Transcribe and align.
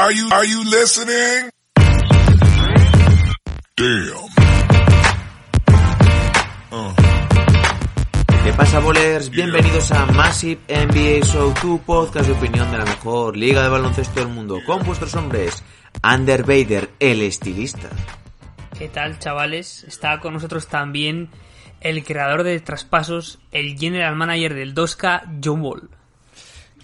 Are 0.00 0.12
you, 0.12 0.28
are 0.30 0.46
you 0.46 0.62
listening? 0.62 1.50
Damn. 3.74 4.28
¿Qué 8.44 8.52
pasa, 8.52 8.78
bolers? 8.78 9.28
Bienvenidos 9.28 9.90
a 9.90 10.06
Massive 10.06 10.60
NBA 10.68 11.26
Show, 11.26 11.52
tu 11.60 11.80
podcast 11.80 12.28
de 12.28 12.32
opinión 12.32 12.70
de 12.70 12.78
la 12.78 12.84
mejor 12.84 13.36
liga 13.36 13.60
de 13.64 13.70
baloncesto 13.70 14.20
del 14.20 14.28
mundo, 14.28 14.60
con 14.64 14.84
vuestros 14.84 15.16
hombres, 15.16 15.64
Ander 16.00 16.44
Bader, 16.44 16.90
el 17.00 17.20
estilista. 17.22 17.88
¿Qué 18.78 18.86
tal, 18.86 19.18
chavales? 19.18 19.82
Está 19.82 20.20
con 20.20 20.32
nosotros 20.32 20.68
también 20.68 21.28
el 21.80 22.04
creador 22.04 22.44
de 22.44 22.60
traspasos, 22.60 23.40
el 23.50 23.76
general 23.76 24.14
manager 24.14 24.54
del 24.54 24.76
2K, 24.76 25.40
John 25.42 25.60
Wall. 25.60 25.90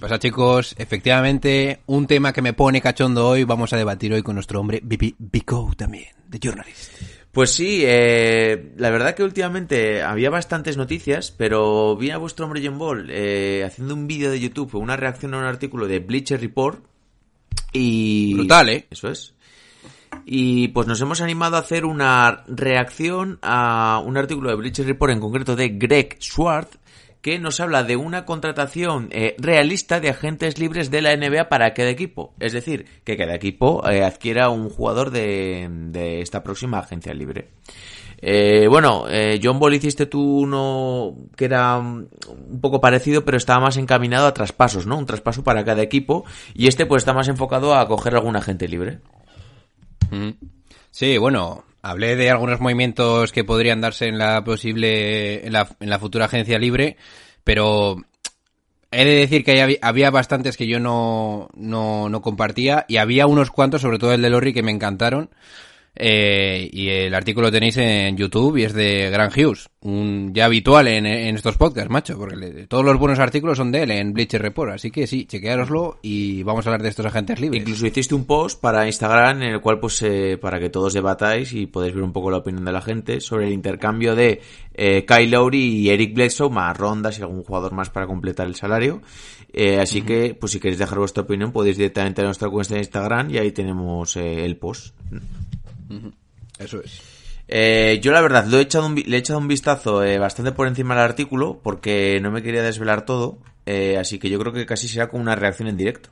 ¿Qué 0.05 0.11
pasa, 0.11 0.19
chicos? 0.19 0.75
Efectivamente, 0.77 1.81
un 1.87 2.07
tema 2.07 2.35
que 2.35 2.43
me 2.43 2.53
pone 2.53 2.83
cachondo 2.83 3.27
hoy, 3.27 3.45
vamos 3.45 3.73
a 3.73 3.79
debatir 3.79 4.13
hoy 4.13 4.23
con 4.23 4.35
nuestro 4.35 4.61
hombre 4.61 4.83
Bico 4.85 5.73
también, 5.79 6.09
de 6.29 6.39
Journalist. 6.39 6.93
Pues 7.33 7.53
sí, 7.53 7.81
eh, 7.87 8.75
la 8.77 8.91
verdad 8.91 9.15
que 9.15 9.23
últimamente 9.23 10.03
había 10.03 10.29
bastantes 10.29 10.77
noticias, 10.77 11.31
pero 11.31 11.97
vi 11.97 12.11
a 12.11 12.19
vuestro 12.19 12.45
hombre 12.45 12.61
John 12.63 12.79
Ball 12.79 13.09
eh, 13.09 13.65
haciendo 13.65 13.95
un 13.95 14.07
vídeo 14.07 14.31
de 14.31 14.41
YouTube, 14.41 14.75
una 14.75 14.95
reacción 14.99 15.33
a 15.33 15.39
un 15.39 15.45
artículo 15.45 15.89
de 15.89 16.01
Bleacher 16.01 16.39
Report 16.39 16.85
y... 17.73 18.35
Brutal, 18.35 18.69
¿eh? 18.69 18.87
Eso 18.91 19.09
es. 19.09 19.33
Y 20.27 20.69
pues 20.69 20.87
nos 20.87 21.01
hemos 21.01 21.23
animado 21.23 21.57
a 21.57 21.61
hacer 21.61 21.87
una 21.87 22.45
reacción 22.47 23.39
a 23.41 24.03
un 24.05 24.19
artículo 24.19 24.51
de 24.51 24.57
Bleacher 24.57 24.85
Report, 24.85 25.15
en 25.15 25.21
concreto 25.21 25.57
de 25.57 25.71
Greg 25.71 26.19
Schwartz, 26.21 26.79
que 27.25 27.39
nos 27.39 27.59
habla 27.59 27.85
de 27.85 27.97
una 27.97 28.27
contratación 28.27 29.09
eh, 29.11 29.35
realista 29.39 29.99
de 29.99 30.11
agentes 30.11 30.59
libres 30.59 30.91
de 30.91 31.01
la 31.01 31.17
NBA 31.17 31.49
para 31.49 31.73
cada 31.73 31.89
equipo. 31.89 32.35
Es 32.39 32.53
decir, 32.53 32.85
que 33.03 33.17
cada 33.17 33.35
equipo 33.35 33.83
eh, 33.89 34.05
adquiera 34.05 34.51
un 34.51 34.69
jugador 34.69 35.11
de, 35.11 35.67
de 35.71 36.21
esta 36.21 36.43
próxima 36.43 36.81
agencia 36.81 37.15
libre. 37.15 37.49
Eh, 38.19 38.67
bueno, 38.69 39.07
eh, 39.09 39.41
John 39.43 39.59
Ball 39.59 39.73
hiciste 39.73 40.05
tú 40.05 40.21
uno 40.21 41.17
que 41.35 41.47
era 41.47 41.81
mm, 41.81 42.09
un 42.51 42.61
poco 42.61 42.79
parecido, 42.79 43.25
pero 43.25 43.39
estaba 43.39 43.61
más 43.61 43.79
encaminado 43.79 44.27
a 44.27 44.35
traspasos, 44.35 44.87
¿no? 44.87 44.99
Un 44.99 45.07
traspaso 45.07 45.43
para 45.43 45.65
cada 45.65 45.81
equipo. 45.81 46.27
Y 46.53 46.67
este 46.67 46.85
pues 46.85 47.01
está 47.01 47.15
más 47.15 47.29
enfocado 47.29 47.75
a 47.75 47.89
coger 47.89 48.17
algún 48.17 48.37
agente 48.37 48.69
libre. 48.69 48.99
Sí, 50.91 51.17
bueno, 51.17 51.65
hablé 51.85 52.17
de 52.17 52.31
algunos 52.31 52.61
movimientos 52.61 53.31
que 53.31 53.45
podrían 53.45 53.83
darse 53.83 54.07
en 54.07 54.17
la 54.17 54.43
posible, 54.43 55.47
en 55.47 55.53
la, 55.53 55.69
en 55.81 55.91
la 55.91 55.99
futura 55.99 56.25
agencia 56.25 56.59
libre, 56.59 56.97
pero 57.45 57.99
he 58.91 59.05
de 59.05 59.15
decir 59.15 59.45
que 59.45 59.61
había, 59.61 59.77
había 59.83 60.11
bastantes 60.11 60.57
que 60.57 60.67
yo 60.67 60.81
no, 60.81 61.49
no, 61.55 62.09
no 62.09 62.23
compartía 62.23 62.87
y 62.89 62.97
había 62.97 63.27
unos 63.27 63.51
cuantos, 63.51 63.83
sobre 63.83 63.99
todo 63.99 64.15
el 64.15 64.23
de 64.23 64.31
Lorry, 64.31 64.55
que 64.55 64.63
me 64.63 64.73
encantaron. 64.73 65.29
Eh, 65.97 66.69
y 66.73 66.89
el 66.89 67.15
artículo 67.15 67.47
lo 67.47 67.53
tenéis 67.53 67.77
en 67.77 68.17
YouTube 68.17 68.57
y 68.57 68.65
es 68.65 68.73
de 68.73 69.11
Grant 69.11 69.33
Hughes, 69.37 69.69
un 69.83 70.33
ya 70.35 70.47
habitual 70.47 70.89
en, 70.89 71.07
en 71.07 71.37
estos 71.37 71.57
podcasts, 71.57 71.89
macho, 71.89 72.19
porque 72.19 72.35
le- 72.35 72.67
todos 72.67 72.85
los 72.85 72.99
buenos 72.99 73.21
artículos 73.21 73.59
son 73.59 73.71
de 73.71 73.85
él 73.85 73.93
en 73.93 74.13
Bleacher 74.13 74.43
Report, 74.43 74.73
así 74.73 74.91
que 74.91 75.07
sí, 75.07 75.25
chequeároslo 75.27 75.99
y 76.03 76.43
vamos 76.43 76.67
a 76.67 76.71
hablar 76.71 76.83
de 76.83 76.89
estos 76.89 77.07
agentes 77.07 77.39
libres. 77.41 77.61
Incluso 77.61 77.87
hiciste 77.87 78.15
un 78.17 78.25
post 78.25 78.61
para 78.61 78.87
Instagram 78.89 79.43
en 79.43 79.53
el 79.55 79.61
cual, 79.61 79.79
pues, 79.79 80.03
eh, 80.03 80.37
para 80.41 80.59
que 80.59 80.69
todos 80.69 80.95
debatáis 80.95 81.53
y 81.53 81.67
podéis 81.67 81.95
ver 81.95 82.03
un 82.03 82.13
poco 82.13 82.29
la 82.31 82.39
opinión 82.39 82.65
de 82.65 82.73
la 82.73 82.83
gente 82.83 83.21
sobre 83.21 83.47
el 83.47 83.53
intercambio 83.53 84.17
de 84.17 84.41
eh, 84.75 85.05
Kyle 85.07 85.31
Lowry 85.31 85.63
y 85.63 85.91
Eric 85.91 86.13
Bledsoe, 86.15 86.51
más 86.51 86.77
rondas 86.77 87.19
y 87.19 87.23
algún 87.23 87.45
jugador 87.45 87.73
más 87.73 87.91
para 87.91 88.09
completar 88.09 88.49
el 88.49 88.57
salario. 88.57 89.01
Eh, 89.53 89.79
así 89.79 90.03
que, 90.03 90.35
pues, 90.35 90.51
si 90.51 90.59
queréis 90.59 90.81
dejar 90.81 90.99
vuestra 90.99 91.23
opinión, 91.23 91.53
podéis 91.53 91.77
directamente 91.77 92.21
a 92.23 92.25
nuestra 92.25 92.49
cuenta 92.51 92.75
de 92.75 92.81
Instagram 92.81 93.31
y 93.31 93.39
ahí 93.39 93.53
tenemos 93.53 94.17
eh, 94.17 94.45
el 94.45 94.57
post. 94.57 94.93
Eso 96.59 96.81
es. 96.83 97.01
Eh, 97.47 98.01
yo 98.03 98.13
la 98.13 98.23
verdad 98.23 98.47
lo 98.47 98.59
he 98.59 98.63
echado 98.63 98.87
un 98.87 98.95
le 98.95 99.17
he 99.17 99.21
echado 99.21 99.39
un 99.39 99.49
vistazo 99.49 100.03
eh, 100.03 100.19
bastante 100.19 100.53
por 100.53 100.67
encima 100.67 100.95
del 100.95 101.05
artículo 101.05 101.61
porque 101.63 102.19
no 102.23 102.31
me 102.31 102.43
quería 102.43 102.63
desvelar 102.63 103.05
todo, 103.05 103.39
eh, 103.67 103.99
así 103.99 104.19
que 104.19 104.31
yo 104.31 104.39
creo 104.39 104.53
que 104.53 104.65
casi 104.65 104.89
será 104.89 105.09
como 105.09 105.23
una 105.23 105.37
reacción 105.37 105.69
en 105.69 105.77
directo. 105.77 106.09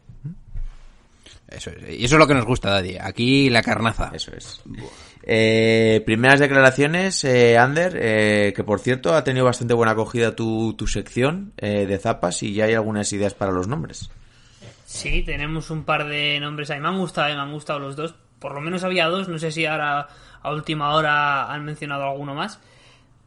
Eso 1.48 1.70
es. 1.70 2.00
Y 2.00 2.04
eso 2.04 2.16
es 2.16 2.18
lo 2.18 2.26
que 2.26 2.34
nos 2.34 2.46
gusta, 2.46 2.70
Daddy. 2.70 2.96
Aquí 2.98 3.50
la 3.50 3.62
carnaza. 3.62 4.10
Eso 4.14 4.32
es. 4.34 4.62
Eh, 5.22 6.02
primeras 6.04 6.40
declaraciones, 6.40 7.22
eh, 7.24 7.56
Ander, 7.56 7.96
eh, 8.00 8.52
que 8.56 8.64
por 8.64 8.80
cierto 8.80 9.14
ha 9.14 9.22
tenido 9.22 9.44
bastante 9.44 9.74
buena 9.74 9.92
acogida 9.92 10.34
tu, 10.34 10.74
tu 10.74 10.86
sección 10.86 11.52
eh, 11.58 11.86
de 11.86 11.98
zapas 11.98 12.42
y 12.42 12.54
ya 12.54 12.64
hay 12.64 12.74
algunas 12.74 13.12
ideas 13.12 13.34
para 13.34 13.52
los 13.52 13.68
nombres. 13.68 14.10
Sí, 14.84 15.22
tenemos 15.22 15.70
un 15.70 15.84
par 15.84 16.06
de 16.06 16.40
nombres 16.40 16.70
ahí. 16.70 16.80
Me 16.80 16.88
han 16.88 16.98
gustado, 16.98 17.28
eh, 17.28 17.34
me 17.34 17.40
han 17.40 17.52
gustado 17.52 17.78
los 17.78 17.96
dos. 17.96 18.14
Por 18.42 18.54
lo 18.54 18.60
menos 18.60 18.82
había 18.82 19.06
dos, 19.06 19.28
no 19.28 19.38
sé 19.38 19.52
si 19.52 19.64
ahora 19.64 20.08
a 20.42 20.52
última 20.52 20.94
hora 20.94 21.50
han 21.50 21.64
mencionado 21.64 22.02
alguno 22.02 22.34
más. 22.34 22.60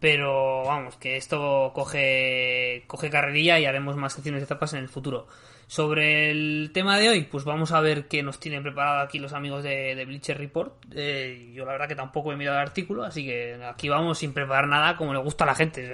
Pero 0.02 0.66
vamos, 0.66 0.98
que 0.98 1.16
esto 1.16 1.72
coge, 1.74 2.84
coge 2.86 3.10
carrerilla 3.10 3.58
y 3.58 3.66
haremos 3.66 3.96
más 3.96 4.12
secciones 4.12 4.42
de 4.42 4.46
zapas 4.46 4.74
en 4.74 4.80
el 4.80 4.90
futuro. 4.90 5.26
Sobre 5.68 6.30
el 6.30 6.72
tema 6.74 7.00
de 7.00 7.10
hoy, 7.10 7.24
pues 7.24 7.46
vamos 7.46 7.72
a 7.72 7.80
ver 7.80 8.08
qué 8.08 8.22
nos 8.22 8.40
tienen 8.40 8.62
preparado 8.62 9.00
aquí 9.00 9.20
los 9.20 9.32
amigos 9.32 9.64
de, 9.64 10.04
Bleacher 10.06 10.38
Report. 10.38 10.74
Eh, 10.94 11.54
yo 11.56 11.66
la 11.66 11.72
verdad 11.72 11.88
que 11.88 11.96
tampoco 11.96 12.34
he 12.34 12.36
mirado 12.36 12.58
el 12.58 12.68
artículo, 12.68 13.04
así 13.06 13.26
que 13.26 13.58
aquí 13.66 13.88
vamos 13.88 14.20
sin 14.20 14.34
preparar 14.34 14.68
nada 14.68 14.98
como 14.98 15.14
le 15.14 15.20
gusta 15.20 15.46
a 15.46 15.48
la 15.48 15.56
gente. 15.56 15.90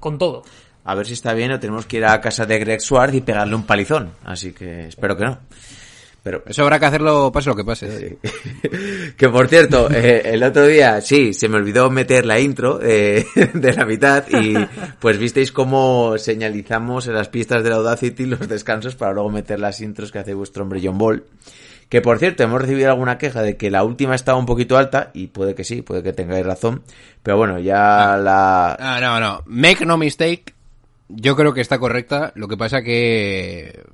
con 0.00 0.18
todo. 0.18 0.42
A 0.84 0.94
ver 0.94 1.06
si 1.06 1.14
está 1.14 1.32
bien 1.32 1.52
o 1.52 1.60
tenemos 1.60 1.86
que 1.86 1.98
ir 1.98 2.04
a 2.04 2.20
casa 2.20 2.44
de 2.44 2.58
Greg 2.58 2.80
Swartz 2.80 3.14
y 3.14 3.20
pegarle 3.22 3.54
un 3.54 3.64
palizón. 3.64 4.12
Así 4.24 4.52
que 4.52 4.88
espero 4.88 5.16
que 5.16 5.24
no. 5.24 5.38
Pero 6.24 6.42
Eso 6.46 6.62
habrá 6.62 6.80
que 6.80 6.86
hacerlo, 6.86 7.30
pase 7.30 7.50
lo 7.50 7.54
que 7.54 7.64
pase. 7.64 8.18
Que 9.16 9.28
por 9.28 9.46
cierto, 9.46 9.90
eh, 9.90 10.22
el 10.24 10.42
otro 10.42 10.66
día, 10.66 11.02
sí, 11.02 11.34
se 11.34 11.50
me 11.50 11.56
olvidó 11.56 11.90
meter 11.90 12.24
la 12.24 12.40
intro 12.40 12.80
eh, 12.82 13.26
de 13.52 13.72
la 13.74 13.84
mitad 13.84 14.24
y 14.30 14.54
pues 14.98 15.18
visteis 15.18 15.52
cómo 15.52 16.16
señalizamos 16.16 17.06
en 17.08 17.14
las 17.14 17.28
pistas 17.28 17.62
de 17.62 17.68
la 17.68 17.76
Audacity 17.76 18.24
los 18.24 18.48
descansos 18.48 18.96
para 18.96 19.12
luego 19.12 19.28
meter 19.28 19.60
las 19.60 19.82
intros 19.82 20.10
que 20.10 20.18
hace 20.18 20.32
vuestro 20.32 20.62
hombre 20.62 20.80
John 20.82 20.96
Ball. 20.96 21.24
Que 21.90 22.00
por 22.00 22.18
cierto, 22.18 22.42
hemos 22.42 22.62
recibido 22.62 22.88
alguna 22.88 23.18
queja 23.18 23.42
de 23.42 23.58
que 23.58 23.70
la 23.70 23.84
última 23.84 24.14
estaba 24.14 24.38
un 24.38 24.46
poquito 24.46 24.78
alta 24.78 25.10
y 25.12 25.26
puede 25.26 25.54
que 25.54 25.62
sí, 25.62 25.82
puede 25.82 26.02
que 26.02 26.14
tengáis 26.14 26.46
razón. 26.46 26.84
Pero 27.22 27.36
bueno, 27.36 27.58
ya 27.58 28.16
la... 28.16 28.72
Ah, 28.80 28.98
no, 28.98 29.20
no. 29.20 29.42
Make 29.44 29.84
no 29.84 29.98
mistake. 29.98 30.54
Yo 31.08 31.36
creo 31.36 31.52
que 31.52 31.60
está 31.60 31.78
correcta. 31.78 32.32
Lo 32.34 32.48
que 32.48 32.56
pasa 32.56 32.80
que 32.80 33.84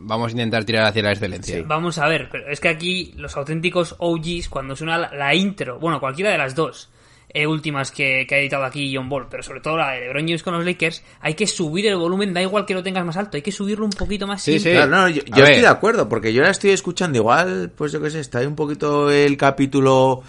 vamos 0.00 0.28
a 0.28 0.32
intentar 0.32 0.64
tirar 0.64 0.86
hacia 0.86 1.02
la 1.02 1.12
excelencia. 1.12 1.62
Vamos 1.66 1.98
a 1.98 2.08
ver, 2.08 2.28
pero 2.30 2.48
es 2.50 2.60
que 2.60 2.68
aquí 2.68 3.12
los 3.16 3.36
auténticos 3.36 3.94
OGs, 3.98 4.48
cuando 4.48 4.74
suena 4.76 4.98
la, 4.98 5.12
la 5.14 5.34
intro, 5.34 5.78
bueno, 5.78 6.00
cualquiera 6.00 6.30
de 6.30 6.38
las 6.38 6.54
dos 6.54 6.88
eh, 7.32 7.46
últimas 7.46 7.92
que, 7.92 8.26
que 8.28 8.34
ha 8.34 8.38
editado 8.38 8.64
aquí 8.64 8.92
John 8.94 9.08
Ball, 9.08 9.28
pero 9.30 9.42
sobre 9.42 9.60
todo 9.60 9.76
la 9.76 9.92
de 9.92 10.00
LeBron 10.00 10.22
James 10.26 10.42
con 10.42 10.54
los 10.54 10.64
Lakers, 10.64 11.04
hay 11.20 11.34
que 11.34 11.46
subir 11.46 11.86
el 11.86 11.96
volumen, 11.96 12.34
da 12.34 12.42
igual 12.42 12.66
que 12.66 12.74
lo 12.74 12.82
tengas 12.82 13.04
más 13.04 13.16
alto, 13.16 13.36
hay 13.36 13.42
que 13.42 13.52
subirlo 13.52 13.84
un 13.84 13.92
poquito 13.92 14.26
más. 14.26 14.42
Sí, 14.42 14.58
siempre. 14.58 14.72
sí. 14.82 14.88
Claro, 14.88 15.02
no, 15.02 15.08
yo, 15.08 15.22
estoy 15.22 15.42
ver. 15.42 15.60
de 15.60 15.66
acuerdo, 15.68 16.08
porque 16.08 16.32
yo 16.32 16.42
la 16.42 16.50
estoy 16.50 16.70
escuchando 16.70 17.18
igual, 17.18 17.70
pues 17.76 17.92
yo 17.92 18.00
qué 18.02 18.10
sé, 18.10 18.18
está 18.20 18.38
ahí 18.40 18.46
un 18.46 18.56
poquito 18.56 19.10
el 19.12 19.36
capítulo, 19.36 20.22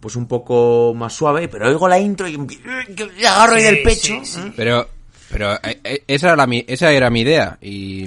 pues 0.00 0.16
un 0.16 0.26
poco 0.26 0.92
más 0.96 1.12
suave, 1.12 1.46
pero 1.46 1.68
oigo 1.68 1.86
la 1.86 1.98
intro 2.00 2.26
y 2.26 2.32
y 3.16 3.24
agarro 3.24 3.52
ahí 3.54 3.60
Sí, 3.60 3.66
del 3.66 3.82
pecho. 3.82 4.14
sí, 4.14 4.20
sí. 4.24 4.52
Pero, 4.56 4.88
pero 5.30 5.52
eh, 5.62 5.78
eh, 5.84 6.04
esa, 6.08 6.28
era 6.28 6.36
la 6.36 6.46
mi- 6.48 6.64
esa 6.66 6.90
era 6.90 7.10
mi 7.10 7.20
idea. 7.20 7.58
Y 7.60 8.06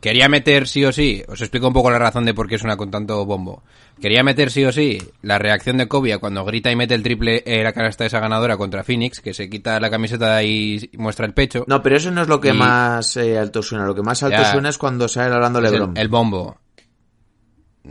quería 0.00 0.28
meter 0.28 0.66
sí 0.68 0.84
o 0.84 0.92
sí. 0.92 1.22
Os 1.28 1.40
explico 1.40 1.66
un 1.68 1.72
poco 1.72 1.90
la 1.90 1.98
razón 1.98 2.24
de 2.24 2.34
por 2.34 2.48
qué 2.48 2.58
suena 2.58 2.76
con 2.76 2.90
tanto 2.90 3.24
bombo. 3.26 3.62
Quería 4.00 4.22
meter 4.22 4.50
sí 4.50 4.64
o 4.64 4.70
sí 4.72 4.98
la 5.22 5.38
reacción 5.38 5.76
de 5.78 5.88
Kobe 5.88 6.12
a 6.12 6.18
cuando 6.18 6.44
grita 6.44 6.70
y 6.70 6.76
mete 6.76 6.94
el 6.94 7.02
triple 7.02 7.42
en 7.46 7.64
la 7.64 7.72
canasta 7.72 8.04
de 8.04 8.08
esa 8.08 8.20
ganadora 8.20 8.56
contra 8.56 8.84
Phoenix, 8.84 9.20
que 9.20 9.34
se 9.34 9.50
quita 9.50 9.80
la 9.80 9.90
camiseta 9.90 10.42
y 10.44 10.90
muestra 10.98 11.26
el 11.26 11.34
pecho. 11.34 11.64
No, 11.66 11.82
pero 11.82 11.96
eso 11.96 12.10
no 12.10 12.22
es 12.22 12.28
lo 12.28 12.40
que 12.40 12.50
Y- 12.50 12.52
más 12.52 13.16
eh, 13.16 13.36
alto 13.38 13.62
suena. 13.62 13.86
Lo 13.86 13.94
que 13.94 14.02
más 14.02 14.22
alto 14.22 14.38
Ya. 14.40 14.52
suena 14.52 14.68
es 14.68 14.78
cuando 14.78 15.08
sale 15.08 15.34
hablando 15.34 15.58
Es 15.58 15.64
el, 15.66 15.72
Lebron. 15.72 15.96
el 15.96 16.08
bombo. 16.08 16.58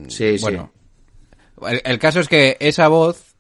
sí, 0.07 0.37
sí. 0.37 0.41
Bueno, 0.41 0.71
el, 1.67 1.81
el 1.83 1.99
caso 1.99 2.19
es 2.19 2.27
que 2.27 2.55
esa 2.59 2.87
voz 2.87 3.35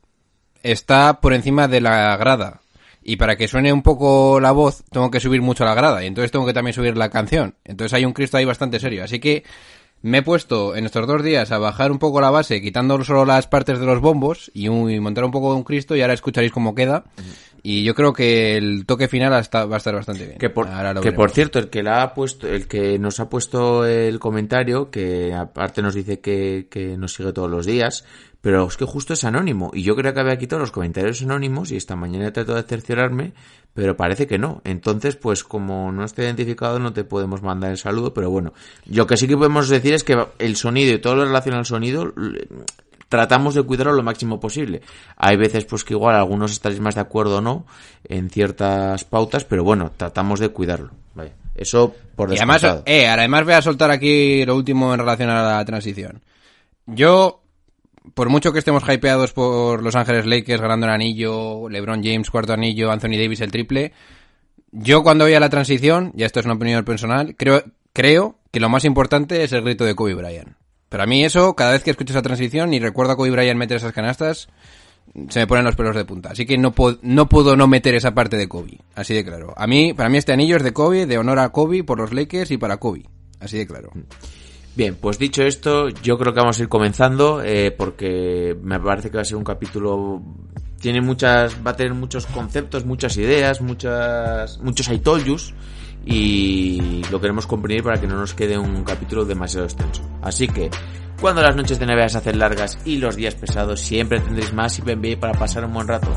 está 0.63 1.21
por 1.21 1.33
encima 1.33 1.67
de 1.67 1.81
la 1.81 2.17
grada. 2.17 2.61
Y 3.09 3.15
para 3.15 3.37
que 3.37 3.47
suene 3.47 3.71
un 3.71 3.83
poco 3.83 4.39
la 4.41 4.51
voz, 4.51 4.83
tengo 4.91 5.09
que 5.09 5.21
subir 5.21 5.41
mucho 5.41 5.63
la 5.63 5.73
grada. 5.73 6.03
Y 6.03 6.07
entonces 6.07 6.29
tengo 6.29 6.45
que 6.45 6.53
también 6.53 6.73
subir 6.73 6.97
la 6.97 7.09
canción. 7.09 7.55
Entonces 7.63 7.93
hay 7.93 8.03
un 8.03 8.11
Cristo 8.11 8.35
ahí 8.35 8.43
bastante 8.43 8.81
serio. 8.81 9.01
Así 9.03 9.19
que 9.19 9.45
me 10.01 10.17
he 10.17 10.21
puesto 10.23 10.75
en 10.75 10.85
estos 10.85 11.07
dos 11.07 11.23
días 11.23 11.51
a 11.53 11.57
bajar 11.57 11.91
un 11.91 11.99
poco 11.99 12.19
la 12.19 12.29
base, 12.31 12.61
quitando 12.61 13.01
solo 13.05 13.23
las 13.25 13.47
partes 13.47 13.79
de 13.79 13.85
los 13.85 14.01
bombos 14.01 14.51
y, 14.53 14.67
un- 14.67 14.99
montar 14.99 15.23
un 15.23 15.31
poco 15.31 15.55
un 15.55 15.63
Cristo. 15.63 15.95
Y 15.95 16.01
ahora 16.01 16.13
escucharéis 16.15 16.51
cómo 16.51 16.75
queda. 16.75 17.05
Y 17.63 17.83
yo 17.83 17.93
creo 17.95 18.13
que 18.13 18.57
el 18.57 18.85
toque 18.85 19.07
final 19.07 19.33
hasta- 19.33 19.65
va 19.65 19.75
a 19.75 19.77
estar 19.77 19.93
bastante 19.95 20.25
bien. 20.25 20.37
Que 20.37 20.49
por, 20.49 20.67
Ahora 20.67 20.93
lo 20.93 21.01
que 21.01 21.11
por 21.11 21.31
cierto, 21.31 21.59
el 21.59 21.69
que 21.69 21.83
la 21.83 22.01
ha 22.03 22.13
puesto, 22.13 22.47
el 22.47 22.67
que 22.67 22.97
nos 22.99 23.19
ha 23.19 23.29
puesto 23.29 23.85
el 23.85 24.19
comentario, 24.19 24.89
que 24.91 25.33
aparte 25.33 25.81
nos 25.81 25.93
dice 25.95 26.19
que, 26.19 26.67
que 26.69 26.97
nos 26.97 27.13
sigue 27.13 27.33
todos 27.33 27.49
los 27.49 27.65
días, 27.65 28.03
pero 28.41 28.57
pero 28.57 28.65
es 28.69 28.77
que 28.77 28.85
justo 28.85 29.11
es 29.13 29.25
anónimo. 29.25 29.71
Y 29.73 29.83
yo 29.83 29.93
creo 29.97 30.13
que 30.13 30.21
había 30.21 30.37
quitado 30.37 30.61
los 30.61 30.71
comentarios 30.71 31.21
anónimos 31.21 31.69
y 31.71 31.75
esta 31.75 31.97
mañana 31.97 32.27
he 32.27 32.31
tratado 32.31 32.55
de 32.57 32.63
cerciorarme, 32.63 33.33
pero 33.73 33.97
parece 33.97 34.25
que 34.25 34.37
no. 34.37 34.61
Entonces, 34.63 35.17
pues 35.17 35.43
como 35.43 35.91
no 35.91 36.05
está 36.05 36.23
identificado, 36.23 36.79
no 36.79 36.93
te 36.93 37.03
podemos 37.03 37.41
mandar 37.41 37.71
el 37.71 37.77
saludo, 37.77 38.13
pero 38.13 38.29
bueno, 38.31 38.53
lo 38.85 39.05
que 39.05 39.17
sí 39.17 39.27
que 39.27 39.35
podemos 39.35 39.67
decir 39.67 39.93
es 39.93 40.05
que 40.05 40.17
el 40.39 40.55
sonido 40.55 40.93
y 40.93 40.99
todo 40.99 41.15
lo 41.17 41.25
relacionado 41.25 41.59
al 41.59 41.65
sonido 41.65 42.13
tratamos 43.09 43.55
de 43.55 43.63
cuidarlo 43.63 43.93
lo 43.93 44.03
máximo 44.03 44.39
posible. 44.39 44.81
Hay 45.15 45.37
veces 45.37 45.65
pues 45.65 45.83
que 45.83 45.93
igual 45.93 46.15
algunos 46.15 46.51
estaréis 46.51 46.81
más 46.81 46.95
de 46.95 47.01
acuerdo 47.01 47.37
o 47.37 47.41
no 47.41 47.65
en 48.03 48.29
ciertas 48.29 49.03
pautas, 49.03 49.45
pero 49.45 49.63
bueno, 49.63 49.91
tratamos 49.95 50.39
de 50.39 50.49
cuidarlo. 50.49 50.91
Vaya. 51.15 51.33
Eso 51.55 51.95
por 52.15 52.31
Y 52.31 52.37
además, 52.37 52.63
eh, 52.85 53.07
además 53.07 53.43
voy 53.43 53.53
a 53.53 53.61
soltar 53.61 53.89
aquí 53.89 54.45
lo 54.45 54.55
último 54.55 54.93
en 54.93 54.99
relación 54.99 55.29
a 55.29 55.57
la 55.57 55.65
transición. 55.65 56.21
Yo, 56.85 57.41
por 58.13 58.29
mucho 58.29 58.53
que 58.53 58.59
estemos 58.59 58.83
hypeados 58.87 59.33
por 59.33 59.81
Los 59.81 59.95
Ángeles 59.95 60.25
Lakers 60.25 60.61
ganando 60.61 60.85
el 60.85 60.93
anillo, 60.93 61.67
LeBron 61.67 62.03
James 62.03 62.29
cuarto 62.29 62.53
anillo, 62.53 62.91
Anthony 62.91 63.17
Davis 63.17 63.41
el 63.41 63.51
triple, 63.51 63.91
yo 64.71 65.01
cuando 65.01 65.25
veía 65.25 65.39
la 65.39 65.49
transición, 65.49 66.11
ya 66.13 66.27
esto 66.27 66.39
es 66.39 66.45
una 66.45 66.55
opinión 66.55 66.85
personal, 66.85 67.35
creo, 67.35 67.63
creo 67.93 68.35
que 68.51 68.59
lo 68.59 68.69
más 68.69 68.85
importante 68.85 69.43
es 69.43 69.51
el 69.53 69.63
grito 69.63 69.85
de 69.85 69.95
Kobe 69.95 70.13
Bryant. 70.13 70.55
Pero 70.89 71.03
a 71.03 71.05
mí 71.05 71.23
eso, 71.23 71.55
cada 71.55 71.71
vez 71.71 71.83
que 71.83 71.91
escucho 71.91 72.13
esa 72.13 72.21
transición 72.21 72.73
y 72.73 72.79
recuerdo 72.79 73.13
a 73.13 73.15
Kobe 73.17 73.31
Bryant 73.31 73.59
meter 73.59 73.77
esas 73.77 73.91
canastas, 73.91 74.47
se 75.29 75.39
me 75.39 75.47
ponen 75.47 75.65
los 75.65 75.75
pelos 75.75 75.95
de 75.95 76.05
punta. 76.05 76.29
Así 76.29 76.45
que 76.45 76.57
no, 76.57 76.73
no 77.01 77.29
puedo 77.29 77.55
no 77.55 77.67
meter 77.67 77.95
esa 77.95 78.13
parte 78.13 78.37
de 78.37 78.47
Kobe. 78.47 78.79
Así 78.95 79.13
de 79.13 79.25
claro. 79.25 79.53
A 79.57 79.67
mí, 79.67 79.93
para 79.93 80.09
mí 80.09 80.17
este 80.17 80.33
anillo 80.33 80.57
es 80.57 80.63
de 80.63 80.73
Kobe, 80.73 81.05
de 81.05 81.17
honor 81.17 81.39
a 81.39 81.49
Kobe 81.49 81.83
por 81.83 81.99
los 81.99 82.13
Lakers 82.13 82.51
y 82.51 82.57
para 82.57 82.77
Kobe. 82.77 83.03
Así 83.39 83.57
de 83.57 83.67
claro. 83.67 83.91
Bien, 84.75 84.95
pues 84.95 85.17
dicho 85.17 85.41
esto, 85.41 85.89
yo 85.89 86.17
creo 86.17 86.33
que 86.33 86.39
vamos 86.39 86.59
a 86.59 86.61
ir 86.61 86.69
comenzando 86.69 87.41
eh, 87.43 87.71
porque 87.71 88.55
me 88.61 88.79
parece 88.79 89.09
que 89.09 89.17
va 89.17 89.23
a 89.23 89.25
ser 89.25 89.37
un 89.37 89.43
capítulo 89.43 90.21
tiene 90.79 91.01
muchas 91.01 91.57
va 91.65 91.71
a 91.71 91.75
tener 91.75 91.95
muchos 91.95 92.27
conceptos, 92.27 92.85
muchas 92.85 93.17
ideas, 93.17 93.59
muchas 93.59 94.59
muchos 94.59 94.87
I 94.89 94.99
told 94.99 95.25
yous 95.25 95.53
y 96.09 97.03
lo 97.11 97.19
queremos 97.19 97.45
comprimir 97.45 97.83
para 97.83 97.99
que 97.99 98.07
no 98.07 98.15
nos 98.15 98.33
quede 98.33 98.57
un 98.57 98.83
capítulo 98.85 99.25
demasiado 99.25 99.65
extenso. 99.65 100.01
Así 100.21 100.47
que 100.47 100.69
cuando 101.19 101.41
las 101.41 101.55
noches 101.55 101.79
de 101.79 101.85
NBA 101.85 102.09
se 102.09 102.19
hacen 102.19 102.39
largas 102.39 102.79
y 102.85 102.97
los 102.97 103.15
días 103.17 103.35
pesados, 103.35 103.81
siempre 103.81 104.21
tendréis 104.21 104.53
más 104.53 104.79
IPNB 104.79 105.19
para 105.19 105.37
pasar 105.37 105.65
un 105.65 105.73
buen 105.73 105.87
rato. 105.87 106.07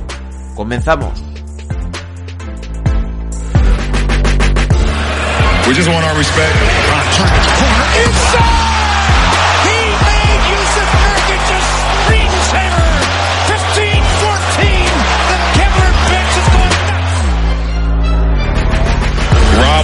¡Comenzamos! 0.54 1.20
We 5.66 5.75
just 5.75 5.88
want 5.88 6.04
our 6.04 6.16
respect. 6.16 6.54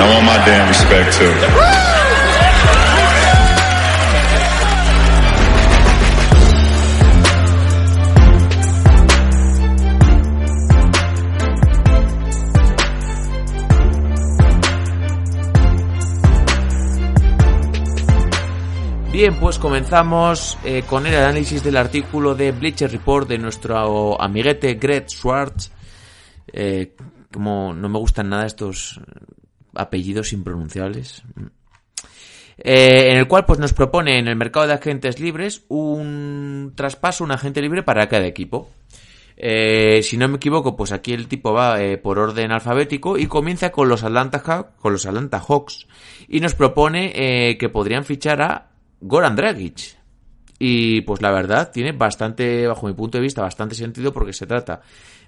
And 0.00 0.08
I 0.08 0.14
want 0.14 0.24
my 0.24 0.38
damn 0.46 0.66
respect 0.66 1.12
too. 1.18 1.34
Bien, 19.12 19.34
pues 19.38 19.58
comenzamos 19.58 20.56
eh, 20.64 20.82
con 20.86 21.06
el 21.06 21.14
análisis 21.14 21.62
del 21.62 21.76
artículo 21.76 22.34
de 22.34 22.52
Bleacher 22.52 22.90
Report 22.90 23.28
de 23.28 23.36
nuestro 23.36 24.18
amiguete 24.18 24.74
Greg 24.76 25.10
Schwartz. 25.10 25.70
Eh, 26.50 26.94
como 27.30 27.74
no 27.74 27.90
me 27.90 27.98
gustan 27.98 28.30
nada 28.30 28.46
estos 28.46 28.98
apellidos 29.74 30.32
impronunciables. 30.32 31.22
Eh, 32.62 33.12
en 33.12 33.16
el 33.16 33.26
cual 33.26 33.46
pues 33.46 33.58
nos 33.58 33.72
propone 33.72 34.18
en 34.18 34.28
el 34.28 34.36
mercado 34.36 34.66
de 34.66 34.74
agentes 34.74 35.18
libres 35.18 35.64
un 35.68 36.74
traspaso, 36.76 37.24
un 37.24 37.32
agente 37.32 37.62
libre 37.62 37.82
para 37.82 38.08
cada 38.08 38.26
equipo. 38.26 38.70
Eh, 39.36 40.02
si 40.02 40.18
no 40.18 40.28
me 40.28 40.36
equivoco, 40.36 40.76
pues 40.76 40.92
aquí 40.92 41.14
el 41.14 41.26
tipo 41.26 41.54
va 41.54 41.80
eh, 41.82 41.96
por 41.96 42.18
orden 42.18 42.52
alfabético 42.52 43.16
y 43.16 43.26
comienza 43.26 43.72
con 43.72 43.88
los 43.88 44.04
Atlanta, 44.04 44.42
con 44.78 44.92
los 44.92 45.06
Atlanta 45.06 45.40
Hawks 45.40 45.86
y 46.28 46.40
nos 46.40 46.54
propone 46.54 47.56
que 47.58 47.68
podrían 47.70 48.04
fichar 48.04 48.42
a 48.42 48.70
Goran 49.00 49.36
Dragic. 49.36 49.98
Y 50.58 51.00
pues 51.00 51.22
la 51.22 51.30
verdad 51.30 51.70
tiene 51.72 51.92
bastante, 51.92 52.66
bajo 52.66 52.86
mi 52.86 52.92
punto 52.92 53.16
de 53.16 53.22
vista, 53.22 53.40
bastante 53.40 53.74
sentido 53.74 54.12
porque 54.12 54.34
se 54.34 54.46
trata 54.46 54.82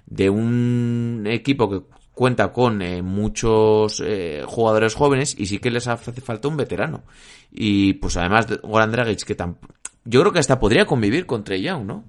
de 0.05 0.29
un 0.29 1.23
equipo 1.25 1.67
que 1.67 1.81
cuenta 2.13 2.53
con 2.53 2.81
eh, 2.81 3.01
muchos 3.01 4.01
eh, 4.05 4.43
jugadores 4.45 4.95
jóvenes 4.95 5.35
y 5.37 5.45
sí 5.47 5.59
que 5.59 5.71
les 5.71 5.87
hace 5.87 6.11
falta 6.21 6.47
un 6.47 6.57
veterano. 6.57 7.03
Y 7.51 7.93
pues 7.93 8.17
además 8.17 8.47
de 8.47 8.57
Goran 8.57 8.91
Dragic 8.91 9.23
que 9.23 9.37
tam- 9.37 9.57
yo 10.05 10.21
creo 10.21 10.31
que 10.33 10.39
hasta 10.39 10.59
podría 10.59 10.85
convivir 10.85 11.25
con 11.25 11.43
Trey 11.43 11.61
Young, 11.61 11.85
¿no? 11.85 12.03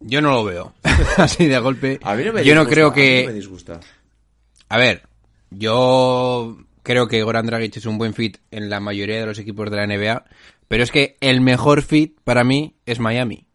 Yo 0.00 0.20
no 0.22 0.30
lo 0.30 0.44
veo. 0.44 0.74
Así 1.16 1.46
de 1.46 1.58
golpe. 1.58 1.98
A 2.02 2.14
mí 2.14 2.24
no 2.24 2.32
me 2.32 2.44
yo 2.44 2.54
no 2.54 2.60
disgusta, 2.64 2.74
creo 2.74 2.86
a 2.86 2.90
mí 2.90 2.94
que... 2.94 3.22
no 3.22 3.28
me 3.28 3.34
disgusta. 3.34 3.80
A 4.68 4.78
ver, 4.78 5.02
yo 5.50 6.58
creo 6.82 7.08
que 7.08 7.22
Goran 7.22 7.46
Dragic 7.46 7.76
es 7.76 7.86
un 7.86 7.98
buen 7.98 8.14
fit 8.14 8.38
en 8.50 8.70
la 8.70 8.80
mayoría 8.80 9.18
de 9.20 9.26
los 9.26 9.38
equipos 9.38 9.70
de 9.70 9.76
la 9.76 9.86
NBA, 9.86 10.24
pero 10.68 10.82
es 10.84 10.92
que 10.92 11.16
el 11.20 11.40
mejor 11.40 11.82
fit 11.82 12.18
para 12.22 12.44
mí 12.44 12.76
es 12.86 13.00
Miami. 13.00 13.47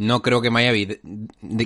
No 0.00 0.22
creo 0.22 0.40
que 0.40 0.48
Miami, 0.50 0.86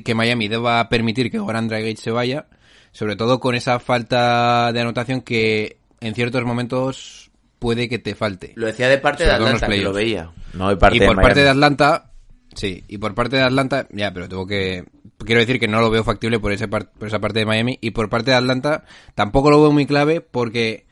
que 0.05 0.15
Miami 0.15 0.49
deba 0.49 0.89
permitir 0.89 1.31
que 1.31 1.39
Goran 1.39 1.69
Dragic 1.69 1.99
se 1.99 2.11
vaya, 2.11 2.47
sobre 2.91 3.15
todo 3.15 3.39
con 3.39 3.55
esa 3.55 3.79
falta 3.79 4.73
de 4.73 4.81
anotación 4.81 5.21
que 5.21 5.77
en 6.01 6.17
ciertos 6.17 6.43
momentos 6.45 7.31
puede 7.61 7.89
que 7.89 8.01
te 8.01 8.17
falte. 8.17 8.53
Lo 8.57 8.67
decía 8.67 8.89
de 8.89 8.99
parte 8.99 9.23
de 9.25 9.31
Atlanta, 9.31 9.69
que 9.69 9.77
lo 9.83 9.93
veía. 9.93 10.31
No 10.53 10.69
de 10.69 10.77
parte 10.77 10.97
y 10.97 11.01
por 11.01 11.15
de 11.17 11.23
parte 11.23 11.43
de 11.45 11.49
Atlanta, 11.49 12.11
sí, 12.55 12.83
y 12.89 12.99
por 12.99 13.15
parte 13.15 13.37
de 13.37 13.43
Atlanta, 13.45 13.87
ya, 13.93 14.13
pero 14.13 14.29
tengo 14.29 14.49
que 14.49 14.85
quiero 15.19 15.41
decir 15.41 15.61
que 15.61 15.69
no 15.69 15.81
lo 15.81 15.89
veo 15.91 16.03
factible 16.03 16.41
por 16.41 16.51
ese 16.51 16.67
par- 16.67 16.91
por 16.91 17.07
esa 17.07 17.21
parte 17.21 17.39
de 17.39 17.47
Miami 17.47 17.79
y 17.81 17.93
por 17.93 18.09
parte 18.11 18.33
de 18.33 18.37
Atlanta 18.37 18.85
tampoco 19.15 19.49
lo 19.53 19.61
veo 19.63 19.71
muy 19.71 19.87
clave 19.87 20.21
porque 20.21 20.87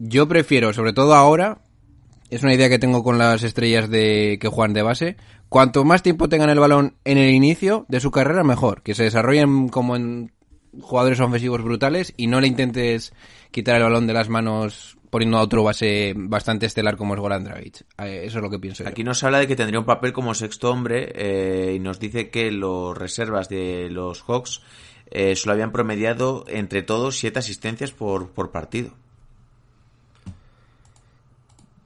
yo 0.00 0.26
prefiero, 0.26 0.72
sobre 0.72 0.92
todo 0.92 1.14
ahora, 1.14 1.58
es 2.28 2.42
una 2.42 2.54
idea 2.54 2.68
que 2.68 2.80
tengo 2.80 3.04
con 3.04 3.18
las 3.18 3.44
estrellas 3.44 3.88
de 3.88 4.38
que 4.40 4.48
juegan 4.48 4.74
de 4.74 4.82
base, 4.82 5.16
cuanto 5.48 5.84
más 5.84 6.02
tiempo 6.02 6.28
tengan 6.28 6.50
el 6.50 6.60
balón 6.60 6.96
en 7.04 7.18
el 7.18 7.30
inicio 7.34 7.86
de 7.88 8.00
su 8.00 8.10
carrera 8.10 8.44
mejor, 8.44 8.82
que 8.82 8.94
se 8.94 9.04
desarrollen 9.04 9.68
como 9.68 9.96
en 9.96 10.32
jugadores 10.80 11.20
ofensivos 11.20 11.62
brutales 11.62 12.12
y 12.16 12.26
no 12.26 12.40
le 12.40 12.48
intentes 12.48 13.12
quitar 13.50 13.76
el 13.76 13.84
balón 13.84 14.06
de 14.06 14.12
las 14.12 14.28
manos 14.28 14.98
poniendo 15.10 15.38
a 15.38 15.42
otro 15.42 15.62
base 15.62 16.12
bastante 16.14 16.66
estelar 16.66 16.96
como 16.96 17.14
es 17.14 17.20
Goran 17.20 17.44
Dragic. 17.44 17.86
Eh, 17.98 18.22
Eso 18.24 18.38
es 18.38 18.42
lo 18.42 18.50
que 18.50 18.58
pienso. 18.58 18.86
Aquí 18.86 19.04
nos 19.04 19.22
habla 19.24 19.38
de 19.38 19.46
que 19.46 19.56
tendría 19.56 19.80
un 19.80 19.86
papel 19.86 20.12
como 20.12 20.34
sexto 20.34 20.70
hombre 20.70 21.12
eh, 21.14 21.74
y 21.76 21.78
nos 21.78 21.98
dice 21.98 22.28
que 22.28 22.50
los 22.50 22.96
reservas 22.96 23.48
de 23.48 23.88
los 23.90 24.22
Hawks 24.22 24.62
eh, 25.10 25.36
solo 25.36 25.54
habían 25.54 25.72
promediado 25.72 26.44
entre 26.48 26.82
todos 26.82 27.18
siete 27.18 27.38
asistencias 27.38 27.92
por, 27.92 28.30
por 28.30 28.50
partido. 28.50 28.92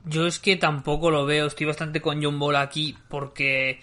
Yo 0.04 0.26
es 0.26 0.38
que 0.38 0.57
tampoco 0.57 1.11
lo 1.11 1.26
veo, 1.26 1.47
estoy 1.47 1.66
bastante 1.66 2.00
con 2.00 2.23
John 2.23 2.38
Ball 2.38 2.57
aquí 2.57 2.97
porque 3.09 3.80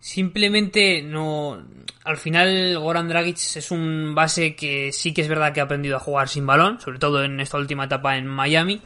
simplemente 0.00 1.02
no... 1.02 1.62
Al 2.04 2.16
final 2.16 2.78
Goran 2.78 3.08
Dragic 3.08 3.36
es 3.36 3.70
un 3.70 4.14
base 4.14 4.56
que 4.56 4.92
sí 4.92 5.12
que 5.12 5.20
es 5.20 5.28
verdad 5.28 5.52
que 5.52 5.60
ha 5.60 5.64
aprendido 5.64 5.96
a 5.96 6.00
jugar 6.00 6.28
sin 6.28 6.46
balón, 6.46 6.80
sobre 6.80 6.98
todo 6.98 7.22
en 7.22 7.40
esta 7.40 7.58
última 7.58 7.84
etapa 7.84 8.16
en 8.16 8.26
Miami, 8.26 8.80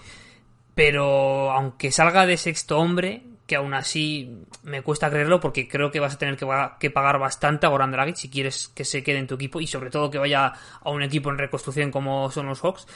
pero 0.74 1.52
aunque 1.52 1.92
salga 1.92 2.26
de 2.26 2.36
sexto 2.36 2.78
hombre, 2.78 3.22
que 3.46 3.56
aún 3.56 3.74
así 3.74 4.44
me 4.62 4.82
cuesta 4.82 5.10
creerlo 5.10 5.38
porque 5.38 5.68
creo 5.68 5.90
que 5.90 6.00
vas 6.00 6.14
a 6.14 6.18
tener 6.18 6.36
que 6.36 6.90
pagar 6.90 7.18
bastante 7.18 7.66
a 7.66 7.68
Goran 7.68 7.90
Dragic 7.92 8.16
si 8.16 8.30
quieres 8.30 8.68
que 8.68 8.84
se 8.84 9.02
quede 9.02 9.18
en 9.18 9.26
tu 9.26 9.34
equipo 9.34 9.60
y 9.60 9.66
sobre 9.66 9.90
todo 9.90 10.10
que 10.10 10.18
vaya 10.18 10.52
a 10.80 10.90
un 10.90 11.02
equipo 11.02 11.30
en 11.30 11.38
reconstrucción 11.38 11.90
como 11.90 12.30
son 12.30 12.46
los 12.46 12.60
Hawks. 12.60 12.86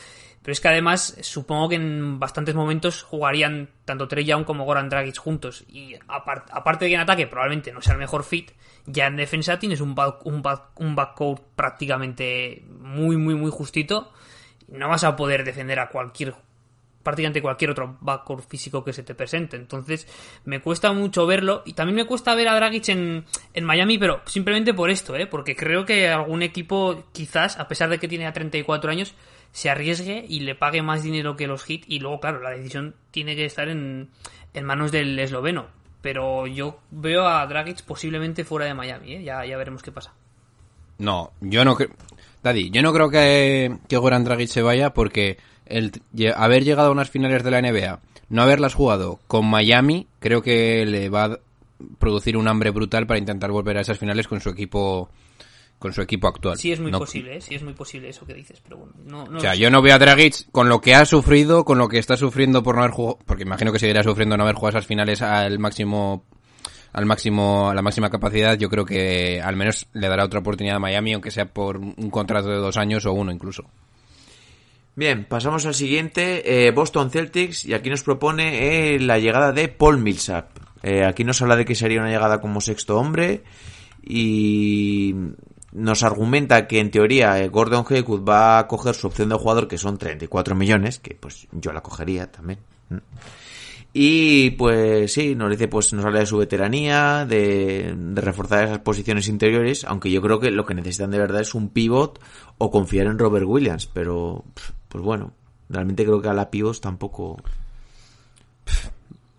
Pero 0.47 0.53
es 0.53 0.61
que 0.61 0.69
además 0.69 1.17
supongo 1.23 1.69
que 1.71 1.75
en 1.75 2.21
bastantes 2.21 2.55
momentos 2.55 3.03
jugarían 3.03 3.69
tanto 3.85 4.07
Trey 4.07 4.25
Young 4.25 4.45
como 4.45 4.65
Goran 4.65 4.89
Dragic 4.89 5.17
juntos 5.19 5.65
y 5.67 5.95
apar- 6.07 6.45
aparte 6.53 6.85
de 6.85 6.91
que 6.91 6.95
en 6.95 7.01
ataque 7.01 7.27
probablemente 7.27 7.73
no 7.73 7.83
sea 7.83 7.95
el 7.95 7.99
mejor 7.99 8.23
fit, 8.23 8.53
ya 8.87 9.09
en 9.09 9.17
defensa 9.17 9.59
tienes 9.59 9.81
un, 9.81 9.97
back- 9.97 10.25
un, 10.25 10.43
back- 10.43 10.71
un 10.79 10.95
backcourt 10.95 11.43
prácticamente 11.57 12.63
muy 12.79 13.17
muy 13.17 13.35
muy 13.35 13.51
justito. 13.51 14.13
No 14.69 14.89
vas 14.89 15.03
a 15.03 15.17
poder 15.17 15.43
defender 15.43 15.81
a 15.81 15.89
cualquier 15.89 16.35
prácticamente 17.03 17.43
cualquier 17.43 17.71
otro 17.71 17.97
backcourt 18.01 18.49
físico 18.49 18.85
que 18.85 18.93
se 18.93 19.03
te 19.05 19.15
presente. 19.17 19.57
Entonces, 19.57 20.07
me 20.45 20.61
cuesta 20.61 20.93
mucho 20.93 21.25
verlo. 21.27 21.63
Y 21.65 21.73
también 21.75 21.95
me 21.97 22.05
cuesta 22.05 22.35
ver 22.35 22.49
a 22.49 22.55
Dragic 22.57 22.89
en, 22.89 23.25
en 23.55 23.65
Miami, 23.65 23.97
pero 23.99 24.23
simplemente 24.27 24.75
por 24.75 24.91
esto, 24.91 25.15
¿eh? 25.17 25.27
Porque 25.29 25.55
creo 25.55 25.85
que 25.85 26.09
algún 26.09 26.43
equipo, 26.43 27.05
quizás, 27.13 27.59
a 27.61 27.69
pesar 27.69 27.91
de 27.91 27.99
que 27.99 28.09
tiene 28.09 28.25
ya 28.25 28.33
34 28.33 28.91
años, 28.91 29.15
se 29.53 29.71
arriesgue 29.71 30.25
y 30.29 30.41
le 30.41 30.55
pague 30.55 30.83
más 30.83 31.03
dinero 31.03 31.37
que 31.37 31.47
los 31.47 31.65
Heat. 31.65 31.83
Y 31.87 32.01
luego, 32.01 32.21
claro, 32.21 32.41
la 32.41 32.51
decisión 32.51 32.95
tiene 33.11 33.37
que 33.37 33.45
estar 33.45 33.69
en, 33.69 34.11
manos 34.63 34.93
del 34.93 35.19
esloveno. 35.19 35.67
Pero 36.03 36.47
yo 36.47 36.79
veo 36.91 37.27
a 37.27 37.47
Dragic 37.47 37.83
posiblemente 37.83 38.45
fuera 38.45 38.67
de 38.67 38.75
Miami, 38.75 39.15
¿eh? 39.15 39.23
Ya, 39.23 39.45
ya 39.45 39.57
veremos 39.57 39.83
qué 39.83 39.93
pasa. 39.93 40.13
No, 40.99 41.33
yo 41.41 41.65
no 41.65 41.75
creo. 41.75 41.91
Daddy, 42.43 42.71
yo 42.71 42.81
no 42.83 42.93
creo 42.93 43.11
que, 43.11 43.77
que 43.89 43.97
Goran 43.97 44.25
Dragic 44.25 44.49
se 44.49 44.63
vaya 44.63 44.95
porque 44.95 45.39
haber 46.37 46.65
llegado 46.65 46.89
a 46.89 46.93
unas 46.93 47.11
finales 47.11 47.43
de 47.43 47.51
la 47.51 47.61
NBA, 47.61 48.01
no 48.29 48.43
haberlas 48.43 48.75
jugado 48.75 49.19
con 49.27 49.47
Miami, 49.47 50.07
creo 50.21 50.43
que 50.43 50.87
le 50.87 51.09
va 51.09 51.25
a 51.25 51.39
producir 51.99 52.37
un 52.37 52.49
hambre 52.49 52.71
brutal 52.71 53.07
para 53.07 53.19
intentar 53.19 53.51
volver 53.51 53.79
a 53.79 53.81
esas 53.81 53.99
finales 53.99 54.29
con 54.29 54.41
su 54.41 54.51
equipo 54.51 55.11
con 55.79 55.93
su 55.93 56.01
equipo 56.03 56.27
actual. 56.29 56.57
Sí 56.59 56.73
es 56.73 56.81
muy 56.81 56.91
No- 56.91 56.99
posible, 56.99 57.37
¿eh? 57.37 57.41
Sí 57.41 57.55
es 57.55 57.63
muy 57.63 57.75
posible 57.75 58.09
eso 58.09 58.27
que 58.27 58.35
dices, 58.35 58.61
pero 58.63 58.79
bueno, 58.79 58.95
no, 59.05 59.27
no 59.27 59.39
O 59.39 59.41
sea, 59.41 59.55
yo 59.55 59.71
no 59.71 59.83
veo 59.83 59.95
a 59.95 59.99
Dragic 59.99 60.51
con 60.51 60.69
lo 60.69 60.81
que 60.81 60.95
ha 60.95 61.05
sufrido, 61.05 61.65
con 61.65 61.79
lo 61.79 61.89
que 61.89 61.99
está 61.99 62.17
sufriendo 62.17 62.63
por 62.63 62.77
no 62.77 62.83
haber 62.83 62.93
jugado, 62.95 63.19
porque 63.27 63.43
imagino 63.43 63.73
que 63.73 63.79
seguirá 63.79 64.03
sufriendo 64.03 64.37
no 64.37 64.45
haber 64.45 64.55
jugado 64.57 64.79
esas 64.79 64.87
finales 64.87 65.21
al 65.23 65.59
máximo, 65.59 66.25
al 66.93 67.05
máximo, 67.05 67.69
a 67.71 67.75
la 67.75 67.83
máxima 67.83 68.09
capacidad. 68.09 68.57
Yo 68.59 68.71
creo 68.71 68.87
que 68.87 69.41
al 69.43 69.55
menos 69.57 69.87
le 69.93 70.09
dará 70.09 70.25
otra 70.25 70.41
oportunidad 70.41 70.77
a 70.77 70.81
Miami, 70.81 71.13
aunque 71.13 71.31
sea 71.31 71.45
por 71.47 71.77
un 71.77 72.11
contrato 72.11 72.49
de 72.49 72.57
dos 72.57 72.77
años 72.79 73.05
o 73.05 73.13
uno 73.13 73.31
incluso. 73.31 73.65
Bien, 74.95 75.27
pasamos 75.27 75.67
al 75.67 75.75
siguiente, 75.75 76.67
eh, 76.67 76.71
Boston 76.71 77.11
Celtics, 77.11 77.67
y 77.67 77.75
aquí 77.75 77.91
nos 77.91 78.03
propone 78.03 78.95
eh, 78.95 78.99
la 78.99 79.19
llegada 79.19 79.53
de 79.53 79.69
Paul 79.69 79.99
Millsap. 79.99 80.49
Eh, 80.83 81.05
aquí 81.05 81.23
nos 81.23 81.43
habla 81.43 81.57
de 81.57 81.67
que 81.67 81.75
sería 81.75 82.01
una 82.01 82.09
llegada 82.09 82.41
como 82.41 82.63
sexto 82.63 82.97
hombre 82.97 83.43
y 84.03 85.15
nos 85.77 86.03
argumenta 86.03 86.67
que 86.67 86.81
en 86.81 86.91
teoría 86.91 87.39
eh, 87.39 87.49
Gordon 87.49 87.85
Hayward 87.89 88.27
va 88.27 88.59
a 88.59 88.67
coger 88.67 88.95
su 88.95 89.07
opción 89.07 89.29
de 89.29 89.37
jugador 89.37 89.69
que 89.69 89.77
son 89.77 89.99
34 89.99 90.55
millones, 90.55 90.99
que 90.99 91.15
pues 91.15 91.47
yo 91.53 91.73
la 91.73 91.83
cogería 91.83 92.33
también. 92.33 92.61
Y 93.93 94.51
pues 94.53 95.13
sí, 95.13 95.35
nos 95.35 95.51
dice, 95.51 95.69
pues 95.69 95.93
nos 95.93 96.05
habla 96.05 96.21
de 96.21 96.27
su 96.27 96.39
veteranía, 96.39 97.27
de, 97.27 97.95
de 97.97 98.21
reforzar 98.21 98.65
esas 98.65 98.79
posiciones 98.79 99.29
interiores, 99.29 99.85
aunque 99.85 100.11
yo 100.11 100.23
creo 100.23 100.41
que 100.41 100.51
lo 100.51 100.65
que 100.65 100.75
necesitan 100.75 101.11
de 101.11 101.19
verdad 101.19 101.43
es 101.43 101.55
un 101.55 101.69
pivot 101.69 102.21
o 102.59 102.71
confiar 102.71 103.07
en 103.07 103.19
Robert 103.19 103.47
Williams, 103.47 103.87
pero 103.87 104.45
pues 104.89 105.05
bueno, 105.05 105.35
realmente 105.69 106.05
creo 106.05 106.23
que 106.23 106.29
a 106.29 106.35
la 106.35 106.51
pivots 106.51 106.81
tampoco, 106.81 107.37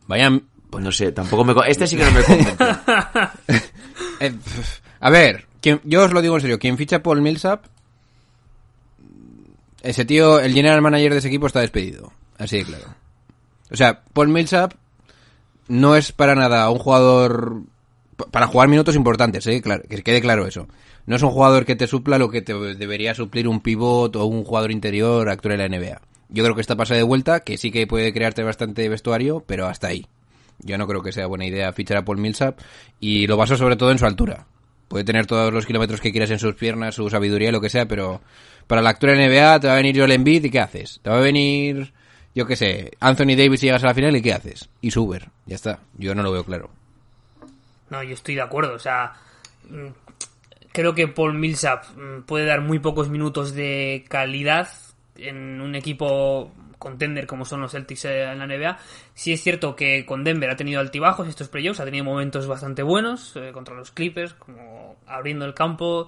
Vayan, 0.07 0.43
pues 0.69 0.83
no 0.83 0.91
sé, 0.91 1.11
tampoco 1.11 1.43
me, 1.43 1.53
este 1.67 1.87
sí 1.87 1.97
que 1.97 2.05
no 2.05 2.11
me 2.11 2.23
convence. 2.23 2.55
eh, 4.19 4.33
a 4.99 5.09
ver, 5.09 5.47
yo 5.83 6.03
os 6.05 6.11
lo 6.13 6.21
digo 6.21 6.35
en 6.35 6.41
serio, 6.41 6.59
quien 6.59 6.77
ficha 6.77 7.03
Paul 7.03 7.21
Millsap, 7.21 7.65
ese 9.83 10.05
tío, 10.05 10.39
el 10.39 10.53
general 10.53 10.81
manager 10.81 11.11
de 11.13 11.19
ese 11.19 11.27
equipo 11.27 11.47
está 11.47 11.61
despedido, 11.61 12.11
así 12.37 12.57
de 12.57 12.65
claro. 12.65 12.85
O 13.71 13.75
sea, 13.75 14.01
Paul 14.13 14.29
Millsap 14.29 14.73
no 15.67 15.95
es 15.95 16.11
para 16.11 16.35
nada 16.35 16.69
un 16.69 16.79
jugador 16.79 17.61
pa- 18.15 18.25
para 18.25 18.47
jugar 18.47 18.67
minutos 18.69 18.95
importantes, 18.95 19.45
¿eh? 19.47 19.61
Claro, 19.61 19.83
que 19.87 20.01
quede 20.03 20.21
claro 20.21 20.47
eso. 20.47 20.67
No 21.05 21.15
es 21.15 21.21
un 21.21 21.29
jugador 21.31 21.65
que 21.65 21.75
te 21.75 21.87
supla 21.87 22.17
lo 22.17 22.29
que 22.29 22.41
te 22.41 22.53
debería 22.53 23.13
suplir 23.13 23.47
un 23.47 23.61
pivot 23.61 24.15
o 24.15 24.25
un 24.25 24.43
jugador 24.43 24.71
interior 24.71 25.29
actual 25.29 25.59
en 25.59 25.71
la 25.71 25.77
NBA. 25.77 26.01
Yo 26.29 26.43
creo 26.43 26.55
que 26.55 26.61
está 26.61 26.75
pasada 26.75 26.97
de 26.97 27.03
vuelta, 27.03 27.41
que 27.41 27.57
sí 27.57 27.71
que 27.71 27.87
puede 27.87 28.11
crearte 28.13 28.43
bastante 28.43 28.89
vestuario, 28.89 29.43
pero 29.45 29.67
hasta 29.67 29.87
ahí. 29.87 30.07
Yo 30.59 30.77
no 30.77 30.87
creo 30.87 31.01
que 31.03 31.11
sea 31.13 31.27
buena 31.27 31.45
idea 31.45 31.71
fichar 31.71 31.97
a 31.97 32.03
Paul 32.05 32.17
Millsap 32.17 32.59
y 32.99 33.27
lo 33.27 33.37
baso 33.37 33.55
sobre 33.55 33.75
todo 33.77 33.91
en 33.91 33.99
su 33.99 34.05
altura. 34.05 34.47
Puede 34.87 35.03
tener 35.03 35.25
todos 35.25 35.53
los 35.53 35.65
kilómetros 35.65 35.99
que 35.99 36.11
quieras 36.11 36.31
en 36.31 36.39
sus 36.39 36.55
piernas, 36.55 36.95
su 36.95 37.09
sabiduría, 37.09 37.51
lo 37.51 37.61
que 37.61 37.69
sea, 37.69 37.85
pero 37.87 38.21
para 38.67 38.81
la 38.81 38.91
actual 38.91 39.17
NBA 39.17 39.59
te 39.59 39.67
va 39.67 39.73
a 39.73 39.77
venir 39.77 39.97
Joel 39.97 40.11
Embiid 40.11 40.45
y 40.45 40.49
¿qué 40.49 40.59
haces? 40.59 40.99
Te 41.01 41.09
va 41.09 41.17
a 41.17 41.21
venir, 41.21 41.93
yo 42.33 42.45
qué 42.45 42.55
sé, 42.55 42.91
Anthony 42.99 43.35
Davis 43.37 43.63
y 43.63 43.67
llegas 43.67 43.83
a 43.83 43.87
la 43.87 43.93
final 43.93 44.15
y 44.15 44.21
¿qué 44.21 44.33
haces? 44.33 44.69
Y 44.81 44.91
Suber, 44.91 45.29
ya 45.45 45.55
está. 45.55 45.79
Yo 45.97 46.15
no 46.15 46.23
lo 46.23 46.31
veo 46.31 46.43
claro. 46.43 46.69
No, 47.89 48.03
yo 48.03 48.13
estoy 48.13 48.35
de 48.35 48.41
acuerdo. 48.41 48.73
O 48.73 48.79
sea, 48.79 49.13
mm, 49.69 49.87
creo 50.71 50.93
que 50.93 51.07
Paul 51.07 51.33
Millsap 51.33 51.85
mm, 51.95 52.21
puede 52.23 52.45
dar 52.45 52.61
muy 52.61 52.79
pocos 52.79 53.09
minutos 53.09 53.53
de 53.53 54.05
calidad 54.07 54.69
en 55.15 55.61
un 55.61 55.75
equipo 55.75 56.51
contender 56.77 57.27
como 57.27 57.45
son 57.45 57.61
los 57.61 57.71
Celtics 57.71 58.05
en 58.05 58.39
la 58.39 58.47
NBA. 58.47 58.77
Sí 59.13 59.33
es 59.33 59.41
cierto 59.41 59.75
que 59.75 60.05
con 60.05 60.23
Denver 60.23 60.49
ha 60.49 60.55
tenido 60.55 60.79
altibajos 60.79 61.27
estos 61.27 61.49
playoffs, 61.49 61.79
ha 61.79 61.85
tenido 61.85 62.05
momentos 62.05 62.47
bastante 62.47 62.83
buenos 62.83 63.35
eh, 63.35 63.51
contra 63.51 63.75
los 63.75 63.91
Clippers, 63.91 64.33
como 64.33 64.97
abriendo 65.07 65.45
el 65.45 65.53
campo 65.53 66.07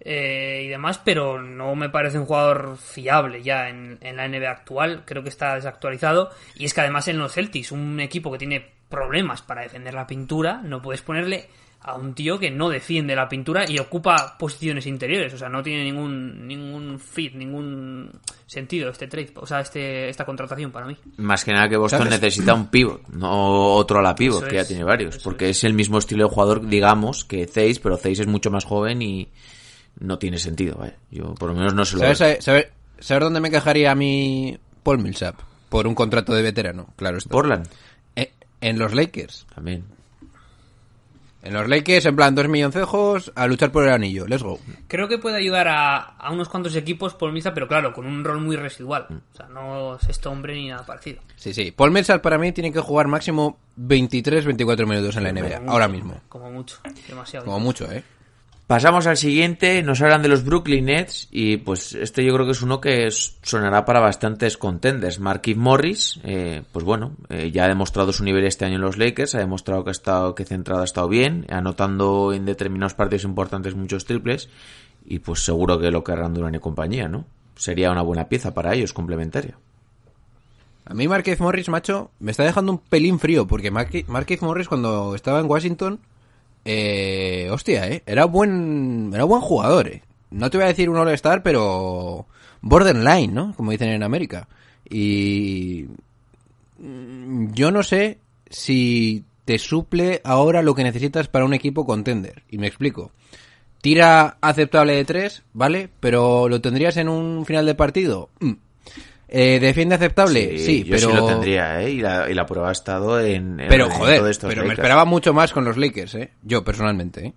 eh, 0.00 0.62
y 0.64 0.68
demás, 0.68 1.00
pero 1.04 1.42
no 1.42 1.74
me 1.74 1.90
parece 1.90 2.18
un 2.18 2.26
jugador 2.26 2.76
fiable 2.78 3.42
ya 3.42 3.68
en, 3.68 3.98
en 4.00 4.16
la 4.16 4.28
NBA 4.28 4.50
actual. 4.50 5.02
Creo 5.04 5.22
que 5.22 5.28
está 5.28 5.54
desactualizado. 5.54 6.30
Y 6.54 6.64
es 6.64 6.74
que 6.74 6.80
además 6.80 7.08
en 7.08 7.18
los 7.18 7.32
Celtics, 7.32 7.72
un 7.72 8.00
equipo 8.00 8.32
que 8.32 8.38
tiene 8.38 8.72
problemas 8.88 9.42
para 9.42 9.62
defender 9.62 9.94
la 9.94 10.06
pintura, 10.06 10.60
no 10.62 10.82
puedes 10.82 11.02
ponerle 11.02 11.48
a 11.82 11.94
un 11.94 12.14
tío 12.14 12.38
que 12.38 12.50
no 12.50 12.68
defiende 12.68 13.16
la 13.16 13.28
pintura 13.28 13.64
y 13.66 13.78
ocupa 13.78 14.36
posiciones 14.38 14.86
interiores. 14.86 15.32
O 15.32 15.38
sea, 15.38 15.48
no 15.48 15.62
tiene 15.62 15.84
ningún, 15.84 16.46
ningún 16.46 16.98
fit, 17.00 17.34
ningún 17.34 18.10
sentido 18.46 18.90
este 18.90 19.06
trade, 19.06 19.32
o 19.36 19.46
sea, 19.46 19.60
este, 19.60 20.08
esta 20.08 20.24
contratación 20.26 20.70
para 20.72 20.86
mí. 20.86 20.96
Más 21.16 21.44
que 21.44 21.52
nada 21.52 21.68
que 21.68 21.76
Boston 21.78 22.00
¿Sabes? 22.08 22.20
necesita 22.20 22.52
un 22.52 22.66
pivot, 22.66 23.08
no 23.08 23.74
otro 23.74 24.00
a 24.00 24.02
la 24.02 24.14
pivot, 24.14 24.42
Eso 24.42 24.48
que 24.50 24.56
ya 24.56 24.66
tiene 24.66 24.84
varios, 24.84 25.16
eso 25.16 25.24
porque 25.24 25.48
es. 25.50 25.64
el 25.64 25.72
mismo 25.72 25.98
estilo 25.98 26.24
de 26.28 26.34
jugador, 26.34 26.66
digamos, 26.66 27.24
que 27.24 27.46
Zeiss, 27.46 27.78
pero 27.78 27.96
Zeiss 27.96 28.20
es 28.20 28.26
mucho 28.26 28.50
más 28.50 28.64
joven 28.64 29.00
y 29.00 29.28
no 29.98 30.18
tiene 30.18 30.38
sentido, 30.38 30.76
vaya. 30.78 30.96
Yo 31.10 31.34
por 31.34 31.48
lo 31.50 31.54
menos 31.54 31.74
no 31.74 31.84
se 31.84 31.96
lo 31.96 32.14
¿Sabes, 32.14 32.44
saber 32.98 33.22
dónde 33.22 33.40
me 33.40 33.50
quejaría 33.50 33.90
a 33.92 33.94
mí 33.94 34.58
Paul 34.82 34.98
Millsap? 34.98 35.36
Por 35.70 35.86
un 35.86 35.94
contrato 35.94 36.34
de 36.34 36.42
veterano, 36.42 36.88
claro 36.96 37.16
está. 37.18 37.30
Portland 37.30 37.68
Eh, 38.16 38.32
en 38.60 38.78
los 38.78 38.92
Lakers. 38.92 39.46
también. 39.54 39.84
En 41.42 41.54
los 41.54 41.68
Lakers, 41.68 42.04
en 42.04 42.16
plan, 42.16 42.34
dos 42.34 42.48
milloncejos 42.48 43.32
a 43.34 43.46
luchar 43.46 43.72
por 43.72 43.84
el 43.84 43.92
anillo. 43.92 44.26
Let's 44.26 44.42
go. 44.42 44.58
Creo 44.88 45.08
que 45.08 45.16
puede 45.18 45.36
ayudar 45.36 45.68
a, 45.68 45.96
a 45.98 46.30
unos 46.30 46.48
cuantos 46.48 46.76
equipos 46.76 47.14
por 47.14 47.32
Millsap, 47.32 47.54
pero 47.54 47.66
claro, 47.66 47.94
con 47.94 48.06
un 48.06 48.22
rol 48.24 48.40
muy 48.40 48.56
residual. 48.56 49.06
O 49.10 49.36
sea, 49.36 49.46
no 49.46 49.96
es 49.96 50.08
este 50.08 50.28
hombre 50.28 50.54
ni 50.54 50.68
nada 50.68 50.84
parecido. 50.84 51.22
Sí, 51.36 51.54
sí. 51.54 51.70
Paul 51.70 51.92
Millsap 51.92 52.20
para 52.20 52.36
mí 52.36 52.52
tiene 52.52 52.72
que 52.72 52.80
jugar 52.80 53.08
máximo 53.08 53.58
23-24 53.78 54.86
minutos 54.86 55.16
en 55.16 55.24
la 55.24 55.32
NBA. 55.32 55.62
Ahora 55.66 55.88
mismo. 55.88 56.20
Como 56.28 56.50
mucho. 56.50 56.76
Demasiado. 57.08 57.46
Como 57.46 57.58
mucho, 57.60 57.90
¿eh? 57.90 58.04
Pasamos 58.70 59.08
al 59.08 59.16
siguiente, 59.16 59.82
nos 59.82 60.00
hablan 60.00 60.22
de 60.22 60.28
los 60.28 60.44
Brooklyn 60.44 60.84
Nets 60.84 61.26
y 61.32 61.56
pues 61.56 61.92
este 61.92 62.24
yo 62.24 62.32
creo 62.34 62.46
que 62.46 62.52
es 62.52 62.62
uno 62.62 62.80
que 62.80 63.10
sonará 63.10 63.84
para 63.84 63.98
bastantes 63.98 64.56
contenders. 64.56 65.18
Marquis 65.18 65.56
Morris, 65.56 66.20
eh, 66.22 66.62
pues 66.70 66.84
bueno, 66.84 67.16
eh, 67.30 67.50
ya 67.50 67.64
ha 67.64 67.68
demostrado 67.68 68.12
su 68.12 68.22
nivel 68.22 68.44
este 68.44 68.66
año 68.66 68.76
en 68.76 68.82
los 68.82 68.96
Lakers, 68.96 69.34
ha 69.34 69.38
demostrado 69.40 69.82
que 69.82 69.90
ha 69.90 69.98
estado, 69.98 70.36
que 70.36 70.44
centrado 70.44 70.82
ha 70.82 70.84
estado 70.84 71.08
bien, 71.08 71.46
anotando 71.48 72.32
en 72.32 72.44
determinados 72.44 72.94
partidos 72.94 73.24
importantes 73.24 73.74
muchos 73.74 74.04
triples 74.04 74.48
y 75.04 75.18
pues 75.18 75.44
seguro 75.44 75.80
que 75.80 75.90
lo 75.90 76.04
querrán 76.04 76.34
Durant 76.34 76.54
y 76.54 76.60
compañía, 76.60 77.08
¿no? 77.08 77.24
Sería 77.56 77.90
una 77.90 78.02
buena 78.02 78.28
pieza 78.28 78.54
para 78.54 78.72
ellos, 78.72 78.92
complementaria. 78.92 79.58
A 80.84 80.94
mí 80.94 81.08
Marquez 81.08 81.40
Morris, 81.40 81.68
macho, 81.68 82.12
me 82.20 82.30
está 82.30 82.44
dejando 82.44 82.70
un 82.70 82.78
pelín 82.78 83.18
frío, 83.18 83.48
porque 83.48 83.72
Marque- 83.72 84.04
Marquez 84.06 84.42
Morris 84.42 84.68
cuando 84.68 85.16
estaba 85.16 85.40
en 85.40 85.46
Washington, 85.50 85.98
eh, 86.64 87.48
hostia, 87.50 87.88
eh, 87.88 88.02
era 88.06 88.24
buen, 88.24 89.10
era 89.14 89.24
buen 89.24 89.40
jugador, 89.40 89.88
eh. 89.88 90.02
No 90.30 90.50
te 90.50 90.58
voy 90.58 90.64
a 90.64 90.68
decir 90.68 90.88
un 90.88 90.96
All-Star, 90.96 91.42
pero 91.42 92.26
borderline, 92.60 93.34
¿no? 93.34 93.54
Como 93.56 93.72
dicen 93.72 93.88
en 93.88 94.02
América. 94.02 94.48
Y 94.88 95.86
mm, 96.78 97.52
yo 97.52 97.70
no 97.70 97.82
sé 97.82 98.18
si 98.48 99.24
te 99.44 99.58
suple 99.58 100.20
ahora 100.24 100.62
lo 100.62 100.74
que 100.74 100.84
necesitas 100.84 101.28
para 101.28 101.44
un 101.44 101.54
equipo 101.54 101.84
contender. 101.84 102.42
Y 102.48 102.58
me 102.58 102.66
explico. 102.66 103.10
Tira 103.80 104.36
aceptable 104.40 104.94
de 104.94 105.04
tres, 105.04 105.42
¿vale? 105.52 105.88
Pero 106.00 106.48
lo 106.48 106.60
tendrías 106.60 106.96
en 106.96 107.08
un 107.08 107.46
final 107.46 107.66
de 107.66 107.74
partido. 107.74 108.28
Mm. 108.40 108.52
Eh, 109.32 109.60
¿Defiende 109.60 109.94
aceptable? 109.94 110.58
Sí, 110.58 110.82
yo 110.82 110.96
pero... 110.96 111.08
sí 111.10 111.14
lo 111.16 111.26
tendría, 111.26 111.80
¿eh? 111.82 111.90
Y 111.92 112.00
la, 112.00 112.28
y 112.28 112.34
la 112.34 112.44
prueba 112.46 112.70
ha 112.70 112.72
estado 112.72 113.20
en... 113.20 113.60
en 113.60 113.68
Pero 113.68 113.86
el 113.86 113.92
joder, 113.92 114.22
de 114.24 114.30
estos 114.32 114.48
pero 114.52 114.64
me 114.66 114.72
esperaba 114.72 115.04
mucho 115.04 115.32
más 115.32 115.52
con 115.52 115.64
los 115.64 115.76
Lakers, 115.76 116.16
¿eh? 116.16 116.32
Yo 116.42 116.64
personalmente, 116.64 117.26
¿eh? 117.26 117.34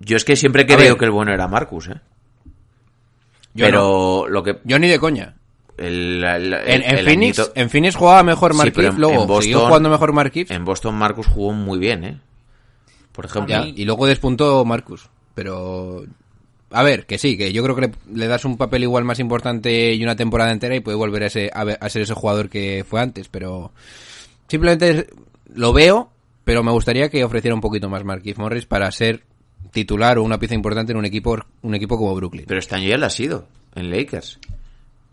Yo 0.00 0.16
es 0.16 0.24
que 0.24 0.34
siempre 0.34 0.62
he 0.62 0.64
A 0.64 0.76
creído 0.76 0.94
ver. 0.94 0.98
que 0.98 1.04
el 1.04 1.10
bueno 1.12 1.32
era 1.32 1.46
Marcus, 1.46 1.88
¿eh? 1.88 2.00
Yo 3.54 3.64
pero 3.66 4.26
lo 4.28 4.42
que... 4.42 4.58
Yo 4.64 4.78
ni 4.80 4.88
de 4.88 4.98
coña. 4.98 5.36
El, 5.76 6.22
el- 6.24 6.52
En, 6.52 6.82
en 6.82 6.98
el 6.98 7.04
Phoenix, 7.04 7.38
añito- 7.38 7.52
en 7.54 7.70
Phoenix 7.70 7.94
jugaba 7.96 8.22
mejor 8.22 8.52
Sí, 8.54 8.70
pero 8.74 8.88
en- 8.88 8.96
luego 9.00 9.22
en 9.22 9.28
Boston- 9.28 9.42
siguió 9.44 9.60
jugando 9.66 9.88
mejor 9.88 10.12
Markif. 10.12 10.50
En 10.50 10.64
Boston 10.64 10.94
Marcus 10.96 11.26
jugó 11.26 11.52
muy 11.52 11.78
bien, 11.78 12.04
¿eh? 12.04 12.20
Por 13.12 13.24
ejemplo. 13.26 13.54
Ya, 13.54 13.66
y 13.66 13.84
luego 13.84 14.06
despuntó 14.06 14.64
Marcus. 14.64 15.08
Pero. 15.34 16.04
A 16.70 16.82
ver, 16.82 17.06
que 17.06 17.18
sí, 17.18 17.36
que 17.36 17.52
yo 17.52 17.62
creo 17.62 17.74
que 17.74 17.82
le, 17.82 17.92
le 18.14 18.28
das 18.28 18.44
un 18.44 18.56
papel 18.56 18.84
igual 18.84 19.04
más 19.04 19.18
importante 19.18 19.92
y 19.92 20.02
una 20.02 20.16
temporada 20.16 20.52
entera 20.52 20.76
y 20.76 20.80
puede 20.80 20.96
volver 20.96 21.24
a, 21.24 21.26
ese, 21.26 21.50
a, 21.52 21.62
a 21.62 21.88
ser 21.88 22.02
ese 22.02 22.14
jugador 22.14 22.48
que 22.48 22.84
fue 22.88 23.00
antes. 23.00 23.28
Pero. 23.28 23.72
Simplemente 24.46 25.06
lo 25.54 25.72
veo, 25.72 26.10
pero 26.44 26.62
me 26.62 26.72
gustaría 26.72 27.08
que 27.08 27.22
ofreciera 27.22 27.54
un 27.54 27.60
poquito 27.60 27.88
más 27.88 28.04
Marquis 28.04 28.38
Morris 28.38 28.66
para 28.66 28.90
ser 28.90 29.22
titular 29.70 30.18
o 30.18 30.24
una 30.24 30.38
pieza 30.38 30.54
importante 30.54 30.92
en 30.92 30.98
un 30.98 31.04
equipo, 31.04 31.38
un 31.62 31.74
equipo 31.74 31.96
como 31.96 32.14
Brooklyn. 32.14 32.44
Pero 32.46 32.58
este 32.58 32.74
año 32.74 32.88
ya 32.88 32.96
lo 32.96 33.06
ha 33.06 33.10
sido, 33.10 33.46
en 33.74 33.90
Lakers. 33.90 34.38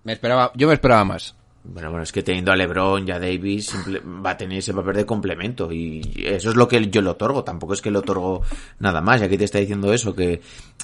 Me 0.03 0.13
esperaba, 0.13 0.51
yo 0.55 0.67
me 0.67 0.73
esperaba 0.73 1.03
más. 1.05 1.35
Bueno, 1.69 1.89
bueno, 1.89 2.03
es 2.03 2.11
que 2.13 2.23
teniendo 2.23 2.51
a 2.51 2.55
LeBron 2.55 3.05
y 3.07 3.11
a 3.11 3.19
Davis 3.19 3.65
simple- 3.67 3.99
va 3.99 4.31
a 4.31 4.37
tener 4.37 4.59
ese 4.59 4.73
papel 4.73 4.95
de 4.95 5.05
complemento 5.05 5.71
y 5.71 6.01
eso 6.25 6.49
es 6.49 6.55
lo 6.55 6.65
que 6.67 6.89
yo 6.89 7.01
le 7.01 7.09
otorgo, 7.09 7.43
tampoco 7.43 7.73
es 7.73 7.81
que 7.81 7.91
le 7.91 7.97
otorgo 7.99 8.41
nada 8.79 9.01
más, 9.01 9.19
y 9.21 9.25
aquí 9.25 9.37
te 9.37 9.43
está 9.43 9.59
diciendo 9.59 9.91
eso, 9.93 10.15
que 10.15 10.39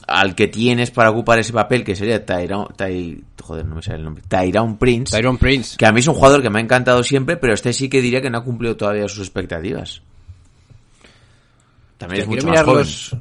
al 0.07 0.35
que 0.35 0.47
tienes 0.49 0.91
para 0.91 1.09
ocupar 1.09 1.39
ese 1.39 1.53
papel, 1.53 1.85
que 1.85 1.95
sería 1.95 2.25
Tyron, 2.25 2.67
Ty, 2.75 3.23
joder, 3.41 3.65
no 3.65 3.75
me 3.75 3.81
sale 3.81 3.99
el 3.99 4.03
nombre, 4.03 4.23
Tyron 4.27 4.77
Prince, 4.77 5.15
Tyron 5.15 5.37
Prince. 5.37 5.77
que 5.77 5.85
a 5.85 5.91
mí 5.93 6.01
es 6.01 6.07
un 6.07 6.15
jugador 6.15 6.41
que 6.41 6.49
me 6.49 6.59
ha 6.59 6.61
encantado 6.61 7.01
siempre, 7.01 7.37
pero 7.37 7.53
este 7.53 7.71
sí 7.71 7.87
que 7.87 8.01
diría 8.01 8.21
que 8.21 8.29
no 8.29 8.39
ha 8.39 8.43
cumplido 8.43 8.75
todavía 8.75 9.07
sus 9.07 9.19
expectativas. 9.19 10.01
También 11.97 12.21
es 12.23 12.27
mucho 12.27 12.47
más 12.47 12.61
joven. 12.63 12.77
los- 12.79 13.15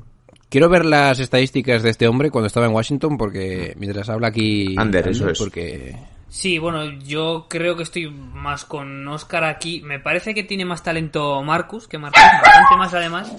Quiero 0.48 0.68
ver 0.68 0.84
las 0.84 1.18
estadísticas 1.18 1.82
de 1.82 1.90
este 1.90 2.06
hombre 2.08 2.30
cuando 2.30 2.46
estaba 2.48 2.66
en 2.66 2.72
Washington 2.72 3.16
porque 3.16 3.74
mientras 3.78 4.08
habla 4.10 4.28
aquí 4.28 4.74
Ander, 4.76 5.08
eso 5.08 5.30
es. 5.30 5.38
porque 5.38 5.96
Sí, 6.32 6.58
bueno, 6.58 6.86
yo 6.86 7.44
creo 7.46 7.76
que 7.76 7.82
estoy 7.82 8.08
más 8.08 8.64
con 8.64 9.06
Oscar 9.06 9.44
aquí. 9.44 9.82
Me 9.82 10.00
parece 10.00 10.32
que 10.34 10.42
tiene 10.42 10.64
más 10.64 10.82
talento 10.82 11.42
Marcus 11.42 11.86
que 11.86 11.98
Marcus, 11.98 12.22
bastante 12.42 12.76
más 12.78 12.94
además. 12.94 13.30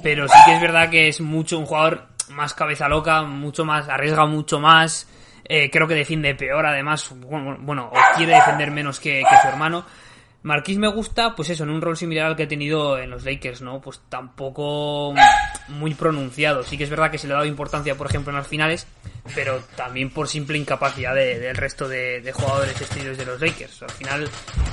Pero 0.00 0.28
sí 0.28 0.38
que 0.46 0.54
es 0.54 0.60
verdad 0.60 0.90
que 0.90 1.08
es 1.08 1.20
mucho 1.20 1.58
un 1.58 1.66
jugador 1.66 2.06
más 2.28 2.54
cabeza 2.54 2.88
loca, 2.88 3.22
mucho 3.22 3.64
más, 3.64 3.88
arriesga 3.88 4.26
mucho 4.26 4.60
más. 4.60 5.08
eh, 5.44 5.70
creo 5.72 5.88
que 5.88 5.94
defiende 5.96 6.36
peor, 6.36 6.64
además, 6.64 7.12
bueno, 7.16 7.56
bueno, 7.62 7.90
o 7.92 8.16
quiere 8.16 8.34
defender 8.34 8.70
menos 8.70 9.00
que, 9.00 9.24
que 9.28 9.36
su 9.42 9.48
hermano. 9.48 9.84
Marquis 10.42 10.78
me 10.78 10.88
gusta, 10.88 11.34
pues 11.36 11.50
eso, 11.50 11.64
en 11.64 11.70
un 11.70 11.82
rol 11.82 11.96
similar 11.98 12.26
al 12.26 12.36
que 12.36 12.44
ha 12.44 12.48
tenido 12.48 12.98
en 12.98 13.10
los 13.10 13.24
Lakers, 13.24 13.60
¿no? 13.60 13.80
Pues 13.80 14.00
tampoco 14.08 15.14
muy 15.68 15.94
pronunciado. 15.94 16.62
Sí 16.62 16.78
que 16.78 16.84
es 16.84 16.90
verdad 16.90 17.10
que 17.10 17.18
se 17.18 17.26
le 17.26 17.34
ha 17.34 17.36
dado 17.36 17.46
importancia, 17.48 17.94
por 17.94 18.06
ejemplo, 18.06 18.30
en 18.32 18.38
las 18.38 18.48
finales, 18.48 18.86
pero 19.34 19.60
también 19.76 20.08
por 20.10 20.28
simple 20.28 20.56
incapacidad 20.56 21.14
de- 21.14 21.38
del 21.38 21.56
resto 21.56 21.88
de, 21.88 22.22
de 22.22 22.32
jugadores 22.32 22.80
exteriores 22.80 23.18
de 23.18 23.26
los 23.26 23.40
Lakers. 23.40 23.82
Al 23.82 23.90
final 23.90 24.28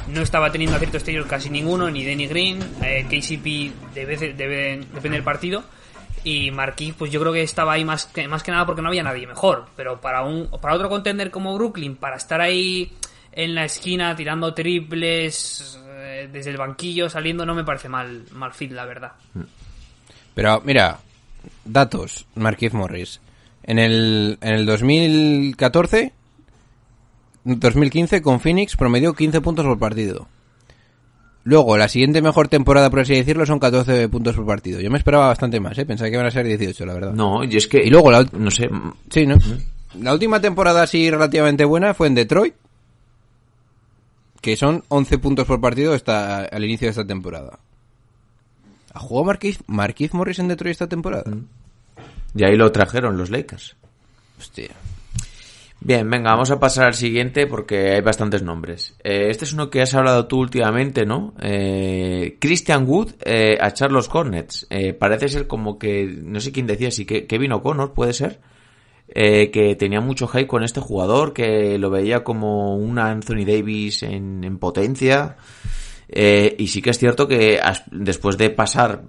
no 0.07 0.21
estaba 0.21 0.51
teniendo 0.51 0.75
acierto 0.77 0.97
exterior 0.97 1.27
casi 1.27 1.50
ninguno, 1.50 1.89
ni 1.91 2.05
Danny 2.05 2.27
Green, 2.27 2.59
eh, 2.81 3.05
KCP 3.09 3.93
debe, 3.93 4.15
debe, 4.33 4.77
depende 4.93 5.17
del 5.17 5.24
partido. 5.24 5.63
Y 6.24 6.50
Marquis, 6.51 6.93
pues 6.93 7.12
yo 7.12 7.19
creo 7.21 7.31
que 7.33 7.43
estaba 7.43 7.74
ahí 7.74 7.86
más 7.86 8.05
que, 8.05 8.27
más 8.27 8.41
que 8.41 8.51
nada 8.51 8.65
porque 8.65 8.81
no 8.81 8.88
había 8.88 9.03
nadie 9.03 9.27
mejor. 9.27 9.65
Pero 9.75 10.00
para 10.01 10.24
un 10.24 10.50
para 10.62 10.74
otro 10.75 10.89
contender 10.89 11.29
como 11.29 11.53
Brooklyn, 11.55 11.95
para 11.95 12.15
estar 12.17 12.41
ahí 12.41 12.91
en 13.31 13.55
la 13.55 13.65
esquina 13.65 14.15
tirando 14.15 14.53
triples 14.53 15.79
eh, 15.86 16.29
desde 16.31 16.51
el 16.51 16.57
banquillo 16.57 17.10
saliendo, 17.10 17.46
no 17.46 17.55
me 17.55 17.63
parece 17.63 17.89
mal, 17.89 18.24
mal 18.31 18.53
fit, 18.53 18.72
la 18.72 18.86
verdad. 18.86 19.13
Pero 20.34 20.62
mira, 20.65 21.00
datos, 21.65 22.25
Marquise 22.36 22.75
Morris. 22.75 23.19
En 23.63 23.79
el, 23.79 24.38
en 24.41 24.53
el 24.53 24.65
2014, 24.65 26.13
2015 27.43 28.22
con 28.22 28.39
Phoenix 28.39 28.75
promedió 28.75 29.13
15 29.13 29.41
puntos 29.41 29.65
por 29.65 29.79
partido. 29.79 30.27
Luego, 31.43 31.77
la 31.77 31.88
siguiente 31.88 32.22
mejor 32.22 32.50
temporada, 32.50 32.89
por 32.89 33.00
así 33.00 33.15
decirlo, 33.15 33.46
son 33.46 33.57
14 33.60 34.10
puntos 34.10 34.36
por 34.36 34.46
partido. 34.46 34.81
Yo 34.81 34.91
me 34.91 34.98
esperaba 34.98 35.27
bastante 35.27 35.62
más, 35.62 35.77
¿eh? 35.77 35.86
Pensaba 35.86 36.10
que 36.10 36.15
iban 36.15 36.25
a 36.25 36.31
ser 36.31 36.46
18, 36.46 36.86
la 36.86 36.93
verdad. 36.93 37.13
No, 37.13 37.41
y 37.46 37.55
es 37.55 37.67
que... 37.67 37.81
Y 37.81 37.89
luego 37.89 38.12
la 38.12 38.25
No 38.34 38.51
sé, 38.51 38.69
Sí, 39.10 39.25
¿no? 39.25 39.38
La 39.98 40.12
última 40.12 40.41
temporada 40.41 40.84
así 40.84 41.10
relativamente 41.10 41.63
buena 41.63 41.93
fue 41.93 42.07
en 42.07 42.15
Detroit, 42.15 42.53
que 44.48 44.55
son 44.55 44.86
11 44.88 45.18
puntos 45.18 45.46
por 45.46 45.60
partido 45.60 45.94
hasta 45.94 46.46
al 46.46 46.64
inicio 46.64 46.86
de 46.86 46.92
esta 46.92 47.05
temporada. 47.05 47.60
¿Ha 48.94 48.98
jugado 48.98 49.25
Marquise, 49.25 49.62
Marquise 49.68 50.16
Morris 50.16 50.40
en 50.40 50.48
Detroit 50.48 50.72
esta 50.72 50.88
temporada? 50.88 51.29
y 52.33 52.46
ahí 52.46 52.55
lo 52.55 52.72
trajeron 52.72 53.18
los 53.18 53.29
Lakers. 53.29 53.75
Hostia. 54.40 54.70
Bien, 55.81 56.10
venga, 56.10 56.31
vamos 56.31 56.50
a 56.51 56.62
pasar 56.62 56.86
al 56.86 56.94
siguiente 56.94 57.46
porque 57.46 57.96
hay 57.96 58.00
bastantes 58.00 58.42
nombres. 58.42 58.96
Eh, 59.03 59.27
este 59.29 59.44
es 59.44 59.51
uno 59.51 59.70
que 59.70 59.81
has 59.81 59.94
hablado 59.94 60.27
tú 60.27 60.40
últimamente, 60.40 61.05
¿no? 61.05 61.33
Eh, 61.42 62.38
Christian 62.40 62.88
Wood 62.88 63.16
eh, 63.25 63.57
a 63.60 63.74
Charles 63.74 64.07
Hornets. 64.10 64.66
Eh, 64.70 64.94
parece 64.94 65.27
ser 65.27 65.48
como 65.48 65.77
que, 65.77 66.05
no 66.24 66.40
sé 66.40 66.53
quién 66.53 66.68
decía, 66.68 66.90
sí 66.90 67.05
que 67.05 67.27
Kevin 67.27 67.51
O'Connor, 67.51 67.94
puede 67.94 68.14
ser. 68.14 68.40
Eh, 69.09 69.51
que 69.51 69.75
tenía 69.75 70.01
mucho 70.01 70.27
hype 70.27 70.48
con 70.48 70.63
este 70.63 70.81
jugador, 70.81 71.33
que 71.33 71.77
lo 71.77 71.89
veía 71.89 72.24
como 72.24 72.75
un 72.75 73.00
Anthony 73.00 73.46
Davis 73.46 74.03
en, 74.03 74.43
en 74.43 74.57
potencia. 74.57 75.37
Eh, 76.09 76.55
y 76.57 76.67
sí 76.67 76.81
que 76.81 76.91
es 76.91 76.98
cierto 76.98 77.27
que 77.27 77.59
después 77.91 78.37
de 78.37 78.50
pasar 78.50 79.03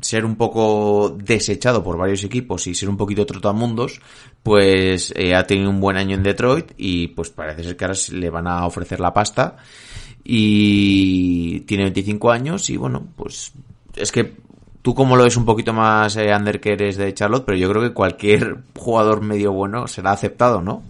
ser 0.00 0.24
un 0.24 0.36
poco 0.36 1.10
desechado 1.10 1.82
por 1.82 1.96
varios 1.96 2.22
equipos 2.24 2.66
y 2.66 2.74
ser 2.74 2.88
un 2.88 2.96
poquito 2.96 3.26
trotamundos, 3.26 4.00
pues 4.42 5.12
eh, 5.16 5.34
ha 5.34 5.46
tenido 5.46 5.70
un 5.70 5.80
buen 5.80 5.96
año 5.96 6.16
en 6.16 6.22
Detroit 6.22 6.72
y 6.76 7.08
pues 7.08 7.30
parece 7.30 7.64
ser 7.64 7.76
que 7.76 7.84
ahora 7.84 7.98
le 8.12 8.30
van 8.30 8.46
a 8.46 8.66
ofrecer 8.66 9.00
la 9.00 9.12
pasta 9.12 9.56
y 10.24 11.60
tiene 11.60 11.84
25 11.84 12.30
años 12.30 12.70
y 12.70 12.76
bueno, 12.76 13.08
pues 13.16 13.52
es 13.96 14.12
que 14.12 14.36
tú 14.88 14.94
como 14.94 15.16
lo 15.16 15.24
ves 15.24 15.36
un 15.36 15.44
poquito 15.44 15.74
más 15.74 16.16
eh, 16.16 16.34
under 16.34 16.62
que 16.62 16.72
eres 16.72 16.96
de 16.96 17.12
Charlotte, 17.12 17.44
pero 17.44 17.58
yo 17.58 17.68
creo 17.68 17.82
que 17.82 17.92
cualquier 17.92 18.56
jugador 18.74 19.20
medio 19.20 19.52
bueno 19.52 19.86
será 19.86 20.12
aceptado, 20.12 20.62
¿no? 20.62 20.82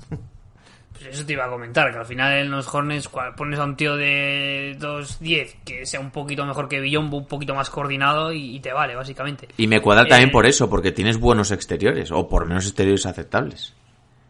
Pues 0.93 1.07
eso 1.09 1.27
te 1.27 1.33
iba 1.33 1.47
a 1.47 1.51
comentar, 1.51 1.91
que 1.91 1.99
al 1.99 2.07
final 2.07 2.33
en 2.35 2.49
los 2.49 2.73
Hornets 2.73 3.11
pones 3.37 3.59
a 3.59 3.65
un 3.65 3.75
tío 3.75 3.97
de 3.97 4.77
2'10 4.79 5.57
que 5.65 5.85
sea 5.85 5.99
un 5.99 6.13
poquito 6.13 6.47
mejor 6.47 6.69
que 6.69 6.79
Billombo, 6.79 7.17
un 7.17 7.27
poquito 7.27 7.57
más 7.57 7.71
coordinado 7.71 8.33
y, 8.33 8.55
y 8.55 8.61
te 8.61 8.73
vale, 8.73 8.95
básicamente. 8.95 9.49
Y 9.57 9.67
me 9.67 9.81
cuadra 9.81 10.07
también 10.07 10.29
Eh, 10.29 10.33
por 10.33 10.47
eso, 10.47 10.71
porque 10.71 10.93
tienes 10.93 11.19
buenos 11.19 11.51
exteriores, 11.51 12.13
o 12.13 12.29
por 12.29 12.47
menos 12.47 12.67
exteriores 12.67 13.05
aceptables. 13.05 13.75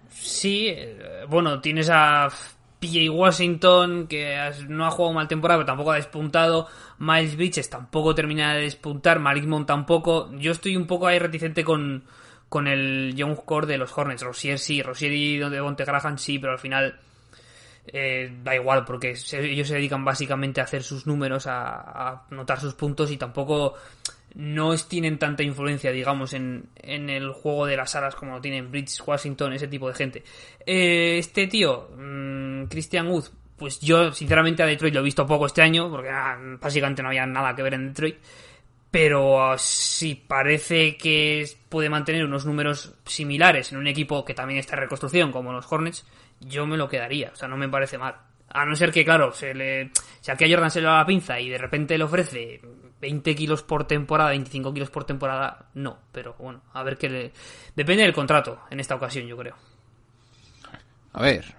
Sí, 0.08 0.68
eh, 0.68 1.26
bueno, 1.28 1.60
tienes 1.60 1.90
a 1.90 2.30
PJ 2.80 3.10
Washington, 3.10 4.06
que 4.06 4.36
no 4.68 4.86
ha 4.86 4.90
jugado 4.90 5.12
mal 5.14 5.28
temporada, 5.28 5.58
pero 5.58 5.66
tampoco 5.66 5.92
ha 5.92 5.96
despuntado. 5.96 6.68
Miles 6.98 7.36
Bridges 7.36 7.68
tampoco 7.70 8.14
termina 8.14 8.54
de 8.54 8.62
despuntar. 8.62 9.18
Malik 9.18 9.44
Monk 9.44 9.66
tampoco. 9.66 10.30
Yo 10.38 10.52
estoy 10.52 10.76
un 10.76 10.86
poco 10.86 11.06
ahí 11.06 11.18
reticente 11.18 11.64
con, 11.64 12.04
con 12.48 12.66
el 12.68 13.14
Young 13.16 13.36
Core 13.44 13.66
de 13.66 13.78
los 13.78 13.96
Hornets. 13.96 14.22
Rosier 14.22 14.58
sí, 14.58 14.82
Rosier 14.82 15.12
y 15.12 15.38
Devonte 15.38 15.84
Graham 15.84 16.18
sí, 16.18 16.38
pero 16.38 16.52
al 16.52 16.58
final 16.58 16.98
eh, 17.86 18.30
da 18.42 18.54
igual, 18.54 18.84
porque 18.84 19.16
se- 19.16 19.50
ellos 19.50 19.68
se 19.68 19.74
dedican 19.74 20.04
básicamente 20.04 20.60
a 20.60 20.64
hacer 20.64 20.82
sus 20.82 21.06
números, 21.06 21.46
a, 21.46 22.24
a 22.30 22.56
sus 22.60 22.74
puntos 22.74 23.10
y 23.10 23.16
tampoco 23.16 23.74
no 24.34 24.76
tienen 24.76 25.18
tanta 25.18 25.42
influencia, 25.42 25.90
digamos, 25.90 26.32
en, 26.32 26.68
en 26.76 27.10
el 27.10 27.32
juego 27.32 27.66
de 27.66 27.76
las 27.76 27.94
alas 27.96 28.14
como 28.14 28.34
lo 28.34 28.40
tienen 28.40 28.70
Bridges, 28.70 29.02
Washington, 29.06 29.52
ese 29.52 29.68
tipo 29.68 29.88
de 29.88 29.94
gente. 29.94 30.24
Eh, 30.64 31.18
este 31.18 31.46
tío, 31.46 31.90
mm, 31.96 32.64
Christian 32.64 33.08
Wood, 33.08 33.24
pues 33.56 33.80
yo 33.80 34.12
sinceramente 34.12 34.62
a 34.62 34.66
Detroit 34.66 34.94
lo 34.94 35.00
he 35.00 35.04
visto 35.04 35.26
poco 35.26 35.46
este 35.46 35.62
año, 35.62 35.90
porque 35.90 36.10
ah, 36.10 36.38
básicamente 36.60 37.02
no 37.02 37.08
había 37.08 37.26
nada 37.26 37.54
que 37.54 37.62
ver 37.62 37.74
en 37.74 37.88
Detroit. 37.88 38.16
Pero 38.90 39.42
ah, 39.42 39.58
si 39.58 40.14
parece 40.14 40.96
que 40.96 41.46
puede 41.68 41.90
mantener 41.90 42.24
unos 42.24 42.46
números 42.46 42.94
similares 43.04 43.72
en 43.72 43.78
un 43.78 43.86
equipo 43.86 44.24
que 44.24 44.34
también 44.34 44.60
está 44.60 44.76
en 44.76 44.82
reconstrucción, 44.82 45.32
como 45.32 45.52
los 45.52 45.70
Hornets, 45.70 46.06
yo 46.40 46.66
me 46.66 46.76
lo 46.76 46.88
quedaría. 46.88 47.30
O 47.32 47.36
sea, 47.36 47.48
no 47.48 47.56
me 47.56 47.68
parece 47.68 47.98
mal. 47.98 48.14
A 48.50 48.64
no 48.64 48.76
ser 48.76 48.92
que, 48.92 49.04
claro, 49.04 49.32
se 49.32 49.52
le, 49.52 49.90
si 50.20 50.30
aquí 50.30 50.44
a 50.44 50.48
Jordan 50.48 50.70
se 50.70 50.80
le 50.80 50.86
da 50.86 50.98
la 50.98 51.06
pinza 51.06 51.38
y 51.38 51.50
de 51.50 51.58
repente 51.58 51.98
le 51.98 52.04
ofrece 52.04 52.60
20 53.00 53.34
kilos 53.34 53.62
por 53.62 53.86
temporada, 53.86 54.30
25 54.30 54.72
kilos 54.74 54.90
por 54.90 55.04
temporada, 55.04 55.66
no. 55.74 55.98
Pero 56.12 56.34
bueno, 56.38 56.62
a 56.72 56.82
ver 56.82 56.96
qué 56.98 57.08
le... 57.08 57.32
Depende 57.76 58.02
del 58.02 58.12
contrato 58.12 58.60
en 58.70 58.80
esta 58.80 58.94
ocasión, 58.94 59.26
yo 59.26 59.36
creo. 59.36 59.54
A 61.12 61.22
ver, 61.22 61.54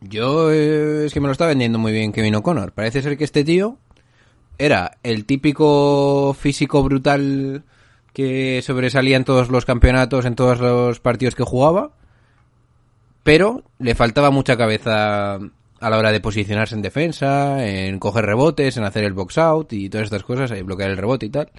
yo 0.00 0.52
eh, 0.52 1.06
es 1.06 1.12
que 1.12 1.20
me 1.20 1.26
lo 1.26 1.32
está 1.32 1.46
vendiendo 1.46 1.78
muy 1.78 1.92
bien 1.92 2.12
Kevin 2.12 2.34
O'Connor. 2.36 2.72
Parece 2.72 3.02
ser 3.02 3.16
que 3.16 3.24
este 3.24 3.44
tío 3.44 3.78
era 4.58 4.98
el 5.02 5.24
típico 5.24 6.34
físico 6.38 6.82
brutal 6.82 7.64
que 8.12 8.60
sobresalía 8.62 9.16
en 9.16 9.24
todos 9.24 9.48
los 9.48 9.64
campeonatos, 9.64 10.24
en 10.24 10.34
todos 10.34 10.60
los 10.60 11.00
partidos 11.00 11.34
que 11.34 11.44
jugaba, 11.44 11.92
pero 13.22 13.62
le 13.78 13.94
faltaba 13.94 14.30
mucha 14.30 14.56
cabeza 14.56 15.38
a 15.82 15.90
la 15.90 15.98
hora 15.98 16.12
de 16.12 16.20
posicionarse 16.20 16.76
en 16.76 16.82
defensa, 16.82 17.66
en 17.66 17.98
coger 17.98 18.24
rebotes, 18.24 18.76
en 18.76 18.84
hacer 18.84 19.02
el 19.02 19.14
box 19.14 19.36
out 19.38 19.72
y 19.72 19.88
todas 19.88 20.04
estas 20.04 20.22
cosas, 20.22 20.52
y 20.52 20.62
bloquear 20.62 20.90
el 20.90 20.96
rebote 20.96 21.26
y 21.26 21.30
tal. 21.30 21.50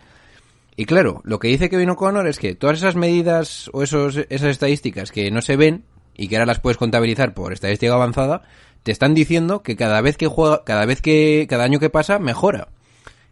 Y 0.77 0.85
claro, 0.85 1.21
lo 1.25 1.39
que 1.39 1.49
dice 1.49 1.69
Kevin 1.69 1.89
O'Connor 1.89 2.25
es 2.27 2.39
que 2.39 2.55
todas 2.55 2.77
esas 2.77 2.95
medidas 2.95 3.69
o 3.73 3.83
esos, 3.83 4.17
esas 4.29 4.49
estadísticas 4.49 5.11
que 5.11 5.29
no 5.29 5.41
se 5.41 5.57
ven 5.57 5.83
y 6.15 6.29
que 6.29 6.37
ahora 6.37 6.45
las 6.45 6.61
puedes 6.61 6.77
contabilizar 6.77 7.33
por 7.33 7.51
estadística 7.51 7.93
avanzada, 7.93 8.43
te 8.83 8.93
están 8.93 9.13
diciendo 9.13 9.61
que 9.61 9.75
cada 9.75 9.99
vez 9.99 10.15
que 10.15 10.27
juega, 10.27 10.63
cada 10.63 10.85
vez 10.85 11.01
que, 11.01 11.45
cada 11.49 11.65
año 11.65 11.79
que 11.79 11.89
pasa, 11.89 12.17
mejora. 12.17 12.69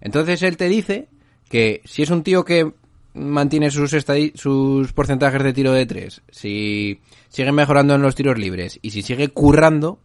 Entonces 0.02 0.42
él 0.44 0.58
te 0.58 0.68
dice 0.68 1.08
que 1.50 1.82
si 1.86 2.04
es 2.04 2.10
un 2.10 2.24
tío 2.24 2.44
que 2.44 2.74
mantiene 3.14 3.72
sus, 3.72 3.96
sus 4.36 4.94
porcentajes 4.94 5.42
de 5.42 5.54
tiro 5.54 5.72
de 5.72 5.86
tres, 5.86 6.22
si 6.32 7.00
sigue 7.30 7.54
mejorando 7.54 7.96
en 7.96 8.02
los 8.02 8.16
tiros 8.16 8.38
libres 8.38 8.78
y 8.82 8.92
si 8.92 9.04
sigue 9.04 9.30
currando, 9.30 10.00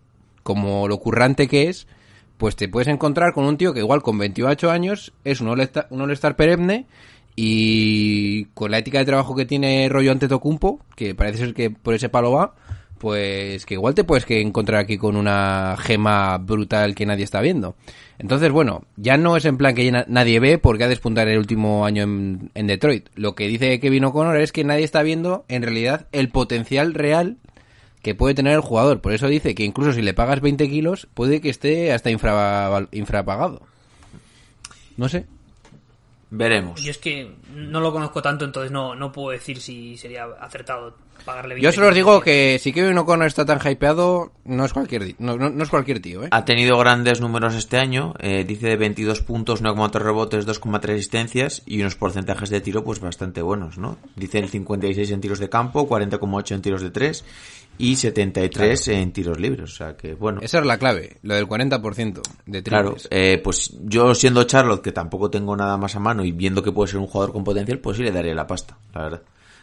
como 0.47 0.87
lo 0.87 0.99
currante 0.99 1.49
que 1.49 1.69
es, 1.69 1.89
pues 2.37 2.55
te 2.55 2.69
puedes 2.69 2.87
encontrar 2.87 3.33
con 3.33 3.45
un 3.45 3.57
tío 3.59 3.75
que 3.75 3.81
igual 3.81 4.01
con 4.01 4.17
28 4.17 4.71
años 4.71 5.13
es 5.25 5.41
un 5.41 5.49
all-star, 5.49 5.89
all-star 5.91 6.37
perenne 6.37 6.87
y 7.35 8.45
con 8.55 8.71
la 8.71 8.79
ética 8.79 9.01
de 9.01 9.07
trabajo 9.07 9.35
que 9.35 9.45
tiene 9.45 9.89
rollo 9.91 10.13
ante 10.13 10.29
Tocumpo, 10.29 10.79
que 10.95 11.17
parece 11.17 11.39
ser 11.39 11.55
que 11.55 11.71
por 11.71 11.95
ese 11.95 12.09
palo 12.09 12.31
va, 12.31 12.55
pues 12.99 13.67
que 13.67 13.75
igual 13.75 13.97
te 13.97 14.05
puedes 14.05 14.25
que 14.25 14.41
encontrar 14.41 14.81
aquí 14.81 14.99
con 14.99 15.17
una 15.17 15.75
gema 15.81 16.39
brutal 16.39 16.95
que 16.95 17.07
nadie 17.07 17.25
está 17.25 17.41
viendo. 17.41 17.75
Entonces, 18.21 18.53
bueno, 18.53 18.85
ya 18.97 19.17
no 19.17 19.37
es 19.37 19.47
en 19.47 19.57
plan 19.57 19.75
que 19.75 19.91
nadie 20.07 20.39
ve 20.39 20.59
porque 20.59 20.85
ha 20.85 20.89
despuntado 20.89 21.29
el 21.29 21.39
último 21.39 21.85
año 21.85 22.05
en, 22.05 22.53
en 22.55 22.69
Detroit. 22.69 23.09
Lo 23.17 23.35
que 23.35 23.49
dice 23.49 23.81
Kevin 23.81 24.05
O'Connor 24.05 24.37
es 24.37 24.53
que 24.53 24.63
nadie 24.63 24.85
está 24.85 25.03
viendo 25.03 25.45
en 25.49 25.63
realidad 25.63 26.07
el 26.13 26.29
potencial 26.29 26.95
real 26.95 27.37
que 28.07 28.15
puede 28.15 28.35
tener 28.37 28.53
el 28.55 28.61
jugador. 28.61 29.01
Por 29.01 29.13
eso 29.13 29.27
dice 29.27 29.55
que 29.57 29.65
incluso 29.65 29.93
si 29.93 30.01
le 30.01 30.15
pagas 30.15 30.41
20 30.41 30.69
kilos, 30.71 31.09
puede 31.13 31.41
que 31.41 31.51
esté 31.51 31.93
hasta 31.93 32.09
infra, 32.11 32.87
infrapagado. 32.93 33.63
No 34.97 35.09
sé. 35.09 35.27
Veremos. 36.31 36.81
Yo 36.83 36.91
es 36.91 36.99
que 36.99 37.31
no 37.55 37.81
lo 37.81 37.93
conozco 37.93 38.21
tanto, 38.23 38.45
entonces 38.45 38.71
no, 38.73 38.95
no 38.95 39.13
puedo 39.13 39.31
decir 39.31 39.61
si 39.61 39.97
sería 39.97 40.25
acertado 40.41 40.97
pagarle 41.25 41.55
20 41.55 41.65
Yo 41.65 41.73
solo 41.73 41.89
os 41.89 41.95
digo 41.95 42.21
que 42.21 42.59
si 42.61 42.73
Kevin 42.73 42.99
O'Connor 42.99 43.27
está 43.29 43.45
tan 43.45 43.61
hypeado, 43.65 44.33
no 44.45 44.65
es 44.65 44.73
cualquier, 44.73 45.15
no, 45.21 45.37
no- 45.37 45.51
no 45.51 45.63
es 45.63 45.71
cualquier 45.71 46.01
tío, 46.03 46.25
¿eh? 46.25 46.29
Ha 46.33 46.45
tenido 46.45 46.77
grandes 46.79 47.21
números 47.21 47.55
este 47.55 47.79
año, 47.79 48.15
eh, 48.19 48.45
dice 48.47 48.67
de 48.69 48.77
22 48.77 49.21
puntos, 49.23 49.63
9,3 49.63 50.03
rebotes, 50.03 50.47
2,3 50.47 50.95
asistencias 50.95 51.63
y 51.65 51.81
unos 51.81 51.95
porcentajes 51.95 52.51
de 52.51 52.61
tiro 52.61 52.83
pues 52.85 52.99
bastante 53.01 53.41
buenos, 53.43 53.79
¿no? 53.79 53.97
Dice 54.17 54.39
el 54.41 54.49
56 54.49 55.11
en 55.13 55.21
tiros 55.21 55.39
de 55.39 55.49
campo, 55.49 55.89
40,8 55.89 56.55
en 56.57 56.63
tiros 56.63 56.83
de 56.83 56.91
3 56.91 57.25
y 57.79 57.97
73 57.97 58.89
en 58.89 59.13
tiros 59.13 59.39
libres, 59.41 59.63
o 59.73 59.75
sea 59.75 59.97
que 59.97 60.15
bueno. 60.15 60.41
Esa 60.43 60.59
es 60.61 60.67
la 60.67 60.79
clave, 60.79 61.19
lo 61.23 61.35
del 61.35 61.47
40% 61.47 62.21
de 62.47 62.63
Claro, 62.63 62.91
triples. 62.95 63.09
eh, 63.11 63.41
pues 63.43 63.73
yo 63.85 64.15
siendo 64.15 64.45
Charlotte, 64.45 64.83
que 64.83 64.93
tampoco 64.93 65.31
tengo 65.31 65.57
nada 65.57 65.77
más 65.77 65.95
a 65.97 66.01
mano 66.01 66.25
y 66.25 66.33
viendo 66.33 66.63
que 66.63 66.73
puede 66.73 66.89
ser 66.91 67.01
un 67.01 67.07
jugador 67.07 67.33
con 67.33 67.45
potencial, 67.45 67.79
pues 67.79 67.97
sí 67.97 68.03
le 68.03 68.13
daría 68.13 68.35
la 68.35 68.47
pasta, 68.47 68.77
la 68.95 69.03
verdad. 69.03 69.23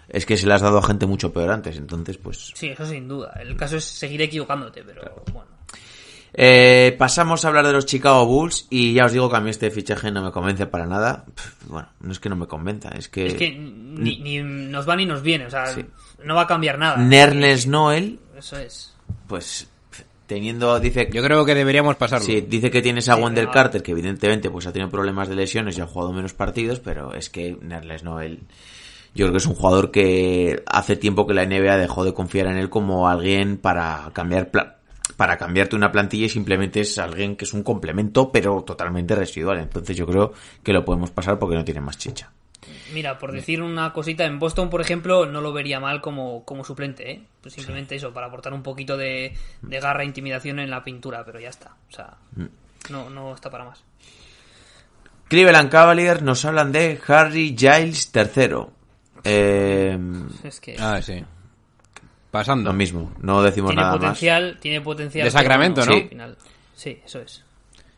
Es 0.09 0.25
que 0.25 0.35
se 0.37 0.45
le 0.45 0.53
has 0.53 0.61
dado 0.61 0.77
a 0.79 0.83
gente 0.83 1.05
mucho 1.05 1.31
peor 1.31 1.49
antes, 1.49 1.77
entonces 1.77 2.17
pues... 2.17 2.51
Sí, 2.55 2.67
eso 2.67 2.85
sin 2.85 3.07
duda. 3.07 3.33
El 3.41 3.55
caso 3.55 3.77
es 3.77 3.85
seguir 3.85 4.21
equivocándote, 4.21 4.83
pero 4.83 5.01
bueno. 5.31 5.47
Eh, 6.35 6.95
pasamos 6.97 7.45
a 7.45 7.49
hablar 7.49 7.67
de 7.67 7.73
los 7.73 7.85
Chicago 7.85 8.25
Bulls 8.25 8.65
y 8.71 8.93
ya 8.93 9.05
os 9.05 9.11
digo 9.11 9.29
que 9.29 9.37
a 9.37 9.39
mí 9.39 9.51
este 9.51 9.69
fichaje 9.69 10.11
no 10.11 10.23
me 10.23 10.31
convence 10.31 10.65
para 10.65 10.87
nada. 10.87 11.25
Pff, 11.33 11.67
Bueno, 11.67 11.87
no 12.01 12.11
es 12.11 12.19
que 12.19 12.29
no 12.29 12.35
me 12.35 12.47
convenza, 12.47 12.89
es 12.89 13.07
que... 13.07 13.27
Es 13.27 13.33
que 13.35 13.51
ni, 13.51 14.17
ni 14.19 14.39
nos 14.41 14.87
va 14.89 14.95
ni 14.95 15.05
nos 15.05 15.21
viene, 15.21 15.45
o 15.45 15.49
sea, 15.51 15.65
no 16.25 16.35
va 16.35 16.43
a 16.43 16.47
cambiar 16.47 16.77
nada. 16.77 16.97
Nerles 16.97 17.67
Noel, 17.67 18.19
Eso 18.37 18.57
es. 18.57 18.93
pues 19.27 19.67
teniendo, 20.27 20.79
dice... 20.79 21.09
Yo 21.11 21.21
creo 21.21 21.45
que 21.45 21.55
deberíamos 21.55 21.95
pasarlo. 21.95 22.25
Sí, 22.25 22.41
dice 22.41 22.71
que 22.71 22.81
tienes 22.81 23.09
a 23.09 23.15
Sí, 23.15 23.21
Wendell 23.21 23.49
Carter, 23.49 23.83
que 23.83 23.91
evidentemente 23.91 24.49
pues 24.49 24.65
ha 24.65 24.73
tenido 24.73 24.89
problemas 24.89 25.27
de 25.27 25.35
lesiones 25.35 25.77
y 25.77 25.81
ha 25.81 25.87
jugado 25.87 26.13
menos 26.13 26.33
partidos, 26.33 26.79
pero 26.79 27.13
es 27.13 27.29
que 27.29 27.57
Nerles 27.61 28.03
Noel... 28.03 28.39
Yo 29.15 29.25
creo 29.25 29.33
que 29.33 29.37
es 29.37 29.45
un 29.45 29.53
jugador 29.53 29.91
que 29.91 30.63
hace 30.65 30.95
tiempo 30.95 31.27
que 31.27 31.35
la 31.35 31.45
NBA 31.45 31.77
dejó 31.77 32.03
de 32.03 32.15
confiar 32.15 32.47
en 32.47 32.57
él 32.57 32.71
como 32.71 33.07
alguien 33.07 33.57
para 33.57 34.09
cambiar 34.11 34.49
para 35.17 35.37
cambiarte 35.37 35.75
una 35.75 35.91
plantilla 35.91 36.25
y 36.25 36.29
simplemente 36.29 36.79
es 36.79 36.97
alguien 36.97 37.35
que 37.35 37.45
es 37.45 37.53
un 37.53 37.61
complemento 37.61 38.31
pero 38.31 38.63
totalmente 38.63 39.13
residual. 39.13 39.59
Entonces 39.59 39.95
yo 39.95 40.07
creo 40.07 40.33
que 40.63 40.73
lo 40.73 40.83
podemos 40.83 41.11
pasar 41.11 41.37
porque 41.37 41.55
no 41.55 41.63
tiene 41.63 41.81
más 41.81 41.99
chicha. 41.99 42.31
Mira, 42.93 43.17
por 43.17 43.31
decir 43.31 43.61
una 43.61 43.91
cosita, 43.93 44.25
en 44.25 44.39
Boston, 44.39 44.69
por 44.69 44.81
ejemplo, 44.81 45.25
no 45.25 45.41
lo 45.41 45.53
vería 45.53 45.79
mal 45.79 46.01
como, 46.01 46.43
como 46.45 46.63
suplente, 46.63 47.11
¿eh? 47.11 47.23
Pues 47.41 47.53
simplemente 47.53 47.95
eso, 47.95 48.13
para 48.13 48.27
aportar 48.27 48.53
un 48.53 48.63
poquito 48.63 48.97
de, 48.97 49.35
de 49.61 49.79
garra 49.79 50.03
e 50.03 50.05
intimidación 50.05 50.59
en 50.59 50.69
la 50.69 50.83
pintura, 50.83 51.23
pero 51.25 51.39
ya 51.39 51.49
está. 51.49 51.75
O 51.89 51.93
sea, 51.93 52.17
Mm. 52.35 52.45
no, 52.91 53.09
no 53.09 53.33
está 53.35 53.49
para 53.49 53.65
más. 53.65 53.83
Cleveland 55.27 55.69
Cavaliers 55.69 56.21
nos 56.21 56.43
hablan 56.45 56.71
de 56.71 56.99
Harry 57.07 57.55
Giles 57.57 58.11
III. 58.13 58.67
Eh, 59.23 59.97
Es 60.43 60.59
que 60.59 60.75
Ah, 60.79 61.01
sí. 61.01 61.23
Pasando. 62.29 62.69
lo 62.71 62.73
mismo, 62.75 63.13
no 63.19 63.41
decimos 63.43 63.69
tiene 63.71 63.81
nada 63.83 63.93
potencial, 63.97 64.57
tiene 64.59 64.81
potencial. 64.81 65.25
De 65.25 65.31
Sacramento, 65.31 65.81
bueno, 65.81 65.95
¿no? 65.95 66.01
al 66.03 66.09
final- 66.09 66.37
Sí, 66.75 66.99
eso 67.05 67.19
es. 67.19 67.43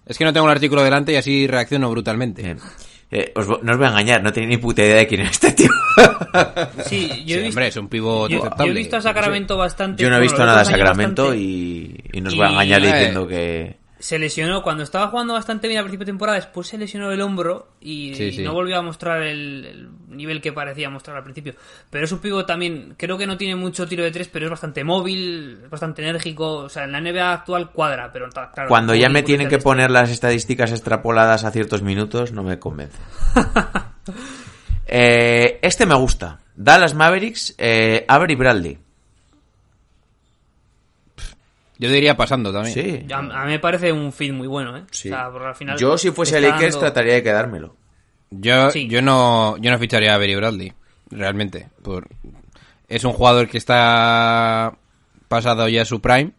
Es 0.05 0.17
que 0.17 0.25
no 0.25 0.33
tengo 0.33 0.45
el 0.45 0.51
artículo 0.51 0.83
delante 0.83 1.13
y 1.13 1.15
así 1.15 1.47
reacciono 1.47 1.89
brutalmente. 1.89 2.53
más. 2.55 2.84
Eh, 3.17 3.31
os 3.33 3.47
no 3.47 3.71
os 3.71 3.77
voy 3.77 3.85
a 3.87 3.89
engañar, 3.91 4.21
no 4.21 4.33
tenía 4.33 4.49
ni 4.49 4.57
puta 4.57 4.81
idea 4.83 4.97
de 4.97 5.07
quién 5.07 5.21
era 5.21 5.29
este 5.29 5.51
tío. 5.53 5.69
Sí, 6.85 7.07
yo 7.07 7.15
Sí, 7.15 7.33
he 7.33 7.37
visto, 7.37 7.47
hombre, 7.49 7.67
es 7.67 7.77
un 7.77 7.87
pivot 7.87 8.29
yo- 8.29 8.43
yo 8.59 8.65
he 8.65 8.71
visto 8.73 8.97
a 8.97 9.01
Sacramento 9.01 9.55
bastante. 9.55 10.03
Yo 10.03 10.09
no 10.09 10.17
he 10.17 10.19
visto 10.19 10.45
nada 10.45 10.59
de 10.59 10.65
Sacramento 10.65 11.33
y, 11.33 11.95
y 12.11 12.19
no 12.19 12.27
os 12.27 12.35
voy 12.35 12.45
a 12.45 12.49
engañar 12.49 12.83
Eh. 12.83 12.91
diciendo 12.91 13.25
que... 13.25 13.77
se 13.99 14.19
lesionó 14.19 14.61
cuando 14.61 14.83
estaba 14.83 15.07
jugando 15.07 15.33
bastante 15.33 15.67
bien 15.67 15.79
al 15.79 15.85
principio 15.85 16.05
de 16.05 16.11
temporada, 16.11 16.37
después 16.37 16.67
se 16.67 16.77
lesionó 16.77 17.11
el 17.11 17.21
hombro 17.21 17.69
y 17.79 18.13
Sí, 18.15 18.31
sí. 18.33 18.43
no 18.43 18.53
volvió 18.53 18.77
a 18.77 18.81
mostrar 18.81 19.21
el, 19.23 19.65
el 19.65 19.89
nivel 20.17 20.41
que 20.41 20.51
parecía 20.51 20.89
mostrar 20.89 21.17
al 21.17 21.23
principio. 21.23 21.55
Pero 21.89 22.05
es 22.05 22.11
un 22.11 22.19
pivo 22.19 22.45
también, 22.45 22.95
creo 22.97 23.17
que 23.17 23.25
no 23.27 23.37
tiene 23.37 23.55
mucho 23.55 23.87
tiro 23.87 24.03
de 24.03 24.11
tres, 24.11 24.27
pero 24.27 24.45
es 24.45 24.51
bastante 24.51 24.83
móvil, 24.83 25.59
bastante 25.69 26.01
enérgico. 26.01 26.55
O 26.57 26.69
sea, 26.69 26.83
en 26.83 26.91
la 26.91 27.01
NBA 27.01 27.33
actual 27.33 27.71
cuadra, 27.71 28.11
pero 28.11 28.29
claro. 28.29 28.67
Cuando 28.67 28.93
ya 28.95 29.09
me 29.09 29.23
tienen 29.23 29.47
que 29.47 29.59
poner 29.59 29.89
las 29.91 30.09
estadísticas 30.09 30.71
extrapoladas 30.71 31.43
a 31.45 31.51
ciertos 31.51 31.81
minutos, 31.81 32.31
no 32.31 32.43
me 32.43 32.59
convence. 32.59 32.97
Eh, 34.87 35.57
este 35.63 35.85
me 35.85 35.95
gusta. 35.95 36.39
Dallas 36.55 36.93
Mavericks, 36.93 37.55
eh, 37.57 38.05
Avery 38.07 38.35
Bradley. 38.35 38.77
Yo 41.77 41.89
diría 41.89 42.15
pasando 42.15 42.53
también. 42.53 42.73
Sí. 42.73 43.13
A, 43.13 43.17
a 43.17 43.45
mí 43.45 43.51
me 43.51 43.59
parece 43.59 43.91
un 43.91 44.11
fit 44.13 44.31
muy 44.33 44.47
bueno, 44.47 44.77
¿eh? 44.77 44.83
sí. 44.91 45.09
O 45.09 45.13
sea, 45.13 45.29
porque 45.31 45.47
al 45.47 45.55
final 45.55 45.77
Yo 45.77 45.97
si 45.97 46.11
fuese 46.11 46.39
Lakers 46.39 46.61
dando- 46.75 46.79
trataría 46.79 47.13
de 47.15 47.23
quedármelo. 47.23 47.75
Yo, 48.31 48.69
Sí. 48.71 48.87
yo 48.87 49.01
no, 49.01 49.57
yo 49.57 49.71
no 49.71 49.77
ficharía 49.77 50.11
a 50.13 50.15
Avery 50.15 50.35
Bradley, 50.35 50.73
realmente. 51.11 51.69
Por, 51.83 52.07
es 52.87 53.03
un 53.03 53.13
jugador 53.13 53.47
que 53.49 53.57
está 53.57 54.77
pasado 55.27 55.67
ya 55.69 55.85
su 55.85 56.01
prime 56.01 56.31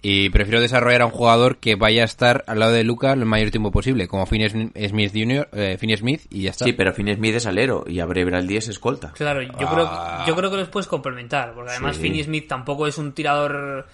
y 0.00 0.30
prefiero 0.30 0.60
desarrollar 0.60 1.02
a 1.02 1.06
un 1.06 1.10
jugador 1.12 1.58
que 1.58 1.74
vaya 1.74 2.02
a 2.02 2.04
estar 2.04 2.44
al 2.46 2.60
lado 2.60 2.72
de 2.72 2.84
Luca 2.84 3.12
el 3.12 3.24
mayor 3.24 3.50
tiempo 3.50 3.70
posible, 3.72 4.06
como 4.06 4.26
Finney 4.26 4.48
Smith 4.88 5.12
Jr., 5.12 5.48
eh, 5.52 5.76
Finney 5.78 5.96
Smith 5.96 6.22
y 6.30 6.42
ya 6.42 6.50
está. 6.50 6.64
Sí, 6.66 6.72
pero 6.72 6.92
Finney 6.92 7.14
Smith 7.16 7.34
es 7.34 7.46
alero 7.46 7.84
y 7.86 7.98
Avery 8.00 8.24
Bradley 8.24 8.56
es 8.58 8.68
escolta. 8.68 9.12
Claro, 9.12 9.42
yo, 9.42 9.50
Ah. 9.58 10.22
creo, 10.24 10.26
yo 10.28 10.36
creo 10.36 10.50
que 10.50 10.56
los 10.58 10.68
puedes 10.68 10.86
complementar, 10.86 11.52
porque 11.54 11.70
además 11.72 11.96
Sí. 11.96 12.02
Finney 12.02 12.22
Smith 12.22 12.46
tampoco 12.48 12.86
es 12.86 12.96
un 12.98 13.12
tirador 13.12 13.86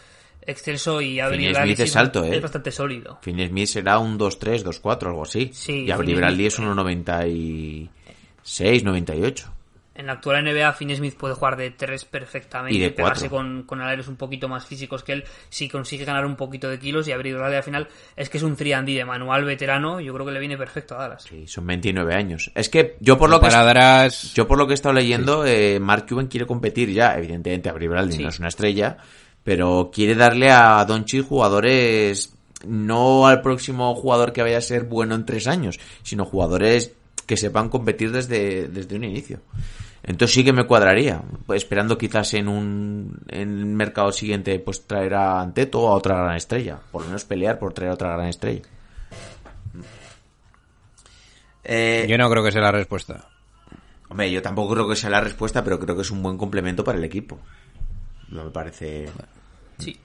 excelso 0.47 1.01
y 1.01 1.17
Bradley 1.19 1.55
Smith 1.55 1.81
es 1.81 1.93
sí 1.93 1.99
alto, 1.99 2.25
¿eh? 2.25 2.37
es 2.37 2.43
bastante 2.43 2.71
sólido. 2.71 3.19
Finney 3.23 3.49
Smith 3.49 3.69
será 3.69 3.99
un 3.99 4.19
2-3, 4.19 4.63
2-4, 4.65 5.07
algo 5.09 5.23
así. 5.23 5.51
Sí, 5.53 5.85
y 5.85 5.93
Bradley 5.93 6.15
Smith, 6.17 6.47
es 6.47 6.61
1,96, 6.61 8.83
98. 8.83 9.51
En 9.97 10.07
la 10.07 10.15
actual 10.15 10.45
NBA, 10.45 10.73
Finney 10.73 10.97
Smith 10.97 11.15
puede 11.17 11.35
jugar 11.35 11.57
de 11.57 11.71
tres 11.71 12.05
perfectamente 12.05 12.77
Y 12.77 12.81
de 12.81 12.91
pegarse 12.91 13.29
cuatro. 13.29 13.47
con, 13.49 13.63
con 13.63 13.81
aleros 13.81 14.09
un 14.09 14.17
poquito 14.17 14.49
más 14.49 14.67
físicos 14.67 15.05
que 15.05 15.13
él 15.13 15.25
si 15.51 15.69
consigue 15.69 16.05
ganar 16.05 16.27
un 16.27 16.35
poquito 16.35 16.69
de 16.69 16.81
kilos 16.81 17.07
y 17.07 17.13
Avery 17.13 17.33
Bradley 17.33 17.59
al 17.59 17.63
final 17.63 17.87
es 18.17 18.29
que 18.29 18.39
es 18.39 18.43
un 18.43 18.57
triandí 18.57 18.95
de 18.97 19.05
manual 19.05 19.45
veterano, 19.45 20.01
yo 20.01 20.13
creo 20.13 20.27
que 20.27 20.33
le 20.33 20.41
viene 20.41 20.59
perfecto 20.59 20.97
a 20.97 21.03
Dallas. 21.07 21.23
Sí, 21.23 21.47
son 21.47 21.65
29 21.69 22.13
años. 22.13 22.51
Es 22.57 22.69
que 22.69 22.97
yo 22.99 23.17
por 23.17 23.31
lo 23.31 23.39
que... 23.39 23.47
Paradas- 23.47 24.35
Yo 24.35 24.49
por 24.49 24.59
lo 24.59 24.67
que 24.67 24.73
he 24.73 24.75
estado 24.75 24.95
leyendo, 24.95 25.47
eh, 25.47 25.79
Mark 25.79 26.07
Cuban 26.09 26.27
quiere 26.27 26.45
competir 26.45 26.91
ya. 26.91 27.17
Evidentemente, 27.17 27.69
Avery 27.69 27.87
Bradley 27.87 28.17
Sí. 28.17 28.23
no 28.25 28.31
es 28.31 28.41
una 28.41 28.49
estrella, 28.49 28.97
pero 29.45 29.91
quiere 29.93 30.15
darle 30.15 30.51
a 30.51 30.85
Doncic 30.85 31.27
jugadores 31.27 32.35
no 32.67 33.27
al 33.27 33.43
próximo 33.43 33.95
jugador 33.95 34.33
que 34.33 34.43
vaya 34.43 34.59
a 34.59 34.63
ser 34.63 34.85
bueno 34.85 35.15
en 35.15 35.27
tres 35.27 35.47
años, 35.47 35.79
sino 36.03 36.25
jugadores 36.25 36.93
que 37.27 37.37
sepan 37.37 37.69
competir 37.69 38.11
desde, 38.11 38.69
desde 38.69 38.97
un 38.97 39.05
inicio. 39.05 39.41
Entonces 40.03 40.35
sí 40.35 40.45
que 40.45 40.53
me 40.53 40.67
cuadraría, 40.67 41.23
esperando 41.55 41.97
quizás 41.97 42.35
en 42.35 42.49
un 42.49 43.21
en 43.29 43.59
el 43.59 43.67
mercado 43.67 44.13
siguiente 44.13 44.59
pues 44.59 44.87
traer 44.87 45.15
a 45.15 45.41
Anteto 45.41 45.81
o 45.81 45.89
a 45.89 45.95
otra 45.95 46.17
gran 46.17 46.37
estrella, 46.37 46.79
por 46.93 47.03
lo 47.03 47.09
menos 47.09 47.25
pelear 47.25 47.59
por 47.59 47.73
traer 47.73 47.91
a 47.91 47.95
otra 47.95 48.13
gran 48.13 48.29
estrella. 48.29 48.63
Eh, 51.65 52.07
Yo 52.09 52.19
no 52.19 52.29
creo 52.29 52.45
que 52.45 52.53
sea 52.53 52.61
la 52.61 52.73
respuesta. 52.73 53.29
Hombre, 54.11 54.31
yo 54.31 54.43
tampoco 54.43 54.75
creo 54.75 54.89
que 54.89 54.97
sea 54.97 55.09
la 55.09 55.23
respuesta, 55.23 55.65
pero 55.65 55.81
creo 55.81 55.97
que 55.97 56.03
es 56.03 56.11
un 56.11 56.23
buen 56.23 56.37
complemento 56.37 56.85
para 56.85 56.99
el 56.99 57.05
equipo. 57.05 57.39
No 58.35 58.45
me 58.45 58.51
parece. 58.51 59.09
Sí. 59.79 59.97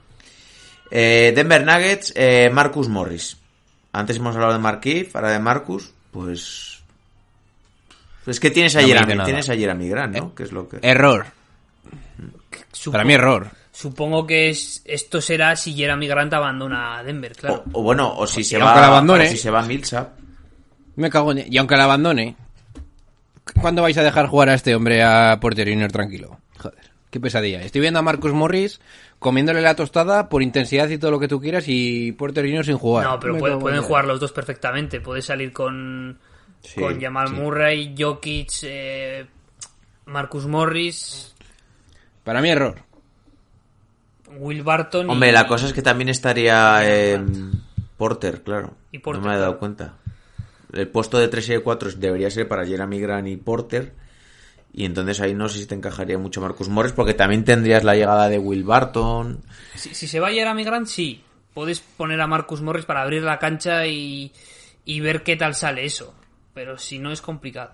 Eh, 0.91 1.33
Denver 1.35 1.65
Nuggets, 1.65 2.13
eh, 2.15 2.49
Marcus 2.51 2.87
Morris. 2.87 3.37
Antes 3.91 4.17
hemos 4.17 4.35
hablado 4.35 4.53
de 4.53 4.59
Marquise, 4.59 5.09
ahora 5.15 5.31
de 5.31 5.39
Marcus, 5.39 5.91
pues... 6.11 6.79
Es 8.27 8.39
que 8.39 8.51
tienes 8.51 8.75
a 8.75 8.81
No 8.81 8.87
Jeremy, 8.87 9.13
nada. 9.15 9.25
tienes 9.25 9.49
a 9.49 9.55
Jeremy 9.55 9.89
Grant, 9.89 10.15
¿no? 10.15 10.35
Que 10.35 10.43
es 10.43 10.51
lo 10.51 10.69
que... 10.69 10.77
Error. 10.83 11.25
Para 12.91 13.03
mí 13.03 13.13
error. 13.13 13.49
Supongo 13.71 14.27
que 14.27 14.49
es, 14.49 14.83
esto 14.85 15.21
será 15.21 15.55
si 15.55 15.73
Jeremy 15.73 16.07
Grant 16.07 16.33
abandona 16.33 17.01
Denver, 17.03 17.35
claro. 17.35 17.63
O, 17.71 17.79
o 17.79 17.83
bueno, 17.83 18.13
o 18.15 18.27
si 18.27 18.43
se 18.43 18.57
va, 18.59 18.75
la 18.75 18.87
abandone. 18.87 19.25
o 19.27 19.31
si 19.31 19.37
se 19.37 19.49
va 19.49 19.63
Millsap. 19.63 20.19
Me 20.97 21.09
cago 21.09 21.31
en... 21.31 21.51
Y 21.51 21.57
aunque 21.57 21.77
la 21.77 21.85
abandone, 21.85 22.35
¿cuándo 23.59 23.81
vais 23.81 23.97
a 23.97 24.03
dejar 24.03 24.27
jugar 24.27 24.49
a 24.49 24.53
este 24.53 24.75
hombre 24.75 25.01
a 25.01 25.39
Porter 25.41 25.67
Junior 25.67 25.91
tranquilo? 25.91 26.37
Joder, 26.59 26.88
qué 27.09 27.19
pesadilla. 27.19 27.61
Estoy 27.61 27.81
viendo 27.81 27.99
a 27.99 28.03
Marcus 28.03 28.31
Morris 28.33 28.79
comiéndole 29.19 29.61
la 29.61 29.75
tostada 29.75 30.29
por 30.29 30.41
intensidad 30.43 30.87
y 30.89 30.97
todo 30.97 31.11
lo 31.11 31.19
que 31.19 31.27
tú 31.27 31.39
quieras 31.41 31.65
y 31.67 32.11
Porter 32.13 32.45
Junior 32.45 32.65
sin 32.65 32.77
jugar. 32.77 33.05
No, 33.05 33.19
pero 33.19 33.37
puede- 33.37 33.57
pueden 33.57 33.81
jugar 33.81 34.05
los 34.05 34.19
dos 34.19 34.31
perfectamente. 34.31 35.01
Puedes 35.01 35.25
salir 35.25 35.51
con, 35.51 36.19
Sí, 36.61 36.79
con 36.79 36.99
Jamal 37.01 37.29
sí. 37.29 37.33
Murray, 37.35 37.95
Jokic, 37.97 38.51
eh, 38.63 39.25
Marcus 40.05 40.45
Morris, 40.45 41.33
Para 42.23 42.41
mí 42.41 42.49
error. 42.49 42.75
Will 44.37 44.61
Barton. 44.63 45.07
y- 45.07 45.09
Hombre, 45.11 45.31
la 45.31 45.47
cosa 45.47 45.65
es 45.67 45.73
que 45.73 45.81
también 45.81 46.09
estaría 46.09 46.81
eh, 46.83 47.19
Porter, 47.97 48.43
claro. 48.43 48.73
Y 48.91 48.99
Porter, 48.99 49.23
no 49.23 49.29
me 49.29 49.35
he 49.35 49.39
dado 49.39 49.51
claro. 49.53 49.59
cuenta. 49.59 49.93
El 50.71 50.87
puesto 50.87 51.17
de 51.17 51.27
3 51.27 51.49
y 51.49 51.53
de 51.53 51.59
4 51.61 51.89
debería 51.97 52.29
ser 52.29 52.47
para 52.47 52.65
Jeremy 52.65 52.99
Grant 52.99 53.27
y 53.27 53.37
Porter. 53.37 53.93
Y 54.71 54.85
entonces 54.85 55.19
ahí 55.19 55.33
no 55.33 55.49
sé 55.49 55.59
si 55.59 55.65
te 55.65 55.75
encajaría 55.75 56.17
mucho 56.17 56.41
Marcus 56.41 56.69
Morris, 56.69 56.91
porque 56.93 57.13
también 57.13 57.43
tendrías 57.43 57.83
la 57.83 57.95
llegada 57.95 58.29
de 58.29 58.37
Will 58.37 58.63
Barton. 58.63 59.39
Si, 59.75 59.93
si 59.95 60.07
se 60.07 60.19
va 60.19 60.29
Jeremy 60.29 60.63
Grant, 60.63 60.87
sí. 60.87 61.23
Puedes 61.53 61.79
poner 61.79 62.21
a 62.21 62.27
Marcus 62.27 62.61
Morris 62.61 62.85
para 62.85 63.01
abrir 63.01 63.23
la 63.23 63.39
cancha 63.39 63.85
y, 63.87 64.31
y 64.85 64.99
ver 64.99 65.23
qué 65.23 65.35
tal 65.35 65.55
sale 65.55 65.85
eso. 65.85 66.13
Pero 66.53 66.77
si 66.77 66.99
no 66.99 67.11
es 67.11 67.21
complicado. 67.21 67.71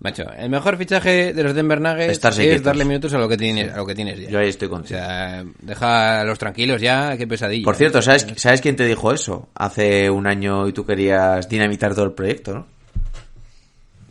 Macho, 0.00 0.24
el 0.38 0.48
mejor 0.48 0.76
fichaje 0.76 1.32
de 1.32 1.42
los 1.42 1.54
Denver 1.54 1.80
Nuggets 1.80 2.12
Estarse 2.12 2.42
es 2.42 2.48
quietos. 2.48 2.64
darle 2.66 2.84
minutos 2.84 3.12
a 3.14 3.18
lo 3.18 3.28
que 3.28 3.36
tienes, 3.36 3.72
a 3.72 3.78
lo 3.78 3.84
que 3.86 3.96
tienes 3.96 4.20
ya. 4.20 4.30
Yo 4.30 4.38
ahí 4.38 4.48
estoy 4.48 4.68
O 4.68 4.70
contigo. 4.70 4.96
sea, 5.00 5.44
deja 5.60 6.20
a 6.20 6.24
los 6.24 6.38
tranquilos 6.38 6.80
ya, 6.80 7.16
qué 7.16 7.26
pesadilla. 7.26 7.64
Por 7.64 7.74
cierto, 7.74 8.00
¿sabes, 8.00 8.24
¿sabes 8.36 8.60
quién 8.60 8.76
te 8.76 8.84
dijo 8.86 9.12
eso? 9.12 9.48
Hace 9.56 10.08
un 10.08 10.28
año 10.28 10.68
y 10.68 10.72
tú 10.72 10.86
querías 10.86 11.48
dinamitar 11.48 11.96
todo 11.96 12.04
el 12.04 12.12
proyecto, 12.12 12.54
¿no? 12.54 12.66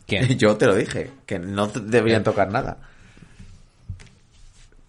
¿Quién? 0.08 0.26
Yo 0.40 0.56
te 0.58 0.66
lo 0.66 0.76
dije, 0.76 1.12
que 1.26 1.38
no 1.38 1.68
deberían 1.68 2.24
tocar 2.24 2.50
nada. 2.52 2.78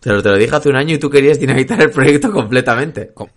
Pero 0.01 0.23
te 0.23 0.29
lo 0.29 0.37
dije 0.39 0.55
hace 0.55 0.69
un 0.69 0.77
año 0.77 0.95
y 0.95 0.99
tú 0.99 1.11
querías 1.11 1.41
dinamitar 1.41 1.81
el 1.83 1.91
proyecto 1.91 2.31
completamente. 2.31 3.09
Com- 3.09 3.29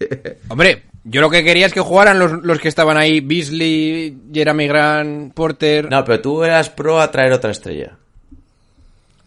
Hombre, 0.48 0.84
yo 1.04 1.20
lo 1.20 1.30
que 1.30 1.44
quería 1.44 1.66
es 1.66 1.74
que 1.74 1.82
jugaran 1.82 2.20
los, 2.20 2.44
los 2.44 2.60
que 2.60 2.68
estaban 2.68 2.98
ahí, 2.98 3.20
Beasley, 3.20 4.16
Jeremy 4.32 4.68
Grant, 4.68 5.34
Porter, 5.34 5.90
No, 5.90 6.06
pero 6.06 6.22
tú 6.22 6.44
eras 6.44 6.70
pro 6.70 7.02
a 7.02 7.10
traer 7.10 7.34
otra 7.34 7.50
estrella. 7.52 7.98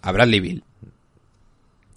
a 0.03 0.13
Bradley 0.13 0.39
Bill. 0.41 0.63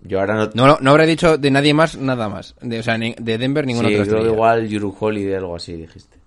Yo 0.01 0.19
ahora 0.19 0.35
no... 0.35 0.49
No, 0.55 0.65
no, 0.67 0.77
no 0.81 0.89
habré 0.91 1.05
dicho 1.05 1.37
de 1.37 1.51
nadie 1.51 1.73
más, 1.73 1.95
nada 1.97 2.29
más. 2.29 2.55
De, 2.61 2.79
o 2.79 2.83
sea, 2.83 2.97
ni- 2.97 3.15
de 3.19 3.37
Denver 3.37 3.65
ninguna 3.67 3.89
sí, 3.89 3.93
otra 3.95 4.03
estrella. 4.05 4.27
igual 4.29 4.67
Yuru 4.67 4.95
Holiday, 4.99 5.35
algo 5.35 5.55
así 5.55 5.73
dijiste. 5.73 6.17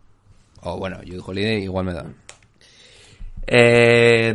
O 0.62 0.76
bueno, 0.78 0.98
Jude 1.04 1.20
Holiday 1.26 1.64
igual 1.64 1.86
me 1.86 1.94
da. 1.94 2.04
Eh, 3.46 4.34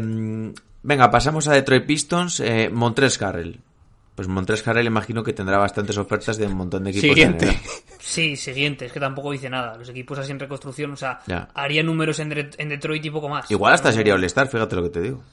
venga, 0.83 1.09
pasamos 1.11 1.47
a 1.47 1.53
Detroit 1.53 1.85
Pistons. 1.85 2.39
Eh, 2.39 2.69
Montrezl 2.71 3.23
Harrell. 3.23 3.59
Pues 4.15 4.27
Montrezl 4.27 4.69
Harrell 4.69 4.87
imagino 4.87 5.23
que 5.23 5.33
tendrá 5.33 5.57
bastantes 5.57 5.97
ofertas 5.97 6.37
de 6.37 6.47
un 6.47 6.53
montón 6.55 6.83
de 6.85 6.91
equipos. 6.91 7.09
Siguiente. 7.09 7.59
Sí, 8.05 8.35
siguiente, 8.35 8.85
es 8.85 8.91
que 8.91 8.99
tampoco 8.99 9.31
dice 9.31 9.49
nada. 9.49 9.75
Los 9.77 9.89
equipos 9.89 10.19
así 10.19 10.31
en 10.31 10.39
reconstrucción, 10.39 10.91
o 10.91 10.95
sea, 10.95 11.21
Ya. 11.25 11.49
haría 11.55 11.81
números 11.81 12.19
en, 12.19 12.29
Detroit 12.29 13.03
y 13.03 13.09
poco 13.09 13.27
más. 13.27 13.49
Igual 13.49 13.73
hasta 13.73 13.91
sería 13.91 14.13
All-Star, 14.13 14.47
fíjate 14.47 14.75
lo 14.75 14.83
que 14.83 14.89
te 14.89 15.01
digo. 15.01 15.23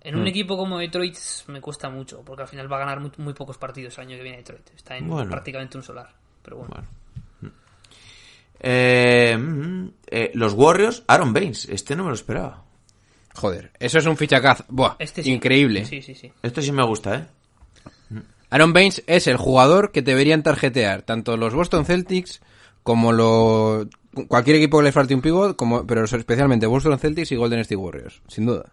En 0.00 0.16
un 0.16 0.26
equipo 0.26 0.56
como 0.56 0.78
Detroit 0.78 1.16
me 1.46 1.60
cuesta 1.60 1.88
mucho, 1.88 2.22
porque 2.24 2.42
al 2.42 2.48
final 2.48 2.70
va 2.70 2.76
a 2.76 2.80
ganar 2.80 2.98
muy, 2.98 3.12
muy 3.18 3.32
pocos 3.32 3.58
partidos 3.58 3.96
el 3.96 4.06
año 4.08 4.16
que 4.16 4.22
viene 4.24 4.38
Detroit. 4.38 4.68
Está 4.74 4.96
en 4.96 5.06
Bueno. 5.08 5.30
prácticamente 5.30 5.78
un 5.78 5.84
solar. 5.84 6.08
Pero 6.42 6.56
bueno. 6.56 6.74
Bueno. 6.74 7.54
Eh, 8.58 9.36
mm, 9.38 9.88
eh, 10.08 10.30
los 10.34 10.54
Warriors, 10.54 11.04
Aaron 11.06 11.32
Baines. 11.32 11.68
Este 11.68 11.94
no 11.94 12.02
me 12.02 12.08
lo 12.10 12.14
esperaba. 12.16 12.64
Joder, 13.38 13.70
eso 13.78 13.98
es 13.98 14.06
un 14.06 14.16
fichacazo. 14.16 14.64
Buah, 14.68 14.96
Este 14.98 15.22
sí. 15.22 15.30
increíble. 15.32 15.84
Sí, 15.84 16.02
sí, 16.02 16.16
sí. 16.16 16.32
Esto 16.42 16.60
sí 16.60 16.72
me 16.72 16.82
gusta, 16.82 17.14
¿eh? 17.14 17.26
Aaron 18.50 18.72
Baines 18.72 19.04
es 19.06 19.28
el 19.28 19.36
jugador 19.36 19.92
que 19.92 20.02
deberían 20.02 20.42
tarjetear 20.42 21.02
tanto 21.02 21.36
los 21.36 21.54
Boston 21.54 21.84
Celtics 21.84 22.40
como 22.82 23.12
los 23.12 23.86
cualquier 24.26 24.56
equipo 24.56 24.78
que 24.78 24.84
le 24.84 24.92
falte 24.92 25.14
un 25.14 25.20
pivot, 25.20 25.54
como 25.54 25.86
pero 25.86 26.04
especialmente 26.04 26.66
Boston 26.66 26.98
Celtics 26.98 27.30
y 27.30 27.36
Golden 27.36 27.60
State 27.60 27.76
Warriors, 27.76 28.22
sin 28.26 28.46
duda. 28.46 28.72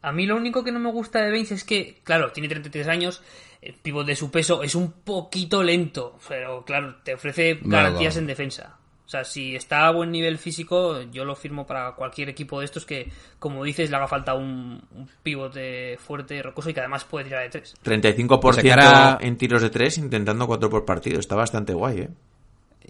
A 0.00 0.12
mí 0.12 0.24
lo 0.24 0.36
único 0.36 0.64
que 0.64 0.72
no 0.72 0.78
me 0.78 0.90
gusta 0.90 1.20
de 1.20 1.30
Baines 1.30 1.52
es 1.52 1.64
que, 1.64 2.00
claro, 2.04 2.32
tiene 2.32 2.48
33 2.48 2.88
años, 2.88 3.20
el 3.60 3.74
pivot 3.74 4.06
de 4.06 4.16
su 4.16 4.30
peso 4.30 4.62
es 4.62 4.74
un 4.74 4.92
poquito 4.92 5.62
lento, 5.62 6.18
pero 6.26 6.64
claro, 6.64 6.96
te 7.04 7.12
ofrece 7.14 7.58
garantías 7.62 8.14
Vale. 8.14 8.20
en 8.22 8.26
defensa. 8.28 8.77
O 9.08 9.10
sea, 9.10 9.24
si 9.24 9.56
está 9.56 9.86
a 9.86 9.90
buen 9.90 10.10
nivel 10.12 10.36
físico, 10.36 11.00
yo 11.10 11.24
lo 11.24 11.34
firmo 11.34 11.66
para 11.66 11.92
cualquier 11.92 12.28
equipo 12.28 12.58
de 12.58 12.66
estos 12.66 12.84
que, 12.84 13.10
como 13.38 13.64
dices, 13.64 13.88
le 13.88 13.96
haga 13.96 14.06
falta 14.06 14.34
un, 14.34 14.82
un 14.94 15.08
pivote 15.22 15.96
fuerte, 15.96 16.42
rocoso 16.42 16.68
y 16.68 16.74
que 16.74 16.80
además 16.80 17.04
puede 17.06 17.24
tirar 17.24 17.42
de 17.44 17.48
tres. 17.48 17.74
35% 17.82 18.58
Esa 18.58 18.62
cara- 18.76 19.18
en 19.22 19.38
tiros 19.38 19.62
de 19.62 19.70
3, 19.70 19.96
intentando 19.96 20.46
4 20.46 20.68
por 20.68 20.84
partido. 20.84 21.18
Está 21.20 21.36
bastante 21.36 21.72
guay, 21.72 22.00
¿eh? 22.00 22.08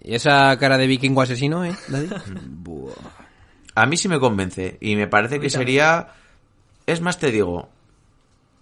Y 0.03 0.13
esa 0.13 0.57
cara 0.59 0.77
de 0.77 0.87
vikingo 0.87 1.21
asesino, 1.21 1.63
¿eh? 1.63 1.71
Buah. 2.47 2.91
A 3.75 3.85
mí 3.85 3.95
sí 3.95 4.09
me 4.09 4.19
convence. 4.19 4.77
Y 4.81 4.97
me 4.97 5.07
parece 5.07 5.39
que 5.39 5.49
sería... 5.49 6.09
Es 6.85 6.99
más, 6.99 7.17
te 7.17 7.31
digo... 7.31 7.69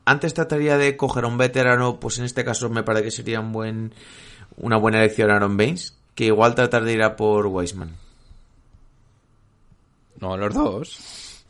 Antes 0.05 0.35
trataría 0.35 0.77
de 0.77 0.95
coger 0.95 1.23
a 1.23 1.27
un 1.27 1.39
veterano, 1.39 1.99
pues 1.99 2.19
en 2.19 2.25
este 2.25 2.45
caso 2.45 2.69
me 2.69 2.83
parece 2.83 3.05
que 3.05 3.11
sería 3.11 3.39
un 3.39 3.51
buen, 3.51 3.93
una 4.57 4.77
buena 4.77 4.99
elección 4.99 5.31
Aaron 5.31 5.57
Baines, 5.57 5.96
que 6.17 6.25
igual 6.25 6.56
tratar 6.56 6.84
de 6.84 6.93
ir 6.93 7.03
a 7.03 7.15
por 7.15 7.45
Weisman. 7.45 7.91
No, 10.19 10.36
los 10.36 10.51
dos. 10.51 11.45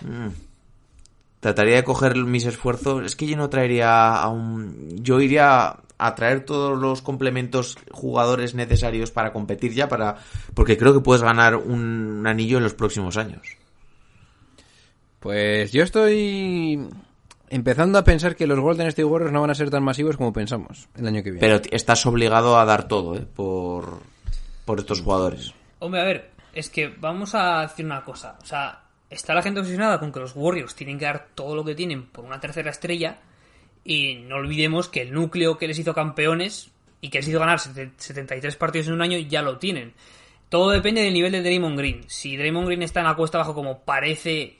Trataría 1.39 1.77
de 1.77 1.83
coger 1.85 2.17
mis 2.17 2.45
esfuerzos. 2.45 3.05
Es 3.05 3.15
que 3.15 3.27
yo 3.27 3.37
no 3.37 3.49
traería 3.49 4.13
a 4.17 4.27
un. 4.27 5.01
Yo 5.01 5.21
iría 5.21 5.77
a 5.97 6.15
traer 6.15 6.43
todos 6.43 6.77
los 6.77 7.01
complementos 7.01 7.77
jugadores 7.91 8.55
necesarios 8.55 9.09
para 9.09 9.31
competir 9.31 9.73
ya, 9.73 9.87
para. 9.87 10.17
Porque 10.53 10.77
creo 10.77 10.93
que 10.93 10.99
puedes 10.99 11.23
ganar 11.23 11.55
un 11.55 12.27
anillo 12.27 12.57
en 12.57 12.63
los 12.63 12.73
próximos 12.73 13.15
años. 13.15 13.47
Pues 15.21 15.71
yo 15.71 15.81
estoy 15.81 16.89
empezando 17.49 17.99
a 17.99 18.03
pensar 18.03 18.35
que 18.35 18.47
los 18.47 18.59
Golden 18.59 18.87
State 18.87 19.05
Warriors 19.05 19.31
no 19.31 19.39
van 19.39 19.51
a 19.51 19.55
ser 19.55 19.69
tan 19.69 19.83
masivos 19.83 20.17
como 20.17 20.33
pensamos 20.33 20.89
el 20.97 21.07
año 21.07 21.23
que 21.23 21.31
viene. 21.31 21.39
Pero 21.39 21.61
estás 21.71 22.05
obligado 22.05 22.59
a 22.59 22.65
dar 22.65 22.89
todo, 22.89 23.15
¿eh? 23.15 23.25
Por, 23.33 24.01
por 24.67 24.79
estos 24.79 25.01
jugadores. 25.01 25.53
Hombre, 25.79 26.01
a 26.01 26.03
ver, 26.03 26.31
es 26.53 26.69
que 26.69 26.89
vamos 26.89 27.33
a 27.33 27.61
decir 27.61 27.85
una 27.85 28.03
cosa. 28.03 28.37
O 28.41 28.45
sea, 28.45 28.83
está 29.09 29.33
la 29.33 29.41
gente 29.41 29.61
obsesionada 29.61 29.99
con 29.99 30.11
que 30.11 30.19
los 30.19 30.33
Warriors 30.35 30.75
tienen 30.75 30.99
que 30.99 31.05
dar 31.05 31.29
todo 31.33 31.55
lo 31.55 31.63
que 31.65 31.73
tienen 31.73 32.05
por 32.07 32.25
una 32.25 32.39
tercera 32.39 32.69
estrella. 32.69 33.17
Y 33.83 34.15
no 34.27 34.35
olvidemos 34.35 34.89
que 34.89 35.01
el 35.01 35.13
núcleo 35.13 35.57
que 35.57 35.67
les 35.67 35.79
hizo 35.79 35.93
campeones 35.93 36.69
y 36.99 37.09
que 37.09 37.19
les 37.19 37.27
hizo 37.29 37.39
ganar 37.39 37.59
sete- 37.59 37.93
73 37.97 38.55
partidos 38.57 38.87
en 38.87 38.93
un 38.93 39.01
año 39.01 39.17
ya 39.17 39.41
lo 39.41 39.57
tienen. 39.57 39.93
Todo 40.49 40.71
depende 40.71 41.01
del 41.01 41.13
nivel 41.13 41.31
de 41.31 41.41
Draymond 41.41 41.77
Green. 41.77 42.03
Si 42.07 42.35
Draymond 42.37 42.67
Green 42.67 42.81
está 42.83 42.99
en 42.99 43.05
la 43.07 43.15
cuesta 43.15 43.37
abajo 43.37 43.53
como 43.53 43.79
parece 43.83 44.56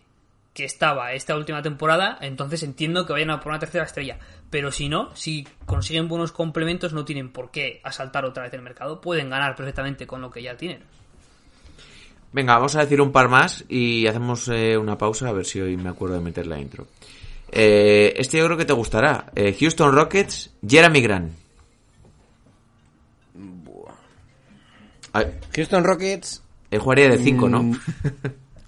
que 0.57 0.65
estaba 0.65 1.13
esta 1.13 1.35
última 1.35 1.61
temporada, 1.61 2.17
entonces 2.19 2.63
entiendo 2.63 3.05
que 3.05 3.13
vayan 3.13 3.29
a 3.29 3.39
por 3.39 3.51
una 3.51 3.59
tercera 3.59 3.83
estrella. 3.83 4.17
Pero 4.49 4.71
si 4.71 4.89
no, 4.89 5.15
si 5.15 5.47
consiguen 5.67 6.07
buenos 6.07 6.31
complementos, 6.31 6.93
no 6.93 7.05
tienen 7.05 7.31
por 7.31 7.51
qué 7.51 7.79
asaltar 7.83 8.25
otra 8.25 8.41
vez 8.41 8.53
el 8.55 8.63
mercado. 8.63 8.99
Pueden 8.99 9.29
ganar 9.29 9.55
perfectamente 9.55 10.07
con 10.07 10.19
lo 10.19 10.31
que 10.31 10.41
ya 10.41 10.57
tienen. 10.57 10.79
Venga, 12.33 12.55
vamos 12.55 12.75
a 12.75 12.79
decir 12.79 12.99
un 13.01 13.11
par 13.11 13.29
más 13.29 13.65
y 13.69 14.07
hacemos 14.07 14.47
eh, 14.47 14.75
una 14.75 14.97
pausa 14.97 15.29
a 15.29 15.31
ver 15.31 15.45
si 15.45 15.61
hoy 15.61 15.77
me 15.77 15.89
acuerdo 15.89 16.15
de 16.15 16.21
meter 16.21 16.47
la 16.47 16.59
intro. 16.59 16.87
Eh, 17.51 18.15
este 18.17 18.39
yo 18.39 18.45
creo 18.45 18.57
que 18.57 18.65
te 18.65 18.73
gustará. 18.73 19.31
Eh, 19.35 19.55
Houston 19.59 19.93
Rockets, 19.93 20.55
Jeremy 20.67 21.01
Grant. 21.01 21.33
Ay, 25.13 25.25
Houston 25.55 25.83
Rockets 25.83 26.41
él 26.71 26.79
jugaría 26.79 27.09
de 27.09 27.19
5, 27.19 27.47
¿no? 27.47 27.71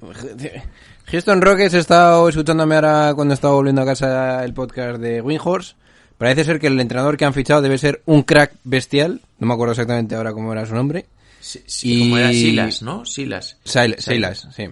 Houston 1.11 1.41
Rockets 1.41 1.73
he 1.73 1.79
estado 1.79 2.29
escuchándome 2.29 2.75
ahora 2.75 3.13
cuando 3.15 3.33
estaba 3.33 3.53
volviendo 3.55 3.81
a 3.81 3.85
casa 3.85 4.43
el 4.45 4.53
podcast 4.53 4.99
de 4.99 5.21
Windhorse. 5.21 5.73
Parece 6.17 6.43
ser 6.43 6.59
que 6.59 6.67
el 6.67 6.79
entrenador 6.79 7.17
que 7.17 7.25
han 7.25 7.33
fichado 7.33 7.61
debe 7.61 7.77
ser 7.77 8.01
un 8.05 8.23
crack 8.23 8.53
bestial. 8.63 9.21
No 9.39 9.47
me 9.47 9.53
acuerdo 9.53 9.71
exactamente 9.71 10.15
ahora 10.15 10.33
cómo 10.33 10.51
era 10.51 10.65
su 10.65 10.75
nombre. 10.75 11.05
Sí, 11.39 11.63
sí, 11.65 11.99
como 12.01 12.17
era 12.17 12.31
Y- 12.31 12.41
Silas, 12.41 12.81
¿no? 12.81 13.05
Silas. 13.05 13.57
Sil- 13.65 13.97
Silas, 13.97 14.47
sí. 14.55 14.65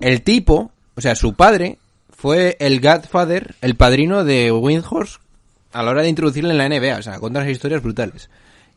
El 0.00 0.22
tipo, 0.22 0.72
o 0.96 1.00
sea, 1.00 1.14
su 1.14 1.34
padre, 1.34 1.78
fue 2.10 2.56
el 2.58 2.80
Godfather, 2.80 3.54
el 3.60 3.76
padrino 3.76 4.24
de 4.24 4.50
Windhorse 4.50 5.18
a 5.72 5.82
la 5.82 5.90
hora 5.90 6.02
de 6.02 6.08
introducirle 6.08 6.50
en 6.50 6.58
la 6.58 6.64
NBA. 6.68 6.96
O 6.98 7.02
sea, 7.02 7.18
cuenta 7.20 7.40
unas 7.40 7.52
historias 7.52 7.82
brutales. 7.82 8.28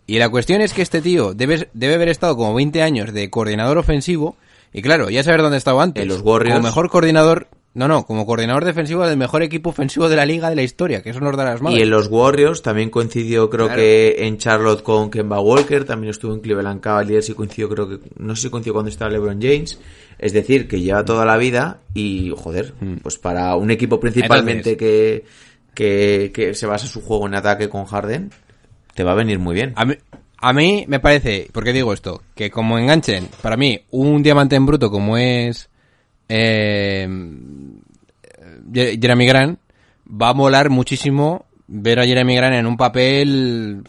Y 0.05 0.19
la 0.19 0.29
cuestión 0.29 0.61
es 0.61 0.73
que 0.73 0.81
este 0.81 1.01
tío 1.01 1.33
debe, 1.33 1.69
debe 1.73 1.95
haber 1.95 2.09
estado 2.09 2.35
como 2.35 2.53
20 2.53 2.83
años 2.83 3.13
de 3.13 3.29
coordinador 3.29 3.77
ofensivo. 3.77 4.35
Y 4.73 4.81
claro, 4.81 5.09
ya 5.09 5.23
saber 5.23 5.41
dónde 5.41 5.57
estaba 5.57 5.81
antes. 5.83 6.03
En 6.03 6.09
los 6.09 6.21
Warriors. 6.21 6.55
Como 6.57 6.67
mejor 6.67 6.89
coordinador. 6.89 7.47
No, 7.75 7.87
no, 7.87 8.03
como 8.03 8.25
coordinador 8.25 8.65
defensivo 8.65 9.05
del 9.05 9.15
mejor 9.15 9.43
equipo 9.43 9.69
ofensivo 9.69 10.09
de 10.09 10.15
la 10.15 10.25
liga 10.25 10.49
de 10.49 10.55
la 10.55 10.63
historia, 10.63 11.03
que 11.03 11.11
eso 11.11 11.19
nos 11.19 11.37
da 11.37 11.43
las 11.45 11.61
manos. 11.61 11.77
Y 11.77 11.83
en 11.83 11.91
los 11.91 12.07
Warriors 12.07 12.63
también 12.63 12.89
coincidió, 12.89 13.47
creo 13.49 13.67
Claro. 13.67 13.79
que 13.79 14.15
en 14.25 14.37
Charlotte 14.39 14.81
con 14.81 15.11
Kemba 15.11 15.39
Walker, 15.39 15.85
también 15.85 16.09
estuvo 16.09 16.33
en 16.33 16.39
Cleveland 16.39 16.81
Cavaliers 16.81 17.29
y 17.29 17.35
coincidió, 17.35 17.69
creo 17.69 17.87
que, 17.87 17.99
no 18.17 18.35
sé 18.35 18.43
si 18.43 18.49
coincidió 18.49 18.73
cuando 18.73 18.89
estaba 18.89 19.11
LeBron 19.11 19.39
James. 19.39 19.79
Es 20.17 20.33
decir, 20.33 20.67
que 20.67 20.81
lleva 20.81 21.05
toda 21.05 21.25
la 21.25 21.37
vida 21.37 21.79
y, 21.93 22.33
joder, 22.35 22.73
pues 23.03 23.17
para 23.19 23.55
un 23.55 23.69
equipo 23.69 23.99
principalmente 23.99 24.75
que, 24.75 25.23
que, 25.75 26.31
que 26.33 26.55
se 26.55 26.65
basa 26.65 26.87
su 26.87 27.01
juego 27.01 27.27
en 27.27 27.35
ataque 27.35 27.69
con 27.69 27.85
Harden, 27.85 28.31
te 28.95 29.03
va 29.03 29.11
a 29.11 29.15
venir 29.15 29.37
muy 29.37 29.53
bien. 29.53 29.73
A 29.75 29.85
mí, 29.85 29.93
a 30.41 30.53
mí 30.53 30.85
me 30.87 30.99
parece, 30.99 31.47
porque 31.51 31.73
digo 31.73 31.93
esto, 31.93 32.23
que 32.35 32.49
como 32.49 32.77
enganchen, 32.77 33.27
para 33.41 33.57
mí, 33.57 33.81
un 33.91 34.23
diamante 34.23 34.55
en 34.55 34.65
bruto 34.65 34.89
como 34.89 35.17
es 35.17 35.69
eh, 36.29 37.07
Jeremy 38.73 39.25
Grant, 39.25 39.59
va 40.09 40.29
a 40.29 40.33
molar 40.33 40.69
muchísimo 40.69 41.45
ver 41.67 41.99
a 41.99 42.05
Jeremy 42.05 42.35
Grant 42.35 42.55
en 42.55 42.67
un 42.67 42.77
papel, 42.77 43.83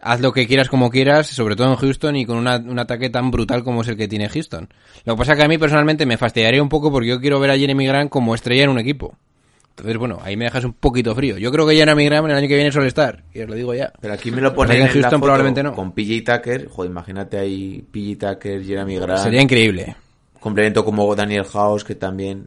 haz 0.00 0.20
lo 0.20 0.32
que 0.32 0.46
quieras 0.46 0.68
como 0.68 0.90
quieras, 0.90 1.28
sobre 1.28 1.54
todo 1.54 1.70
en 1.70 1.76
Houston 1.76 2.16
y 2.16 2.26
con 2.26 2.38
un 2.38 2.78
ataque 2.78 3.08
tan 3.08 3.30
brutal 3.30 3.62
como 3.62 3.82
es 3.82 3.88
el 3.88 3.96
que 3.96 4.08
tiene 4.08 4.28
Houston. 4.28 4.68
Lo 5.04 5.14
que 5.14 5.18
pasa 5.18 5.36
que 5.36 5.44
a 5.44 5.48
mí 5.48 5.58
personalmente 5.58 6.06
me 6.06 6.16
fastidiaría 6.16 6.62
un 6.62 6.68
poco 6.68 6.90
porque 6.90 7.08
yo 7.08 7.20
quiero 7.20 7.38
ver 7.38 7.52
a 7.52 7.56
Jeremy 7.56 7.86
Grant 7.86 8.10
como 8.10 8.34
estrella 8.34 8.64
en 8.64 8.70
un 8.70 8.78
equipo. 8.78 9.16
Entonces, 9.78 9.96
bueno, 9.96 10.18
ahí 10.22 10.36
me 10.36 10.46
dejas 10.46 10.64
un 10.64 10.72
poquito 10.72 11.14
frío. 11.14 11.38
Yo 11.38 11.52
creo 11.52 11.64
que 11.64 11.76
Jeremy 11.76 12.04
Grant 12.06 12.28
el 12.28 12.34
año 12.36 12.48
que 12.48 12.56
viene 12.56 12.72
suele 12.72 12.88
estar, 12.88 13.22
y 13.32 13.42
os 13.42 13.48
lo 13.48 13.54
digo 13.54 13.74
ya. 13.74 13.92
Pero 14.00 14.12
aquí 14.12 14.32
me 14.32 14.40
lo 14.40 14.52
ponen 14.52 14.72
en 14.72 14.82
en 14.82 14.86
la 14.88 14.92
Houston 14.92 15.10
foto 15.10 15.20
probablemente 15.22 15.62
no. 15.62 15.72
con 15.72 15.92
PJ 15.92 16.24
Tucker. 16.24 16.68
Joder, 16.68 16.90
imagínate 16.90 17.38
ahí 17.38 17.84
PJ 17.92 18.34
Tucker, 18.34 18.64
Jeremy 18.64 18.96
Grant. 18.98 19.22
Sería 19.22 19.40
increíble. 19.40 19.94
Complemento 20.40 20.84
como 20.84 21.14
Daniel 21.14 21.44
House, 21.44 21.84
que 21.84 21.94
también... 21.94 22.46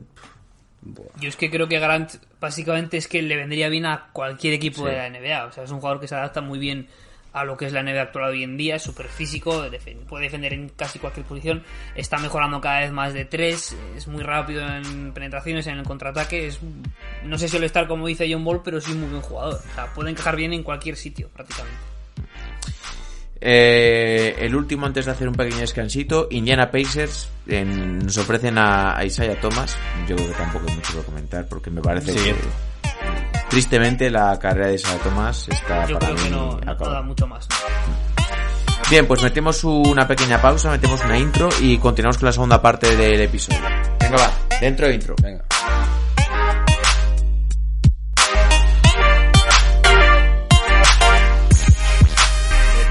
Yo 1.22 1.30
es 1.30 1.38
que 1.38 1.50
creo 1.50 1.70
que 1.70 1.80
Grant 1.80 2.15
básicamente 2.41 2.98
es 2.98 3.08
que 3.08 3.22
le 3.22 3.38
vendría 3.38 3.70
bien 3.70 3.86
a 3.86 4.10
cualquier 4.12 4.54
equipo 4.54 4.86
de 4.86 4.98
la 4.98 5.10
NBA. 5.10 5.46
O 5.46 5.52
sea, 5.54 5.63
es 5.63 5.72
un 5.72 5.80
jugador 5.80 6.02
que 6.02 6.10
se 6.10 6.15
adapta 6.15 6.41
muy 6.41 6.60
bien 6.60 6.88
a 7.34 7.44
lo 7.46 7.56
que 7.58 7.65
es 7.65 7.74
la 7.74 7.82
NBA 7.84 8.02
actual 8.02 8.32
hoy 8.32 8.44
en 8.44 8.58
día. 8.58 8.76
Es 8.76 8.84
súper 8.84 9.08
físico, 9.08 9.63
puede 10.10 10.24
defender 10.26 10.54
en 10.54 10.70
casi 10.70 11.00
cualquier 11.00 11.26
posición. 11.26 11.63
Está 11.96 12.17
mejorando 12.17 12.60
cada 12.62 12.80
vez 12.82 12.91
más 12.91 13.13
de 13.13 13.26
tres. 13.26 13.76
Es 13.96 14.08
muy 14.08 14.24
rápido 14.24 14.67
en 14.67 15.13
penetraciones, 15.13 15.67
en 15.67 15.78
el 15.80 15.84
contraataque. 15.86 16.48
Es, 16.48 16.60
no 17.24 17.38
sé 17.38 17.48
si 17.48 17.52
suele 17.52 17.65
estar 17.67 17.88
como 17.88 18.08
dice 18.08 18.28
John 18.32 18.44
Ball, 18.44 18.62
pero 18.63 18.82
sí 18.82 18.91
un 18.91 19.02
muy 19.02 19.10
buen 19.10 19.22
jugador. 19.22 19.56
O 19.72 19.76
sea, 19.76 19.94
puede 19.94 20.10
encajar 20.12 20.36
bien 20.36 20.54
en 20.54 20.63
cualquier 20.63 20.96
sitio 20.98 21.30
prácticamente. 21.30 21.78
Eh, 23.44 24.36
el 24.39 24.56
último 24.56 24.86
antes 24.86 25.06
de 25.06 25.12
hacer 25.12 25.28
un 25.28 25.34
pequeño 25.34 25.58
descansito, 25.62 26.28
Indiana 26.30 26.70
Pacers 26.70 27.28
en- 27.48 27.98
nos 28.00 28.15
ofrecen 28.17 28.58
a, 28.60 28.96
a 28.96 29.04
Isaiah 29.04 29.39
Thomas. 29.41 29.76
Yo 30.08 30.15
creo 30.15 30.28
que 30.28 30.36
tampoco 30.36 30.65
hay 30.70 30.76
mucho 30.76 31.00
que 31.00 31.06
comentar 31.06 31.48
porque 31.48 31.72
me 31.72 31.82
parece 31.82 32.13
Sí. 32.13 32.24
que 32.26 32.36
tristemente 33.52 34.10
la 34.10 34.40
carrera 34.40 34.68
de 34.68 34.76
Isaiah 34.76 34.98
Thomas 35.04 35.48
está 35.50 35.86
Yo 35.86 36.00
para 36.00 36.14
creo 36.14 36.16
que 36.16 36.24
mí 36.24 36.30
no 36.36 36.54
acabada. 36.66 36.94
da 36.96 37.02
mucho 37.02 37.28
más. 37.28 37.48
Bien, 38.90 39.06
pues 39.06 39.22
metemos 39.22 39.64
una 39.64 40.08
pequeña 40.08 40.42
pausa, 40.42 40.72
metemos 40.72 41.04
una 41.06 41.18
intro 41.18 41.50
y 41.62 41.78
continuamos 41.78 42.18
con 42.18 42.26
la 42.28 42.32
segunda 42.34 42.62
parte 42.62 42.96
del 42.96 43.22
episodio. 43.22 43.60
Venga, 44.00 44.18
va, 44.18 44.32
dentro 44.60 44.88
de 44.88 44.96
intro. 44.96 45.16
Venga. 45.22 45.44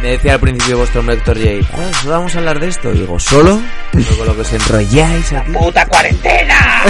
Me 0.03 0.13
decía 0.13 0.33
al 0.35 0.41
principio 0.41 0.79
vuestro 0.79 1.01
hombre 1.01 1.17
Héctor 1.17 1.37
J. 1.39 1.77
Joder, 1.77 1.95
¿solo 1.95 2.11
vamos 2.15 2.35
a 2.35 2.39
hablar 2.39 2.59
de 2.59 2.69
esto? 2.69 2.91
Digo, 2.91 3.21
¿solo? 3.21 3.61
Luego 3.93 4.25
lo 4.25 4.35
que 4.35 4.41
os 4.41 4.53
enrolláis. 4.55 5.35
¡Puta 5.53 5.87
cuarentena! 5.87 6.85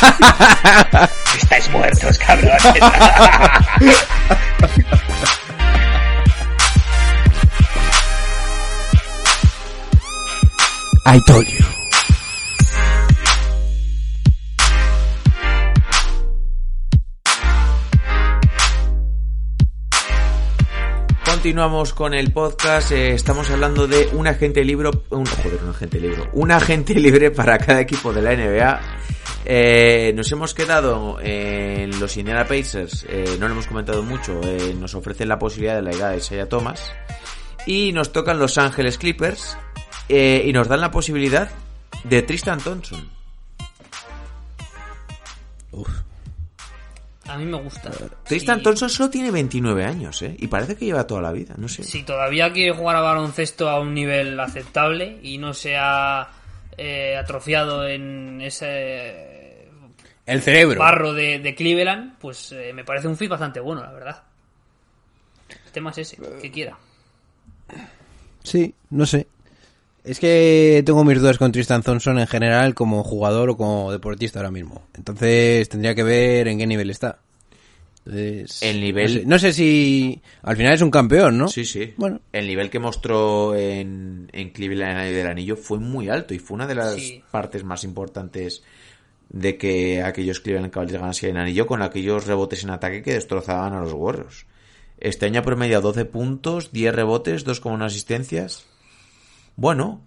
Estáis 1.56 1.72
muertos, 1.72 2.18
cabrones. 2.18 2.62
I 11.06 11.18
told 11.26 11.46
you. 11.46 11.64
Continuamos 21.24 21.94
con 21.94 22.12
el 22.12 22.32
podcast. 22.32 22.92
eh, 22.92 23.14
estamos 23.14 23.48
hablando 23.50 23.86
de 23.86 24.10
un 24.12 24.26
agente 24.26 24.62
libre. 24.62 24.90
Un, 25.08 25.24
joder, 25.24 25.60
un 25.62 25.70
agente 25.70 26.00
libre. 26.00 26.22
Un 26.34 26.52
agente 26.52 26.94
libre 26.96 27.30
para 27.30 27.56
cada 27.56 27.80
equipo 27.80 28.12
de 28.12 28.20
la 28.20 28.34
NBA. 28.34 28.80
Eh, 29.48 30.12
nos 30.16 30.30
hemos 30.32 30.54
quedado 30.54 31.18
en 31.20 31.98
los 32.00 32.16
Indiana 32.16 32.44
Pacers. 32.46 33.06
eh, 33.08 33.36
no 33.38 33.46
lo 33.46 33.52
hemos 33.54 33.66
comentado 33.68 34.02
mucho. 34.02 34.40
eh, 34.42 34.74
nos 34.78 34.94
ofrecen 34.94 35.28
la 35.28 35.38
posibilidad 35.38 35.76
de 35.76 35.82
la 35.82 35.90
llegada 35.92 36.12
de 36.12 36.18
Isaiah 36.18 36.48
Thomas. 36.48 36.92
Y 37.64 37.92
nos 37.92 38.12
tocan 38.12 38.38
Los 38.38 38.58
Ángeles 38.58 38.98
Clippers. 38.98 39.56
eh, 40.08 40.42
y 40.46 40.52
nos 40.52 40.68
dan 40.68 40.80
la 40.80 40.90
posibilidad 40.90 41.48
de 42.04 42.22
Tristan 42.22 42.60
Thompson. 42.60 43.08
A 47.28 47.36
mí 47.38 47.44
me 47.44 47.60
gusta. 47.60 47.90
Tristan 48.24 48.58
Sí. 48.58 48.62
Thompson 48.64 48.88
solo 48.88 49.10
tiene 49.10 49.32
29 49.32 49.84
años, 49.84 50.22
¿eh? 50.22 50.36
Y 50.38 50.46
parece 50.46 50.76
que 50.76 50.84
lleva 50.84 51.06
toda 51.08 51.20
la 51.22 51.32
vida, 51.32 51.54
no 51.58 51.66
sé. 51.68 51.82
Si 51.82 52.04
todavía 52.04 52.52
quiere 52.52 52.70
jugar 52.72 52.96
a 52.96 53.00
baloncesto 53.00 53.68
a 53.68 53.80
un 53.80 53.94
nivel 53.94 54.38
aceptable 54.38 55.18
y 55.22 55.38
no 55.38 55.52
se 55.52 55.76
ha 55.76 56.28
eh, 56.78 57.16
atrofiado 57.16 57.86
en 57.88 58.40
ese 58.42 59.35
El 60.26 60.42
cerebro. 60.42 60.78
barro 60.80 61.12
de, 61.14 61.38
de 61.38 61.54
Cleveland, 61.54 62.18
pues 62.18 62.52
eh, 62.52 62.72
me 62.74 62.84
parece 62.84 63.06
un 63.08 63.16
fit 63.16 63.28
bastante 63.30 63.60
bueno, 63.60 63.82
la 63.82 63.92
verdad. 63.92 64.22
El 65.66 65.72
tema 65.72 65.90
es 65.90 65.98
ese, 65.98 66.18
que 66.42 66.50
quiera. 66.50 66.76
Sí, 68.42 68.74
no 68.90 69.06
sé. 69.06 69.26
Es 70.04 70.20
que 70.20 70.82
tengo 70.86 71.04
mis 71.04 71.20
dudas 71.20 71.36
con 71.38 71.50
Tristan 71.50 71.82
Thompson 71.82 72.18
en 72.20 72.26
general 72.28 72.74
como 72.74 73.02
jugador 73.02 73.50
o 73.50 73.56
como 73.56 73.90
deportista 73.90 74.38
ahora 74.38 74.52
mismo. 74.52 74.86
Entonces 74.94 75.68
tendría 75.68 75.94
que 75.96 76.04
ver 76.04 76.46
en 76.48 76.58
qué 76.58 76.66
nivel 76.66 76.90
está. 76.90 77.18
Entonces, 78.04 78.62
El 78.62 78.80
nivel- 78.80 79.14
No 79.14 79.20
sé, 79.20 79.26
no 79.26 79.38
sé 79.40 79.52
si... 79.52 80.22
Al 80.42 80.56
final 80.56 80.74
es 80.74 80.80
un 80.82 80.92
campeón, 80.92 81.36
¿no? 81.38 81.48
Sí, 81.48 81.64
sí. 81.64 81.92
Bueno. 81.96 82.20
El 82.32 82.46
nivel 82.46 82.70
que 82.70 82.78
mostró 82.78 83.56
en, 83.56 84.30
en 84.32 84.50
Cleveland 84.50 85.12
del 85.12 85.26
anillo 85.26 85.56
fue 85.56 85.80
muy 85.80 86.08
alto 86.08 86.32
y 86.34 86.38
fue 86.38 86.54
una 86.54 86.68
de 86.68 86.76
las 86.76 86.94
Sí. 86.94 87.20
partes 87.32 87.64
más 87.64 87.82
importantes 87.82 88.62
de 89.28 89.58
que 89.58 90.02
aquellos 90.02 90.40
Cleveland 90.40 90.72
Cavaliers 90.72 91.00
ganasen 91.00 91.30
el 91.30 91.42
anillo 91.42 91.66
con 91.66 91.82
aquellos 91.82 92.26
rebotes 92.26 92.64
en 92.64 92.70
ataque 92.70 93.02
que 93.02 93.14
destrozaban 93.14 93.72
a 93.72 93.80
los 93.80 93.92
Warriors. 93.92 94.46
Este 94.98 95.26
año 95.26 95.40
ha 95.40 95.44
promediado 95.44 95.82
12 95.82 96.04
puntos, 96.06 96.72
10 96.72 96.94
rebotes, 96.94 97.46
2,1 97.46 97.84
asistencias. 97.84 98.66
Bueno, 99.56 100.00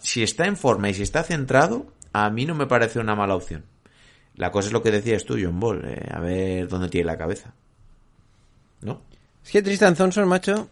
si 0.00 0.22
está 0.22 0.46
en 0.46 0.56
forma 0.56 0.90
y 0.90 0.94
si 0.94 1.02
está 1.02 1.22
centrado, 1.22 1.86
a 2.12 2.28
mí 2.30 2.44
no 2.44 2.54
me 2.54 2.66
parece 2.66 2.98
una 2.98 3.14
mala 3.14 3.34
opción. 3.34 3.64
La 4.34 4.50
cosa 4.50 4.68
es 4.68 4.72
lo 4.72 4.82
que 4.82 4.90
decías 4.90 5.24
tú, 5.24 5.36
John 5.40 5.60
Ball, 5.60 5.84
eh, 5.84 6.08
a 6.10 6.18
ver 6.20 6.68
dónde 6.68 6.88
tiene 6.88 7.06
la 7.06 7.18
cabeza. 7.18 7.54
¿No? 8.80 9.02
Es 9.44 9.50
que 9.50 9.62
Tristan 9.62 9.94
Thompson, 9.94 10.26
macho, 10.26 10.68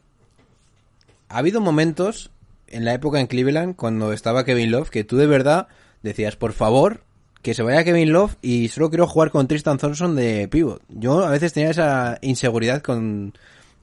ha 1.28 1.38
habido 1.38 1.60
momentos 1.60 2.30
en 2.66 2.84
la 2.84 2.94
época 2.94 3.20
en 3.20 3.26
Cleveland 3.26 3.76
cuando 3.76 4.12
estaba 4.12 4.44
Kevin 4.44 4.70
Love 4.70 4.90
que 4.90 5.04
tú 5.04 5.16
de 5.16 5.26
verdad 5.26 5.68
decías, 6.02 6.36
por 6.36 6.52
favor, 6.52 7.04
que 7.42 7.54
se 7.54 7.62
vaya 7.62 7.84
Kevin 7.84 8.12
Love 8.12 8.36
y 8.42 8.68
solo 8.68 8.90
quiero 8.90 9.06
jugar 9.06 9.30
con 9.30 9.48
Tristan 9.48 9.78
Thompson 9.78 10.14
de 10.16 10.46
pivot. 10.48 10.82
Yo 10.88 11.24
a 11.24 11.30
veces 11.30 11.52
tenía 11.52 11.70
esa 11.70 12.18
inseguridad 12.20 12.82
con, 12.82 13.32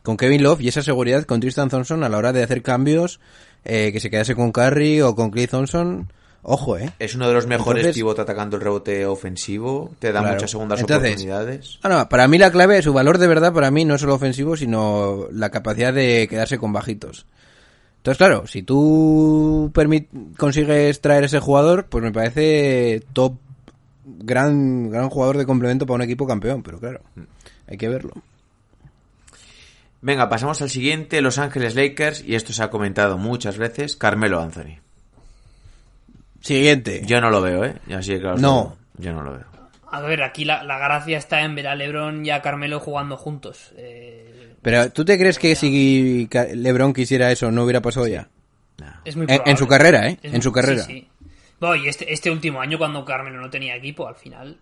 con 0.04 0.16
Kevin 0.18 0.44
Love 0.44 0.62
y 0.62 0.68
esa 0.68 0.82
seguridad 0.84 1.24
con 1.24 1.40
Tristan 1.40 1.70
Thompson 1.70 2.04
a 2.04 2.10
la 2.10 2.18
hora 2.18 2.34
de 2.34 2.44
hacer 2.44 2.62
cambios, 2.62 3.20
eh, 3.66 3.92
que 3.92 4.00
se 4.00 4.10
quedase 4.10 4.36
con 4.36 4.52
Curry 4.52 5.02
o 5.02 5.16
con 5.16 5.32
Clay 5.32 5.48
Thompson. 5.48 6.12
Ojo, 6.44 6.78
eh. 6.78 6.92
Es 7.00 7.16
uno 7.16 7.28
de 7.28 7.34
los 7.34 7.48
mejores 7.48 7.82
Entonces- 7.82 7.96
pivot 7.96 8.20
atacando 8.20 8.56
el 8.58 8.62
rebote 8.64 9.06
ofensivo. 9.06 9.92
Te 10.00 10.12
da 10.14 10.20
Claro. 10.22 10.36
muchas 10.36 10.52
segundas 10.52 10.80
Entonces- 10.80 11.10
oportunidades. 11.10 11.80
Ah, 11.82 11.90
no, 11.90 12.10
para 12.10 12.28
mí 12.28 12.38
la 12.38 12.52
clave, 12.52 12.82
su 12.82 12.94
valor 12.94 13.18
de 13.18 13.28
verdad 13.28 13.52
para 13.54 13.72
mí 13.72 13.84
no 13.86 13.96
es 13.96 14.02
solo 14.02 14.14
ofensivo, 14.14 14.56
sino 14.56 15.28
la 15.32 15.50
capacidad 15.50 15.94
de 15.94 16.28
quedarse 16.30 16.58
con 16.60 16.72
bajitos. 16.72 17.26
Entonces, 17.98 18.18
claro, 18.20 18.48
si 18.48 18.64
tú 18.64 19.72
consigues 20.38 21.02
traer 21.02 21.26
ese 21.26 21.40
jugador, 21.40 21.88
pues 21.90 22.04
me 22.04 22.12
parece 22.14 23.04
top, 23.12 23.34
gran, 24.08 24.90
gran 24.90 25.10
jugador 25.10 25.38
de 25.38 25.46
complemento 25.46 25.86
para 25.86 25.96
un 25.96 26.02
equipo 26.04 26.26
campeón, 26.26 26.64
pero 26.64 26.80
claro, 26.80 27.02
hay 27.68 27.78
que 27.78 27.90
verlo. 27.90 28.14
Venga, 30.02 30.30
pasamos 30.30 30.62
al 30.62 30.70
siguiente. 30.70 31.22
Los 31.22 31.38
Ángeles 31.40 31.76
Lakers. 31.76 32.24
Y 32.24 32.36
esto 32.36 32.54
se 32.54 32.64
ha 32.64 32.70
comentado 32.70 33.18
muchas 33.18 33.58
veces. 33.58 33.96
Carmelo 33.98 34.40
Anthony. 34.40 34.78
Siguiente. 36.42 37.02
Yo 37.06 37.20
no 37.20 37.30
lo 37.30 37.42
veo, 37.42 37.66
¿eh? 37.66 37.76
Así 37.96 38.18
claro 38.20 38.38
No. 38.38 38.78
digo. 38.98 39.08
Yo 39.10 39.14
no 39.14 39.24
lo 39.24 39.32
veo. 39.34 39.46
A 39.90 40.02
ver, 40.02 40.22
aquí 40.22 40.46
la, 40.46 40.64
la 40.64 40.78
gracia 40.78 41.18
está 41.18 41.42
en 41.44 41.56
ver 41.56 41.68
a 41.68 41.76
LeBron 41.76 42.26
y 42.26 42.30
a 42.30 42.42
Carmelo 42.42 42.80
jugando 42.80 43.18
juntos. 43.18 43.72
Eh, 43.78 44.56
Pero 44.62 44.92
¿tú 44.92 45.04
te 45.06 45.18
crees 45.18 45.40
que 45.40 45.56
si 45.56 46.28
LeBron 46.54 46.94
quisiera 46.94 47.32
eso 47.32 47.52
no 47.52 47.64
hubiera 47.64 47.82
pasado 47.82 48.08
ya? 48.08 48.28
es 49.06 49.16
muy 49.16 49.26
En- 49.30 49.58
su 49.58 49.68
carrera, 49.68 50.08
¿eh? 50.10 50.20
Es 50.22 50.34
En 50.34 50.42
su 50.42 50.52
carrera. 50.52 50.84
sí, 50.84 50.94
sí. 50.94 51.08
No, 51.60 51.76
y 51.76 51.88
este, 51.88 52.12
este 52.12 52.30
último 52.32 52.62
año 52.62 52.78
cuando 52.78 53.04
Carmelo 53.04 53.42
no 53.42 53.50
tenía 53.50 53.76
equipo, 53.76 54.08
al 54.08 54.16
final... 54.16 54.60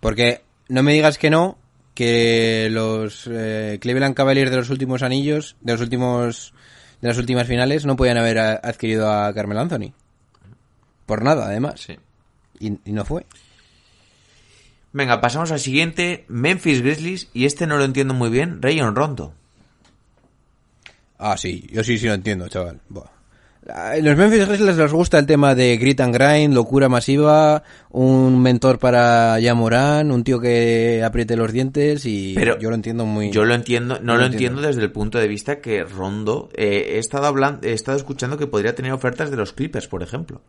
Porque 0.00 0.42
no 0.68 0.82
me 0.82 0.92
digas 0.92 1.18
que 1.18 1.30
no, 1.30 1.58
que 1.94 2.68
los 2.70 3.28
eh, 3.30 3.78
Cleveland 3.80 4.14
Cavaliers 4.14 4.50
de 4.50 4.58
los 4.58 4.70
últimos 4.70 5.02
anillos, 5.02 5.56
de 5.62 5.72
los 5.72 5.80
últimos 5.80 6.54
de 7.00 7.08
las 7.08 7.18
últimas 7.18 7.46
finales, 7.46 7.86
no 7.86 7.96
podían 7.96 8.18
haber 8.18 8.38
adquirido 8.38 9.10
a 9.10 9.32
Carmelo 9.34 9.60
Anthony. 9.60 9.92
Por 11.06 11.22
nada, 11.22 11.46
además. 11.46 11.80
Sí. 11.80 11.96
Y, 12.60 12.78
y 12.84 12.92
no 12.92 13.04
fue. 13.04 13.26
Venga, 14.92 15.20
pasamos 15.20 15.50
al 15.50 15.60
siguiente. 15.60 16.24
Memphis 16.28 16.82
Grizzlies. 16.82 17.28
Y 17.32 17.44
este 17.44 17.66
no 17.66 17.76
lo 17.76 17.84
entiendo 17.84 18.14
muy 18.14 18.30
bien. 18.30 18.62
Rayon 18.62 18.94
Rondo. 18.94 19.34
Ah, 21.18 21.36
sí, 21.36 21.66
yo 21.72 21.82
sí, 21.82 21.98
sí 21.98 22.06
lo 22.06 22.14
entiendo, 22.14 22.48
chaval. 22.48 22.80
Buah. 22.88 23.15
Los 24.00 24.16
Memphis 24.16 24.46
Grizzlies 24.46 24.76
les 24.76 24.92
gusta 24.92 25.18
el 25.18 25.26
tema 25.26 25.56
de 25.56 25.76
grit 25.76 26.00
and 26.00 26.14
grind, 26.14 26.54
locura 26.54 26.88
masiva, 26.88 27.64
un 27.90 28.40
mentor 28.40 28.78
para 28.78 29.40
Yamoran, 29.40 30.12
un 30.12 30.22
tío 30.22 30.38
que 30.38 31.02
apriete 31.02 31.34
los 31.34 31.50
dientes 31.50 32.06
y 32.06 32.34
Pero 32.36 32.58
yo 32.60 32.70
lo 32.70 32.76
entiendo 32.76 33.04
muy... 33.06 33.32
Yo 33.32 33.44
lo 33.44 33.54
entiendo, 33.54 33.98
no 34.00 34.14
lo 34.14 34.20
lo 34.20 34.26
entiendo. 34.26 34.58
entiendo. 34.58 34.68
desde 34.68 34.82
el 34.82 34.92
punto 34.92 35.18
de 35.18 35.26
vista 35.26 35.60
que 35.60 35.82
Rondo, 35.82 36.48
eh, 36.54 36.92
he 36.94 36.98
estado 36.98 37.26
hablando, 37.26 37.66
he 37.66 37.72
estado 37.72 37.96
escuchando 37.96 38.38
que 38.38 38.46
podría 38.46 38.76
tener 38.76 38.92
ofertas 38.92 39.32
de 39.32 39.36
los 39.36 39.52
Clippers, 39.52 39.88
por 39.88 40.04
ejemplo. 40.04 40.42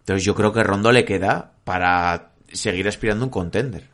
Entonces 0.00 0.22
yo 0.22 0.34
creo 0.34 0.52
que 0.52 0.62
Rondo 0.62 0.92
le 0.92 1.06
queda 1.06 1.52
para 1.64 2.32
seguir 2.52 2.86
aspirando 2.86 3.24
a 3.24 3.26
un 3.28 3.30
contender. 3.30 3.88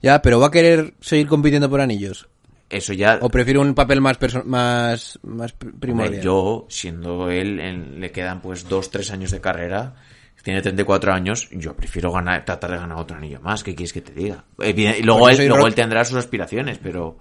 Ya, 0.00 0.22
pero 0.22 0.40
va 0.40 0.46
a 0.46 0.50
querer 0.50 0.94
seguir 1.00 1.26
compitiendo 1.26 1.68
por 1.68 1.82
anillos. 1.82 2.26
Eso 2.70 2.92
ya, 2.92 3.18
¿O 3.22 3.30
prefiere 3.30 3.58
un 3.58 3.74
papel 3.74 4.00
más 4.02 4.18
perso- 4.20 4.44
más, 4.44 5.18
más 5.22 5.52
primordial? 5.52 6.22
yo, 6.22 6.66
siendo 6.68 7.30
él, 7.30 7.58
en- 7.60 8.00
le 8.00 8.10
quedan 8.12 8.40
pues 8.42 8.68
dos, 8.68 8.90
tres 8.90 9.10
años 9.10 9.30
de 9.30 9.40
carrera, 9.40 9.94
tiene 10.42 10.60
34 10.62 11.12
años, 11.12 11.48
yo 11.52 11.74
prefiero 11.74 12.10
ganar, 12.12 12.44
tratar 12.44 12.70
de 12.72 12.76
ganar 12.78 12.98
otro 12.98 13.16
anillo 13.16 13.40
más, 13.40 13.62
¿qué 13.64 13.74
quieres 13.74 13.92
que 13.92 14.00
te 14.02 14.12
diga? 14.12 14.44
Evidente- 14.58 15.00
y 15.00 15.02
luego, 15.02 15.28
él, 15.28 15.46
luego 15.48 15.66
él 15.66 15.74
tendrá 15.74 16.04
sus 16.04 16.16
aspiraciones, 16.18 16.78
pero 16.82 17.18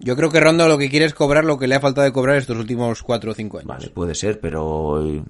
Yo 0.00 0.14
creo 0.16 0.30
que 0.30 0.38
Rondo 0.38 0.68
lo 0.68 0.78
que 0.78 0.88
quiere 0.90 1.06
es 1.06 1.12
cobrar 1.14 1.44
lo 1.44 1.58
que 1.58 1.66
le 1.66 1.74
ha 1.74 1.80
faltado 1.80 2.04
de 2.04 2.12
cobrar 2.12 2.36
estos 2.36 2.56
últimos 2.56 3.02
4 3.02 3.32
o 3.32 3.34
5 3.34 3.58
años. 3.58 3.66
vale, 3.68 3.88
puede 3.88 4.14
ser, 4.14 4.38
pero 4.38 5.04
eh, 5.04 5.22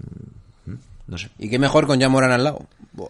no 1.07 1.17
sé. 1.17 1.31
Y 1.39 1.49
qué 1.49 1.59
mejor 1.59 1.87
con 1.87 1.99
Yamoran 1.99 2.33
al 2.33 2.45
lado. 2.45 2.67
Buah. 2.93 3.09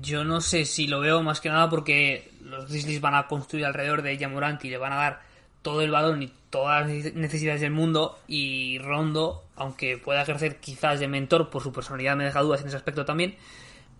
Yo 0.00 0.24
no 0.24 0.40
sé 0.40 0.64
si 0.64 0.86
lo 0.86 1.00
veo 1.00 1.22
más 1.22 1.40
que 1.40 1.48
nada 1.50 1.68
porque 1.68 2.30
los 2.48 2.68
Grizzlies 2.68 3.00
van 3.00 3.14
a 3.14 3.26
construir 3.26 3.64
alrededor 3.64 4.02
de 4.02 4.18
Jamorant 4.18 4.64
y 4.64 4.70
le 4.70 4.78
van 4.78 4.92
a 4.92 4.96
dar 4.96 5.20
todo 5.62 5.82
el 5.82 5.90
balón 5.90 6.22
y 6.22 6.32
todas 6.50 6.88
las 6.88 7.14
necesidades 7.14 7.60
del 7.60 7.70
mundo 7.70 8.18
y 8.26 8.78
Rondo, 8.78 9.44
aunque 9.56 9.98
pueda 9.98 10.22
ejercer 10.22 10.56
quizás 10.56 11.00
de 11.00 11.08
mentor 11.08 11.50
por 11.50 11.62
su 11.62 11.72
personalidad, 11.72 12.16
me 12.16 12.24
deja 12.24 12.40
dudas 12.40 12.62
en 12.62 12.68
ese 12.68 12.76
aspecto 12.76 13.04
también, 13.04 13.36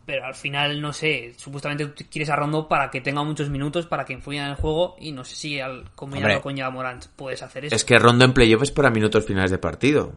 pero 0.06 0.24
al 0.24 0.34
final 0.34 0.80
no 0.80 0.92
sé, 0.92 1.34
supuestamente 1.36 1.86
tú 1.86 2.04
quieres 2.10 2.30
a 2.30 2.36
Rondo 2.36 2.68
para 2.68 2.90
que 2.90 3.00
tenga 3.00 3.22
muchos 3.22 3.50
minutos, 3.50 3.86
para 3.86 4.04
que 4.04 4.14
influya 4.14 4.44
en 4.44 4.50
el 4.50 4.56
juego 4.56 4.96
y 4.98 5.12
no 5.12 5.24
sé 5.24 5.36
si 5.36 5.60
al 5.60 5.90
combinarlo 5.94 6.36
Hombre. 6.36 6.42
con 6.42 6.56
Jamorant 6.56 7.06
puedes 7.16 7.42
hacer 7.42 7.66
eso. 7.66 7.76
Es 7.76 7.84
que 7.84 7.98
Rondo 7.98 8.24
en 8.24 8.32
playoff 8.32 8.62
es 8.62 8.70
para 8.70 8.90
minutos 8.90 9.26
finales 9.26 9.50
de 9.50 9.58
partido. 9.58 10.14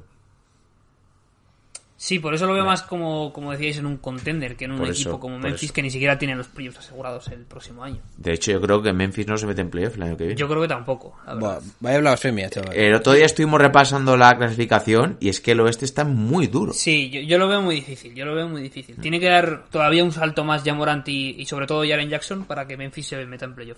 Sí, 2.03 2.17
por 2.17 2.33
eso 2.33 2.47
lo 2.47 2.53
veo 2.55 2.65
más 2.65 2.81
como, 2.81 3.31
como 3.31 3.51
decíais 3.51 3.77
en 3.77 3.85
un 3.85 3.97
contender 3.97 4.55
que 4.55 4.65
en 4.65 4.71
un 4.71 4.79
Por 4.79 4.89
equipo 4.89 5.09
eso, 5.11 5.19
como 5.19 5.37
Memphis 5.37 5.65
eso. 5.65 5.73
que 5.75 5.83
ni 5.83 5.91
siquiera 5.91 6.17
tiene 6.17 6.33
los 6.35 6.47
playoffs 6.47 6.79
asegurados 6.79 7.27
el 7.27 7.45
próximo 7.45 7.83
año. 7.83 7.99
De 8.17 8.33
hecho, 8.33 8.51
yo 8.51 8.59
creo 8.59 8.81
que 8.81 8.91
Memphis 8.91 9.27
no 9.27 9.37
se 9.37 9.45
mete 9.45 9.61
en 9.61 9.69
playoff 9.69 9.97
el 9.97 10.01
año 10.01 10.17
que 10.17 10.23
viene. 10.23 10.39
Yo 10.39 10.47
creo 10.47 10.63
que 10.63 10.67
tampoco, 10.67 11.15
la 11.27 11.59
Vaya 11.79 11.99
blasfemia, 11.99 12.49
chaval. 12.49 12.75
El 12.75 12.95
otro 12.95 13.13
día 13.13 13.27
estuvimos 13.27 13.61
repasando 13.61 14.17
la 14.17 14.35
clasificación 14.35 15.17
y 15.19 15.29
es 15.29 15.41
que 15.41 15.51
el 15.51 15.59
oeste 15.59 15.85
está 15.85 16.03
muy 16.03 16.47
duro. 16.47 16.73
Sí, 16.73 17.11
yo, 17.11 17.21
yo 17.21 17.37
lo 17.37 17.47
veo 17.47 17.61
muy 17.61 17.75
difícil, 17.75 18.15
yo 18.15 18.25
lo 18.25 18.33
veo 18.33 18.49
muy 18.49 18.63
difícil. 18.63 18.95
Tiene 18.95 19.19
que 19.19 19.29
dar 19.29 19.65
todavía 19.69 20.03
un 20.03 20.11
salto 20.11 20.43
más 20.43 20.63
Jamorant 20.63 21.07
y, 21.07 21.39
y 21.39 21.45
sobre 21.45 21.67
todo 21.67 21.83
Jaren 21.87 22.09
Jackson 22.09 22.45
para 22.45 22.65
que 22.65 22.77
Memphis 22.77 23.09
se 23.09 23.25
meta 23.27 23.45
en 23.45 23.53
playoff. 23.53 23.77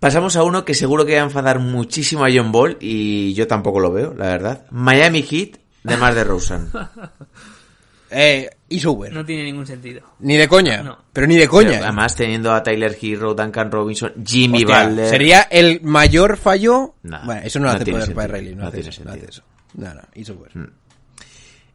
Pasamos 0.00 0.34
a 0.34 0.42
uno 0.42 0.64
que 0.64 0.74
seguro 0.74 1.06
que 1.06 1.14
va 1.14 1.20
a 1.20 1.24
enfadar 1.26 1.60
muchísimo 1.60 2.24
a 2.24 2.28
John 2.32 2.50
Ball 2.50 2.76
y 2.80 3.34
yo 3.34 3.46
tampoco 3.46 3.78
lo 3.78 3.92
veo, 3.92 4.14
la 4.14 4.26
verdad. 4.26 4.66
Miami 4.72 5.22
Heat 5.22 5.58
de 5.88 5.96
más 5.96 6.14
de 6.14 6.24
Rosen. 6.24 6.68
Eh, 8.10 8.48
y 8.70 8.80
Suber. 8.80 9.12
No 9.12 9.24
tiene 9.24 9.44
ningún 9.44 9.66
sentido. 9.66 10.00
Ni 10.20 10.36
de 10.36 10.48
coña. 10.48 10.82
No. 10.82 10.98
Pero 11.12 11.26
ni 11.26 11.36
de 11.36 11.46
coña. 11.46 11.78
Además 11.82 12.16
teniendo 12.16 12.52
a 12.52 12.62
Tyler 12.62 12.96
Hero, 13.00 13.34
Duncan 13.34 13.70
Robinson, 13.70 14.14
Jimmy 14.24 14.64
Hostia, 14.64 14.88
Butler. 14.88 15.08
Sería 15.10 15.42
el 15.42 15.82
mayor 15.82 16.36
fallo. 16.38 16.94
Nah, 17.02 17.24
bueno, 17.26 17.42
eso 17.44 17.58
no 17.58 17.66
lo 17.66 17.72
no 17.72 17.76
hace 17.76 17.90
poder 17.92 18.14
para 18.14 18.28
Riley. 18.28 18.54
No, 18.54 18.62
no 18.62 18.68
hace 18.68 18.76
tiene 18.78 18.90
eso, 18.90 19.04
no 19.04 19.10
hace 19.10 19.24
eso. 19.26 19.42
sentido. 19.42 19.88
No, 19.88 19.94
no, 19.94 20.08
y 20.14 20.24
Suber. 20.24 20.52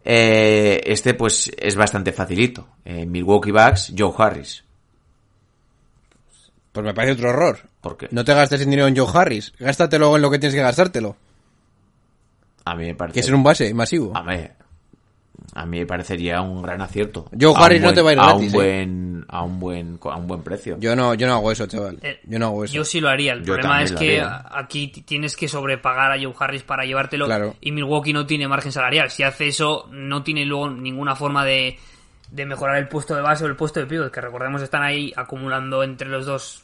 Eh, 0.05 0.81
este 0.85 1.13
pues 1.13 1.51
es 1.55 1.75
bastante 1.75 2.11
facilito. 2.11 2.67
Eh, 2.83 3.05
Milwaukee 3.05 3.51
Bucks, 3.51 3.93
Joe 3.95 4.13
Harris. 4.17 4.63
Pues 6.71 6.83
me 6.83 6.93
parece 6.95 7.13
otro 7.13 7.29
horror. 7.29 7.59
¿Por 7.79 7.95
qué? 7.97 8.07
No 8.09 8.25
te 8.25 8.33
gastes 8.33 8.59
el 8.61 8.69
dinero 8.69 8.87
en 8.87 8.97
Joe 8.97 9.07
Harris. 9.13 9.53
Gástatelo 9.59 10.15
en 10.15 10.21
lo 10.23 10.31
que 10.31 10.39
tienes 10.39 10.55
que 10.55 10.61
gastártelo. 10.61 11.15
A 12.65 12.75
mí 12.75 12.85
me 12.85 12.95
parece... 12.95 13.13
Que 13.15 13.19
es 13.25 13.29
un 13.31 13.43
base 13.43 13.73
masivo. 13.73 14.15
A 14.15 14.21
ver, 14.23 14.53
a 15.55 15.65
mí 15.65 15.79
me 15.79 15.85
parecería 15.85 16.41
un 16.41 16.61
gran 16.61 16.81
acierto. 16.81 17.29
Joe 17.39 17.53
A 17.55 17.65
Harris 17.65 17.81
no 17.81 17.93
te 17.93 18.01
va 18.01 18.11
a 18.11 18.13
ir 18.13 18.19
a 18.19 18.25
gratis, 18.27 18.41
un 18.41 18.47
¿eh? 18.49 18.51
buen, 18.53 19.25
a 19.27 19.41
un 19.43 19.59
buen, 19.59 19.99
a 20.01 20.15
un 20.17 20.27
buen 20.27 20.41
precio. 20.41 20.77
Yo 20.79 20.95
no, 20.95 21.13
yo 21.13 21.27
no 21.27 21.33
hago 21.33 21.51
eso, 21.51 21.67
chaval. 21.67 21.99
Eh, 22.01 22.19
Yo 22.25 22.39
no 22.39 22.45
hago 22.47 22.63
eso. 22.63 22.73
Yo 22.73 22.85
sí 22.85 22.99
lo 23.01 23.09
haría. 23.09 23.33
El 23.33 23.43
Yo 23.43 23.53
problema 23.53 23.83
es 23.83 23.91
que 23.91 24.21
haría. 24.21 24.45
aquí 24.51 24.87
tienes 24.87 25.35
que 25.35 25.47
sobrepagar 25.47 26.11
a 26.11 26.21
Joe 26.21 26.33
Harris 26.39 26.63
para 26.63 26.85
llevártelo 26.85 27.25
Claro. 27.25 27.55
y 27.61 27.71
Milwaukee 27.71 28.13
no 28.13 28.25
tiene 28.25 28.47
margen 28.47 28.71
salarial. 28.71 29.09
Si 29.11 29.23
hace 29.23 29.47
eso, 29.49 29.87
no 29.91 30.23
tiene 30.23 30.45
luego 30.45 30.69
ninguna 30.69 31.15
forma 31.15 31.43
de, 31.43 31.77
de 32.31 32.45
mejorar 32.45 32.77
el 32.77 32.87
puesto 32.87 33.13
de 33.15 33.21
base 33.21 33.43
o 33.43 33.47
el 33.47 33.55
puesto 33.55 33.79
de 33.81 33.85
pivot, 33.85 34.11
que 34.11 34.21
recordemos 34.21 34.61
están 34.61 34.83
ahí 34.83 35.11
acumulando 35.15 35.83
entre 35.83 36.07
los 36.09 36.25
dos 36.25 36.63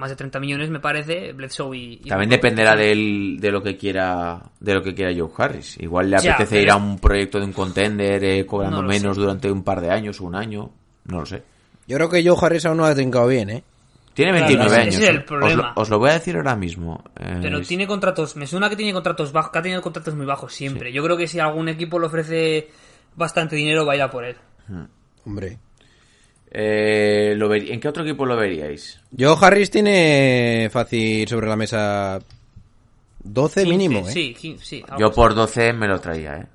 más 0.00 0.10
de 0.10 0.16
30 0.16 0.40
millones, 0.40 0.70
me 0.70 0.80
parece, 0.80 1.32
Bledsoe 1.32 1.76
y... 1.76 1.92
y- 2.04 2.08
También 2.08 2.30
dependerá 2.30 2.74
del, 2.74 3.36
de 3.38 3.50
lo 3.52 3.62
que 3.62 3.76
quiera 3.76 4.42
de 4.58 4.74
lo 4.74 4.82
que 4.82 4.94
quiera 4.94 5.12
Joe 5.16 5.30
Harris. 5.36 5.76
Igual 5.78 6.10
le 6.10 6.18
Ya, 6.18 6.32
apetece 6.34 6.56
pero 6.56 6.62
ir 6.62 6.70
a 6.70 6.76
un 6.76 6.98
proyecto 6.98 7.38
de 7.38 7.44
un 7.44 7.52
contender 7.52 8.24
eh, 8.24 8.44
cobrando 8.46 8.82
No 8.82 8.88
menos 8.88 9.14
sé. 9.16 9.20
durante 9.22 9.50
un 9.52 9.62
par 9.62 9.80
de 9.80 9.90
años 9.90 10.20
o 10.20 10.24
un 10.24 10.34
año. 10.34 10.70
No 11.04 11.20
lo 11.20 11.26
sé. 11.26 11.42
Yo 11.86 11.96
creo 11.96 12.08
que 12.10 12.26
Joe 12.26 12.36
Harris 12.40 12.66
aún 12.66 12.78
no 12.78 12.84
ha 12.84 12.94
trincado 12.94 13.26
bien, 13.28 13.50
¿eh? 13.50 13.62
Tiene 14.14 14.32
Claro, 14.32 14.46
29 14.48 14.72
ese 14.72 14.80
años. 14.82 14.94
es 14.96 15.08
el 15.08 15.16
eh. 15.16 15.18
Os, 15.20 15.24
problema. 15.24 15.72
lo, 15.76 15.82
os 15.82 15.88
lo 15.90 15.98
voy 16.00 16.10
a 16.10 16.14
decir 16.14 16.36
ahora 16.36 16.56
mismo. 16.56 17.02
Eh, 17.18 17.38
Pero 17.40 17.60
tiene 17.62 17.86
contratos, 17.86 18.34
me 18.36 18.46
suena 18.46 18.68
que 18.68 18.76
tiene 18.76 18.92
contratos 18.92 19.30
bajos, 19.32 19.52
que 19.52 19.58
ha 19.58 19.62
tenido 19.62 19.80
contratos 19.82 20.14
muy 20.14 20.26
bajos 20.26 20.52
siempre. 20.52 20.92
Yo 20.92 21.02
creo 21.04 21.16
que 21.16 21.26
si 21.28 21.38
algún 21.38 21.68
equipo 21.68 21.98
le 21.98 22.06
ofrece 22.06 22.68
bastante 23.14 23.56
dinero, 23.56 23.86
va 23.86 23.92
a 23.92 23.96
ir 23.96 24.02
a 24.02 24.10
por 24.10 24.24
él. 24.24 24.36
Hombre. 25.24 25.58
Eh, 26.50 27.34
lo 27.36 27.48
ver- 27.48 27.70
¿En 27.70 27.80
qué 27.80 27.88
otro 27.88 28.02
equipo 28.04 28.26
lo 28.26 28.36
veríais? 28.36 29.00
Joe 29.16 29.36
Harris 29.40 29.70
tiene 29.70 30.68
fácil 30.72 31.26
sobre 31.28 31.46
la 31.48 31.56
mesa 31.56 32.18
12 33.22 33.64
mínimo, 33.66 34.00
15, 34.02 34.10
¿eh? 34.10 34.12
Sí, 34.12 34.34
15, 34.34 34.64
sí. 34.64 34.84
Yo 34.98 35.12
por 35.12 35.34
12 35.34 35.72
me 35.72 35.86
lo 35.88 36.00
traía, 36.00 36.36
¿eh? 36.38 36.46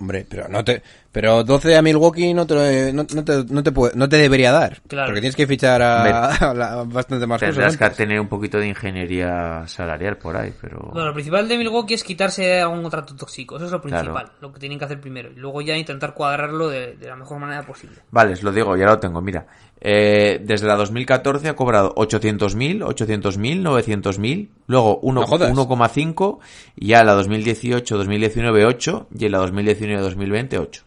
Hombre, 0.00 0.26
pero 0.28 0.48
no 0.48 0.62
te, 0.64 0.82
pero 1.12 1.42
12 1.44 1.76
a 1.76 1.82
Milwaukee 1.82 2.34
no 2.34 2.46
te, 2.46 2.92
no, 2.92 3.06
no 3.14 3.24
te, 3.24 3.44
no 3.48 3.62
te, 3.62 3.72
puede- 3.72 3.96
no 3.96 4.08
te 4.08 4.16
debería 4.18 4.52
dar. 4.52 4.80
Claro. 4.86 5.08
Porque 5.08 5.20
tienes 5.20 5.36
que 5.36 5.46
fichar 5.46 5.80
a, 5.82 6.34
a 6.50 6.54
la- 6.54 6.84
bastante 6.84 7.26
más 7.26 7.40
Tendrás 7.40 7.76
cosas. 7.76 7.90
que 7.90 7.96
tener 7.96 8.20
un 8.20 8.28
poquito 8.28 8.58
de 8.58 8.68
ingeniería 8.68 9.64
salarial 9.66 10.16
por 10.18 10.36
ahí, 10.36 10.52
pero... 10.60 10.90
Bueno, 10.92 11.08
lo 11.08 11.14
principal 11.14 11.48
de 11.48 11.58
Milwaukee 11.58 11.94
es 11.94 12.04
quitarse 12.04 12.60
algún 12.60 12.82
contrato 12.82 13.16
tóxico. 13.16 13.56
Eso 13.56 13.66
es 13.66 13.72
lo 13.72 13.80
Claro. 13.80 14.02
principal, 14.04 14.32
lo 14.40 14.52
que 14.52 14.60
tienen 14.60 14.78
que 14.78 14.84
hacer 14.84 15.00
primero. 15.00 15.30
Y 15.30 15.36
luego 15.36 15.60
ya 15.62 15.76
intentar 15.76 16.14
cuadrarlo 16.14 16.68
de, 16.68 16.96
de 16.96 17.06
la 17.08 17.16
mejor 17.16 17.38
manera 17.38 17.62
posible. 17.66 17.96
Vale, 18.10 18.34
os 18.34 18.42
lo 18.42 18.52
digo, 18.52 18.76
ya 18.76 18.86
lo 18.86 18.98
tengo, 18.98 19.20
mira. 19.20 19.46
Eh, 19.80 20.40
desde 20.44 20.66
la 20.66 20.74
2014 20.74 21.48
ha 21.48 21.54
cobrado 21.54 21.94
800.000, 21.94 22.80
800.000, 22.84 23.62
900.000, 23.62 24.48
luego 24.66 24.98
uno- 25.02 25.20
No 25.20 25.26
jodas. 25.26 25.52
1,5 25.52 26.38
y 26.76 26.88
ya 26.88 27.04
la 27.04 27.12
2018, 27.14 27.96
2019 27.96 28.64
8 28.66 29.06
y 29.16 29.26
en 29.26 29.32
la 29.32 29.38
2019, 29.38 30.02
2020 30.02 30.58
8. 30.58 30.82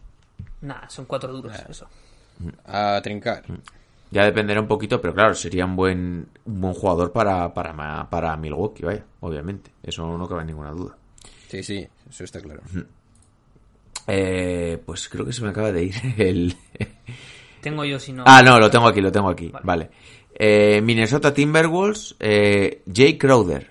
Nada, 0.62 0.90
son 0.90 1.06
cuatro 1.06 1.32
duros, 1.34 1.54
eso. 1.70 1.88
A 2.66 3.00
trincar. 3.04 3.44
Ya 4.12 4.26
dependerá 4.26 4.60
un 4.60 4.68
poquito, 4.68 5.00
pero 5.00 5.14
claro, 5.14 5.34
sería 5.34 5.66
un 5.66 5.76
buen, 5.76 6.28
un 6.46 6.62
buen 6.62 6.74
jugador 6.74 7.12
para, 7.12 7.54
para, 7.54 8.10
para 8.10 8.36
Milwaukee, 8.38 8.84
vaya, 8.84 9.06
obviamente. 9.22 9.72
Eso 9.82 10.18
no 10.18 10.28
cabe 10.28 10.44
ninguna 10.44 10.72
duda. 10.72 10.98
Sí, 11.48 11.64
sí, 11.64 11.88
eso 12.10 12.24
está 12.24 12.42
claro. 12.42 12.62
Eh, 14.08 14.82
pues 14.86 15.08
creo 15.08 15.26
que 15.26 15.34
se 15.34 15.42
me 15.42 15.50
acaba 15.50 15.72
de 15.72 15.86
ir 15.86 15.96
el... 16.18 16.56
Tengo 17.62 17.86
yo 17.86 18.00
si 18.00 18.12
no. 18.12 18.24
Ah, 18.26 18.42
no, 18.42 18.60
lo 18.60 18.70
tengo 18.70 18.88
aquí, 18.88 19.02
lo 19.02 19.12
tengo 19.12 19.30
aquí. 19.30 19.52
Vale. 19.64 19.90
Eh, 20.34 20.82
Minnesota 20.82 21.34
Timberwolves, 21.34 22.16
eh, 22.20 22.82
Jay 22.92 23.18
Crowder. 23.18 23.70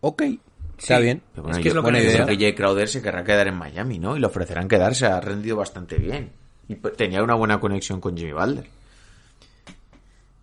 Ok, 0.00 0.22
está 0.78 0.96
Sí. 0.96 1.02
bien. 1.02 1.22
Pero 1.32 1.42
bueno, 1.44 1.56
Es 1.58 1.62
que 1.62 1.64
yo, 1.64 1.70
es 1.70 1.74
lo 1.76 1.82
que 1.82 1.86
yo 1.88 1.92
necesita. 1.92 2.24
creo 2.24 2.38
que 2.38 2.44
Jay 2.44 2.54
Crowder 2.54 2.88
se 2.88 3.02
querrá 3.02 3.24
quedar 3.24 3.48
en 3.48 3.56
Miami, 3.56 3.98
¿no? 3.98 4.16
Y 4.16 4.20
le 4.20 4.26
ofrecerán 4.26 4.68
quedarse, 4.68 5.06
ha 5.06 5.20
rendido 5.20 5.56
bastante 5.56 5.96
bien. 5.96 6.30
Y 6.68 6.74
tenía 6.74 7.22
una 7.22 7.34
buena 7.34 7.60
conexión 7.60 8.00
con 8.00 8.16
Jimmy 8.16 8.32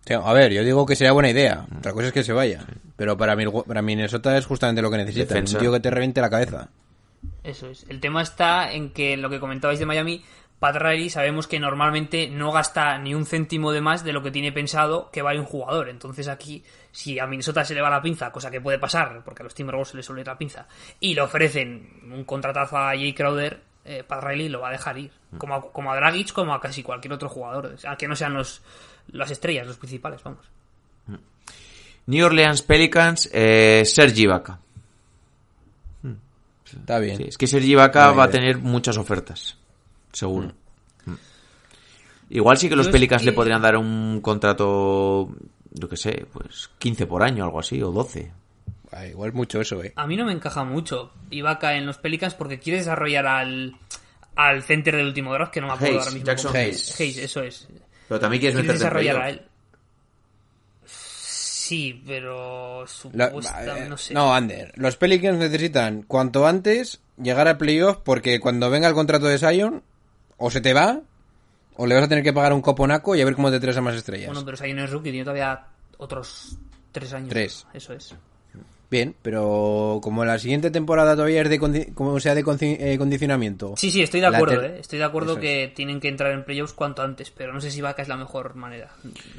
sea, 0.06 0.18
a 0.18 0.32
ver, 0.34 0.52
yo 0.52 0.62
digo 0.64 0.84
que 0.84 0.96
sería 0.96 1.12
buena 1.12 1.30
idea. 1.30 1.66
Otra 1.78 1.92
cosa 1.92 2.08
es 2.08 2.12
que 2.12 2.22
se 2.24 2.32
vaya. 2.32 2.64
Pero 2.96 3.16
para, 3.16 3.36
para 3.66 3.82
Minnesota 3.82 4.36
es 4.36 4.44
justamente 4.46 4.82
lo 4.82 4.90
que 4.90 4.98
necesita. 4.98 5.24
Defensa. 5.34 5.56
Un 5.56 5.62
tío 5.62 5.72
que 5.72 5.80
te 5.80 5.90
reviente 5.90 6.20
la 6.20 6.28
cabeza. 6.30 6.68
Eso 7.42 7.68
es. 7.70 7.86
El 7.88 8.00
tema 8.00 8.22
está 8.22 8.70
en 8.72 8.90
que 8.90 9.16
lo 9.16 9.30
que 9.30 9.40
comentabais 9.40 9.78
de 9.78 9.86
Miami, 9.86 10.22
Pat 10.58 10.76
Riley 10.76 11.08
sabemos 11.08 11.46
que 11.46 11.58
normalmente 11.58 12.28
no 12.28 12.52
gasta 12.52 12.98
ni 12.98 13.14
un 13.14 13.24
céntimo 13.24 13.72
de 13.72 13.80
más 13.80 14.04
de 14.04 14.12
lo 14.12 14.22
que 14.22 14.30
tiene 14.30 14.52
pensado 14.52 15.10
que 15.10 15.22
vale 15.22 15.40
un 15.40 15.46
jugador. 15.46 15.88
Entonces 15.88 16.28
aquí, 16.28 16.62
si 16.94 17.18
a 17.18 17.26
Minnesota 17.26 17.64
se 17.64 17.74
le 17.74 17.80
va 17.80 17.90
la 17.90 18.00
pinza, 18.00 18.30
cosa 18.30 18.52
que 18.52 18.60
puede 18.60 18.78
pasar, 18.78 19.22
porque 19.24 19.42
a 19.42 19.44
los 19.44 19.54
Timberwolves 19.54 19.88
se 19.88 19.96
les 19.96 20.06
suele 20.06 20.20
ir 20.20 20.28
la 20.28 20.38
pinza, 20.38 20.68
y 21.00 21.12
le 21.12 21.22
ofrecen 21.22 22.00
un 22.12 22.22
contratazo 22.22 22.78
a 22.78 22.90
Jay 22.90 23.12
Crowder, 23.12 23.60
eh, 23.84 24.04
Pat 24.06 24.22
Riley 24.22 24.48
lo 24.48 24.60
va 24.60 24.68
a 24.68 24.72
dejar 24.72 24.96
ir. 24.96 25.10
Como 25.36 25.54
a, 25.56 25.72
como 25.72 25.90
a 25.92 25.96
Dragic, 25.96 26.32
como 26.32 26.54
a 26.54 26.60
casi 26.60 26.84
cualquier 26.84 27.14
otro 27.14 27.28
jugador. 27.28 27.76
Sea, 27.78 27.96
que 27.96 28.06
no 28.06 28.14
sean 28.14 28.32
los, 28.34 28.62
las 29.08 29.30
estrellas, 29.32 29.66
los 29.66 29.76
principales, 29.76 30.22
vamos. 30.22 30.46
New 32.06 32.24
Orleans 32.24 32.62
Pelicans, 32.62 33.28
eh, 33.32 33.82
Serge 33.84 34.20
Ibaka. 34.22 34.60
Está 36.64 36.98
bien. 36.98 37.16
Sí, 37.16 37.24
es 37.28 37.38
que 37.38 37.46
Serge 37.46 37.66
Ibaka 37.68 38.06
Buena 38.06 38.16
va 38.18 38.24
a 38.24 38.30
tener 38.30 38.58
muchas 38.58 38.96
ofertas, 38.98 39.56
seguro. 40.12 40.52
Mm. 41.06 41.14
Igual 42.30 42.56
sí 42.58 42.68
que 42.68 42.76
los 42.76 42.88
Pelicans 42.88 43.22
que- 43.22 43.26
le 43.26 43.32
podrían 43.32 43.62
dar 43.62 43.76
un 43.76 44.20
contrato, 44.20 45.28
yo 45.74 45.88
que 45.88 45.96
sé, 45.98 46.24
pues 46.32 46.70
15 46.78 47.06
por 47.06 47.22
año, 47.22 47.44
algo 47.44 47.60
así, 47.60 47.82
o 47.82 47.90
12. 47.92 48.32
Ah, 48.92 49.06
igual 49.06 49.32
mucho 49.32 49.60
eso, 49.60 49.82
eh. 49.82 49.92
A 49.96 50.06
mí 50.06 50.16
no 50.16 50.24
me 50.24 50.32
encaja 50.32 50.62
mucho 50.64 51.12
Ibaka 51.30 51.74
en 51.76 51.84
los 51.84 51.98
Pelicans 51.98 52.34
porque 52.34 52.58
quiere 52.60 52.78
desarrollar 52.78 53.26
al, 53.26 53.76
al 54.36 54.62
center 54.62 54.96
del 54.96 55.06
último 55.06 55.32
draft, 55.34 55.52
que 55.52 55.60
no 55.60 55.66
me 55.66 55.72
acuerdo 55.74 55.94
Hayes, 55.96 56.04
ahora 56.06 56.14
mismo. 56.14 56.26
Jackson 56.26 56.56
Hayes. 56.56 57.00
Hayes, 57.00 57.16
eso 57.18 57.42
es. 57.42 57.68
Pero 58.08 58.20
también 58.20 58.40
quieres 58.40 58.54
Quiere 58.54 58.68
meterte 58.68 58.72
en 58.72 58.78
desarrollar 58.78 59.20
a 59.20 59.30
él. 59.30 59.42
Sí, 60.86 62.02
pero 62.06 62.82
La- 62.82 62.86
supuesta, 63.28 63.78
eh, 63.78 63.88
no 63.88 63.96
sé. 63.96 64.12
no, 64.14 64.34
Ander. 64.34 64.72
Los 64.76 64.96
Pelicans 64.96 65.38
necesitan 65.38 66.02
cuanto 66.02 66.46
antes 66.46 67.00
llegar 67.16 67.48
a 67.48 67.56
playoff 67.58 67.98
porque 68.04 68.38
cuando 68.38 68.68
venga 68.70 68.86
el 68.88 68.94
contrato 68.94 69.26
de 69.26 69.38
Zion, 69.38 69.82
o 70.36 70.50
se 70.50 70.60
te 70.60 70.74
va, 70.74 71.00
o 71.76 71.86
le 71.86 71.94
vas 71.94 72.04
a 72.04 72.08
tener 72.08 72.22
que 72.24 72.32
pagar 72.32 72.52
un 72.52 72.60
coponaco 72.60 73.14
y 73.14 73.20
a 73.20 73.24
ver 73.24 73.34
cómo 73.34 73.50
te 73.50 73.60
traes 73.60 73.76
a 73.76 73.80
más 73.80 73.94
estrellas. 73.96 74.26
Bueno, 74.28 74.44
pero 74.44 74.56
Zion 74.56 74.78
es 74.78 74.90
rookie, 74.90 75.10
tiene 75.10 75.24
todavía 75.24 75.66
otros 75.98 76.56
tres 76.92 77.12
años. 77.12 77.28
Tres. 77.30 77.66
Eso 77.72 77.92
es. 77.92 78.14
Bien, 78.90 79.16
pero 79.22 79.98
como 80.02 80.24
la 80.24 80.38
siguiente 80.38 80.70
temporada 80.70 81.14
todavía 81.16 81.42
es 81.42 81.48
de, 81.48 81.60
condi- 81.60 81.92
como 81.94 82.20
sea 82.20 82.32
de 82.36 82.42
eh, 82.60 82.96
condicionamiento. 82.96 83.74
Sí, 83.76 83.90
sí, 83.90 84.02
estoy 84.02 84.20
de 84.20 84.28
acuerdo, 84.28 84.62
¿eh? 84.62 84.76
Estoy 84.78 85.00
de 85.00 85.04
acuerdo 85.04 85.32
Eso 85.32 85.40
que 85.40 85.72
tienen 85.74 85.98
que 85.98 86.06
entrar 86.06 86.30
en 86.32 86.44
playoffs 86.44 86.74
cuanto 86.74 87.02
antes, 87.02 87.32
pero 87.32 87.52
no 87.52 87.60
sé 87.60 87.72
si 87.72 87.78
Ibaka 87.78 88.02
es 88.02 88.08
la 88.08 88.16
mejor 88.16 88.54
manera. 88.54 88.90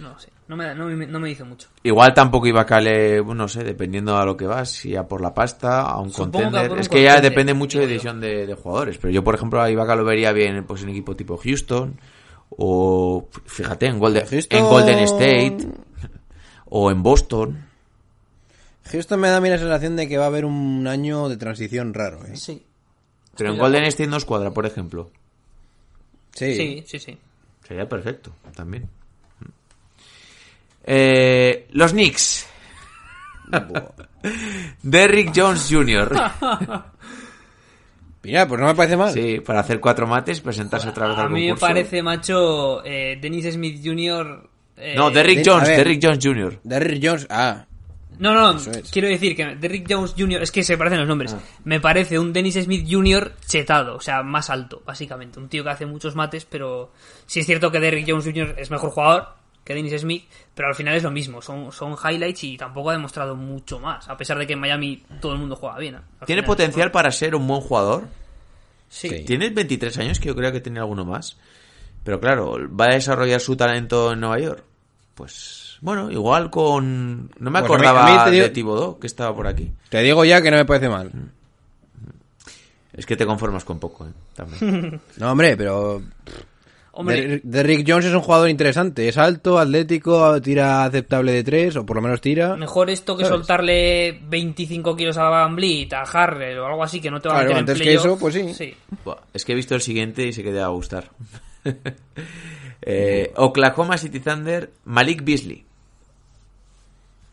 No 0.02 0.10
lo 0.10 0.20
sé. 0.20 0.28
No 0.50 0.58
me, 0.58 0.76
no 0.76 0.88
me, 0.88 1.08
no 1.08 1.20
me 1.22 1.30
dice 1.30 1.46
mucho. 1.46 1.70
Igual 1.84 2.14
tampoco 2.14 2.48
Ibaka 2.48 2.82
le, 2.82 3.24
no 3.24 3.48
sé, 3.48 3.64
dependiendo 3.64 4.18
a 4.18 4.26
lo 4.26 4.36
que 4.36 4.46
vas, 4.46 4.72
si 4.72 4.94
a 4.98 5.08
por 5.08 5.22
la 5.22 5.34
pasta, 5.34 5.84
a 5.84 6.02
un 6.02 6.12
Supongo 6.12 6.32
que 6.32 6.38
a 6.38 6.52
contender. 6.52 6.80
Es 6.80 6.90
que 6.90 7.04
ya 7.04 7.22
depende 7.22 7.54
mucho 7.54 7.80
de 7.80 7.88
decisión 7.88 8.20
de, 8.20 8.46
de 8.46 8.54
jugadores. 8.56 8.98
Pero 8.98 9.14
yo, 9.14 9.24
por 9.24 9.36
ejemplo, 9.36 9.62
a 9.62 9.72
Ibaka 9.72 9.96
lo 9.96 10.04
vería 10.04 10.34
bien 10.34 10.66
pues, 10.66 10.84
en 10.84 10.90
equipo 10.90 11.16
tipo 11.16 11.38
Houston, 11.38 11.98
o 12.58 13.28
fíjate, 13.46 13.88
en 13.88 14.00
Golden, 14.00 14.26
Houston- 14.28 14.58
en 14.58 14.66
Golden 14.66 15.00
State, 15.00 15.58
o 16.66 16.92
en 16.92 17.04
Boston. 17.04 17.66
Houston 18.92 19.20
me 19.20 19.30
da 19.30 19.38
a 19.38 19.42
mí 19.42 19.50
la 19.50 19.58
sensación 19.58 19.96
de 19.96 20.08
que 20.08 20.18
va 20.18 20.26
a 20.26 20.28
haber 20.28 20.46
un 20.46 20.86
año 20.88 21.28
de 21.30 21.38
transición 21.38 21.94
raro, 21.94 22.24
¿eh? 22.26 22.36
Sí. 22.38 22.64
Pero 23.36 23.50
en 23.50 23.56
de 23.56 23.62
Golden 23.62 23.84
State 23.86 24.10
no 24.10 24.18
escuadra, 24.18 24.52
por 24.52 24.66
ejemplo. 24.66 25.10
Sí. 26.34 26.56
Sí, 26.56 26.84
sí, 26.88 27.00
sí. 27.00 27.18
Sería 27.68 27.90
perfecto, 27.90 28.32
también. 28.56 28.88
Eh, 30.84 31.68
los 31.72 31.92
Knicks. 31.94 32.46
Derrick 34.84 35.32
Jones 35.36 35.68
Jr. 35.70 36.14
Mira, 38.26 38.48
pues 38.48 38.60
no 38.60 38.68
me 38.68 38.76
parece 38.76 38.98
mal. 38.98 39.14
Sí, 39.14 39.40
para 39.40 39.60
hacer 39.62 39.80
cuatro 39.80 40.08
mates, 40.08 40.42
presentarse 40.42 40.90
otra 40.90 41.08
vez 41.08 41.18
A 41.18 41.22
al 41.22 41.30
mí 41.30 41.42
me 41.42 41.48
concurso. 41.50 41.66
parece, 41.68 42.04
macho, 42.04 42.84
eh, 42.84 43.18
Dennis 43.22 43.54
Smith 43.54 43.80
Jr. 43.84 44.50
eh, 44.78 44.96
No, 44.98 45.12
Derrick 45.12 45.44
De- 45.44 45.50
a 45.50 45.54
Jones, 45.54 45.70
ver. 45.70 45.78
Derrick 45.78 46.00
Jones 46.04 46.20
Jr. 46.22 46.60
Derrick 46.64 47.02
Jones, 47.06 47.28
ah, 47.30 47.66
No, 48.18 48.34
no, 48.34 48.58
es. 48.58 48.90
quiero 48.92 49.08
decir 49.10 49.36
que 49.36 49.56
Derrick 49.56 49.86
Jones 49.90 50.16
Jr. 50.18 50.42
Es 50.42 50.52
que 50.52 50.64
se 50.64 50.78
parecen 50.78 51.00
los 51.00 51.08
nombres. 51.08 51.34
Ah. 51.34 51.40
Me 51.66 51.80
parece 51.80 52.18
un 52.18 52.32
Dennis 52.34 52.56
Smith 52.64 52.88
Jr. 52.90 53.34
chetado, 53.46 53.96
o 53.98 54.00
sea, 54.02 54.24
más 54.24 54.50
alto, 54.50 54.82
básicamente. 54.86 55.40
Un 55.40 55.50
tío 55.50 55.64
que 55.64 55.70
hace 55.70 55.86
muchos 55.86 56.16
mates, 56.16 56.46
pero 56.46 56.92
sí 57.26 57.42
es 57.42 57.46
cierto 57.46 57.72
que 57.72 57.80
Derrick 57.80 58.10
Jones 58.10 58.26
Jr. 58.26 58.56
es 58.58 58.72
mejor 58.72 58.92
jugador 58.92 59.28
que 59.66 59.74
Dennis 59.74 60.00
Smith, 60.00 60.24
pero 60.54 60.70
al 60.70 60.76
final 60.76 60.96
es 60.96 61.04
lo 61.04 61.12
mismo. 61.12 61.42
Son, 61.42 61.72
son 61.74 61.96
highlights 62.02 62.44
y 62.46 62.56
tampoco 62.58 62.92
ha 62.92 62.94
demostrado 62.94 63.36
mucho 63.36 63.80
más, 63.80 64.08
a 64.08 64.16
pesar 64.16 64.38
de 64.38 64.48
que 64.48 64.54
en 64.54 64.60
Miami 64.60 65.04
todo 65.20 65.34
el 65.34 65.40
mundo 65.40 65.56
juega 65.58 65.78
bien. 65.80 65.98
¿Tiene 66.26 66.44
potencial 66.44 66.92
para 66.92 67.12
ser 67.12 67.36
un 67.36 67.46
buen 67.48 67.60
jugador? 67.62 68.04
Sí. 68.88 69.10
Sí. 69.10 69.26
Tiene 69.26 69.50
23 69.50 69.98
años, 69.98 70.20
que 70.20 70.28
yo 70.28 70.36
creo 70.36 70.52
que 70.54 70.62
tiene 70.62 70.80
alguno 70.80 71.04
más. 71.04 71.36
Pero 72.04 72.20
claro, 72.22 72.56
¿va 72.80 72.86
a 72.86 72.94
desarrollar 72.94 73.42
su 73.42 73.58
talento 73.58 74.14
en 74.14 74.20
Nueva 74.20 74.38
York? 74.40 74.64
Pues, 75.16 75.78
bueno, 75.82 76.12
igual 76.12 76.52
con... 76.52 77.32
No 77.40 77.50
me 77.50 77.58
a 77.60 77.62
mí- 77.62 77.66
acordaba 77.66 78.06
a 78.06 78.12
mí 78.12 78.24
te 78.26 78.32
digo- 78.32 78.44
de 78.44 78.50
Thibodeau, 78.52 79.00
que 79.00 79.08
estaba 79.08 79.36
por 79.36 79.48
aquí. 79.48 79.72
te 79.90 80.02
digo 80.02 80.24
ya 80.24 80.42
que 80.44 80.52
no 80.52 80.58
me 80.58 80.66
parece 80.66 80.88
mal. 80.90 81.12
Es 82.94 83.06
que 83.06 83.16
te 83.18 83.26
conformas 83.26 83.66
con 83.66 83.80
poco, 83.80 84.06
¿eh? 84.06 84.12
También. 84.36 85.02
No, 85.18 85.32
hombre, 85.32 85.58
pero 85.58 86.02
Hombre, 86.98 87.42
Derrick- 87.44 87.84
Jones 87.88 88.06
es 88.06 88.14
un 88.14 88.22
jugador 88.22 88.50
interesante. 88.50 89.08
Es 89.10 89.18
alto, 89.18 89.60
atlético, 89.60 90.42
tira 90.42 90.86
aceptable 90.86 91.34
de 91.34 91.44
tres, 91.44 91.76
o 91.76 91.86
por 91.86 91.98
lo 91.98 92.02
menos 92.02 92.22
tira. 92.22 92.56
mejor 92.56 92.90
esto 92.90 93.18
que 93.18 93.24
¿Sabes? 93.26 93.38
soltarle 93.40 94.20
25 94.30 94.96
kilos 94.96 95.18
a 95.18 95.24
Van 95.24 95.56
Vliet, 95.56 95.92
a 95.94 96.02
Harrell 96.04 96.58
o 96.60 96.66
algo 96.66 96.84
así 96.84 97.02
que 97.02 97.12
no 97.12 97.20
te 97.20 97.28
va 97.30 97.36
Claro, 97.36 97.50
a 97.52 97.54
meter 97.54 97.58
en 97.58 97.60
antes 97.70 97.78
que 97.80 97.84
playoff. 97.84 98.06
eso, 98.06 98.18
pues 98.20 98.34
sí. 98.34 98.76
Es 99.34 99.44
que 99.46 99.52
he 99.52 99.56
visto 99.56 99.76
el 99.76 99.82
siguiente 99.82 100.26
y 100.26 100.32
sé 100.34 100.42
que 100.44 100.52
te 100.52 100.60
va 100.60 100.66
a 100.66 100.70
gustar. 100.70 101.10
Eh, 102.88 103.32
Oklahoma 103.38 103.98
City 103.98 104.20
Thunder, 104.20 104.70
Malik 104.86 105.24
Beasley. 105.24 105.66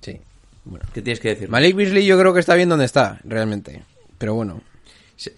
Sí. 0.00 0.18
Bueno. 0.64 0.86
¿Qué 0.94 1.02
tienes 1.02 1.20
que 1.20 1.28
decir? 1.28 1.48
Malik 1.50 1.76
Beasley 1.76 2.06
yo 2.06 2.18
creo 2.18 2.32
que 2.32 2.40
está 2.40 2.54
bien 2.54 2.68
donde 2.70 2.86
está, 2.86 3.20
realmente. 3.24 3.82
Pero 4.18 4.34
bueno. 4.34 4.62
Sí. 5.16 5.30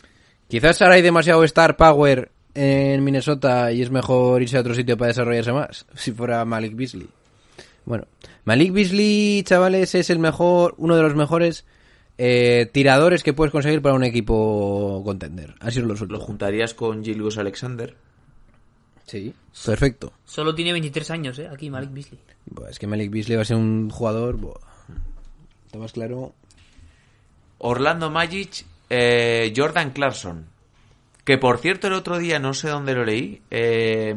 Quizás 0.49 0.81
ahora 0.83 0.95
hay 0.95 1.03
demasiado 1.03 1.43
star 1.45 1.77
power 1.77 2.31
en 2.55 3.03
Minnesota 3.03 3.73
y 3.73 3.83
es 3.83 3.91
mejor 3.91 4.43
irse 4.43 4.57
a 4.57 4.61
otro 4.61 4.75
sitio 4.75 4.97
para 4.97 5.09
desarrollarse 5.09 5.53
más. 5.53 5.87
Si 5.95 6.13
fuera 6.13 6.45
Malik 6.45 6.75
Beasley. 6.77 7.09
Bueno, 7.85 8.07
Malik 8.45 8.73
Beasley, 8.73 9.43
chavales, 9.43 9.95
es 9.95 10.09
el 10.11 10.19
mejor, 10.19 10.75
uno 10.79 10.97
de 10.97 11.03
los 11.03 11.15
mejores 11.15 11.65
eh, 12.17 12.71
tiradores 12.73 13.23
que 13.23 13.33
puedes 13.33 13.53
conseguir 13.53 13.83
para 13.83 13.95
un 13.95 14.05
equipo 14.05 15.03
contender. 15.05 15.55
Así 15.61 15.81
os 15.81 15.85
lo 15.85 15.93
¿Lo 15.93 15.97
suelto. 15.99 16.21
juntarías 16.21 16.73
con 16.75 17.05
Gilgus 17.05 17.37
Alexander? 17.39 17.95
Sí, 19.07 19.35
perfecto. 19.67 20.13
Solo 20.25 20.55
tiene 20.55 20.73
23 20.73 21.11
años, 21.11 21.39
¿eh? 21.39 21.49
Aquí 21.53 21.69
Malik 21.69 21.93
Beasley. 21.93 22.19
Es 22.71 22.79
que 22.79 22.87
Malik 22.87 23.11
Beasley 23.11 23.37
va 23.37 23.43
a 23.43 23.45
ser 23.45 23.57
un 23.57 23.91
jugador. 23.91 24.39
Está 25.67 25.79
más 25.79 25.93
claro. 25.93 26.33
Orlando 27.59 28.11
Magic, 28.11 28.65
eh, 28.89 29.53
Jordan 29.55 29.91
Clarkson. 29.91 30.47
Que 31.25 31.39
por 31.39 31.59
cierto, 31.59 31.87
el 31.87 31.95
otro 31.95 32.19
día, 32.19 32.39
no 32.39 32.53
sé 32.53 32.69
dónde 32.69 32.95
lo 32.95 33.05
leí, 33.05 33.41
eh, 33.51 34.15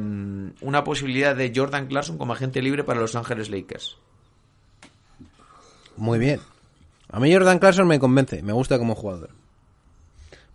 una 0.61 0.83
posibilidad 0.83 1.35
de 1.35 1.53
Jordan 1.55 1.87
Clarkson 1.87 2.17
como 2.17 2.33
agente 2.33 2.61
libre 2.61 2.83
para 2.83 2.99
Los 2.99 3.15
Ángeles 3.15 3.49
Lakers. 3.49 3.97
Muy 5.95 6.19
bien. 6.19 6.41
A 7.09 7.19
mí 7.19 7.33
Jordan 7.33 7.59
Clarkson 7.59 7.87
me 7.87 7.99
convence, 7.99 8.43
me 8.43 8.51
gusta 8.51 8.77
como 8.77 8.93
jugador. 8.93 9.29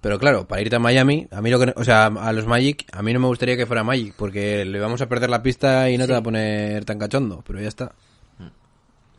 Pero 0.02 0.18
claro, 0.18 0.46
para 0.46 0.60
irte 0.60 0.76
a 0.76 0.80
Miami, 0.80 1.28
a 1.30 1.40
mí 1.40 1.48
lo 1.48 1.58
que, 1.58 1.72
o 1.76 1.84
sea, 1.84 2.06
a 2.06 2.32
los 2.32 2.46
Magic, 2.46 2.84
a 2.92 3.02
mí 3.02 3.12
no 3.12 3.20
me 3.20 3.28
gustaría 3.28 3.56
que 3.56 3.66
fuera 3.66 3.84
Magic, 3.84 4.14
porque 4.16 4.64
le 4.64 4.80
vamos 4.80 5.00
a 5.00 5.08
perder 5.08 5.30
la 5.30 5.42
pista 5.42 5.88
y 5.88 5.96
no 5.96 6.06
te 6.06 6.12
va 6.12 6.18
a 6.18 6.22
poner 6.22 6.84
tan 6.84 6.98
cachondo, 6.98 7.42
pero 7.46 7.60
ya 7.60 7.68
está. 7.68 7.92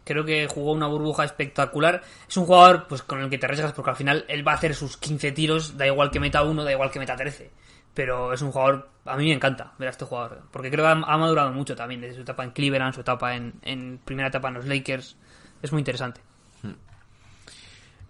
Creo 0.03 0.25
que 0.25 0.47
jugó 0.47 0.71
una 0.73 0.87
burbuja 0.87 1.23
espectacular. 1.23 2.01
Es 2.27 2.35
un 2.37 2.45
jugador 2.45 2.87
pues 2.87 3.01
con 3.01 3.21
el 3.21 3.29
que 3.29 3.37
te 3.37 3.45
arriesgas 3.45 3.73
porque 3.73 3.91
al 3.91 3.95
final 3.95 4.25
él 4.27 4.45
va 4.45 4.53
a 4.53 4.55
hacer 4.55 4.75
sus 4.75 4.97
15 4.97 5.31
tiros, 5.31 5.77
da 5.77 5.87
igual 5.87 6.11
que 6.11 6.19
meta 6.19 6.43
uno, 6.43 6.63
da 6.63 6.71
igual 6.71 6.91
que 6.91 6.99
meta 6.99 7.15
13. 7.15 7.49
Pero 7.93 8.33
es 8.33 8.41
un 8.41 8.51
jugador, 8.51 8.89
a 9.05 9.15
mí 9.15 9.27
me 9.27 9.33
encanta 9.33 9.73
ver 9.77 9.87
a 9.87 9.91
este 9.91 10.05
jugador, 10.05 10.41
porque 10.51 10.71
creo 10.71 10.83
que 10.83 10.91
ha, 10.91 11.17
madurado 11.17 11.51
mucho 11.51 11.75
también, 11.75 12.01
desde 12.01 12.15
su 12.15 12.21
etapa 12.21 12.43
en 12.43 12.51
Cleveland, 12.51 12.93
su 12.93 13.01
etapa 13.01 13.35
en, 13.35 13.53
en 13.61 13.99
primera 14.03 14.29
etapa 14.29 14.47
en 14.47 14.55
los 14.55 14.65
Lakers. 14.65 15.15
Es 15.61 15.71
muy 15.71 15.79
interesante. 15.79 16.19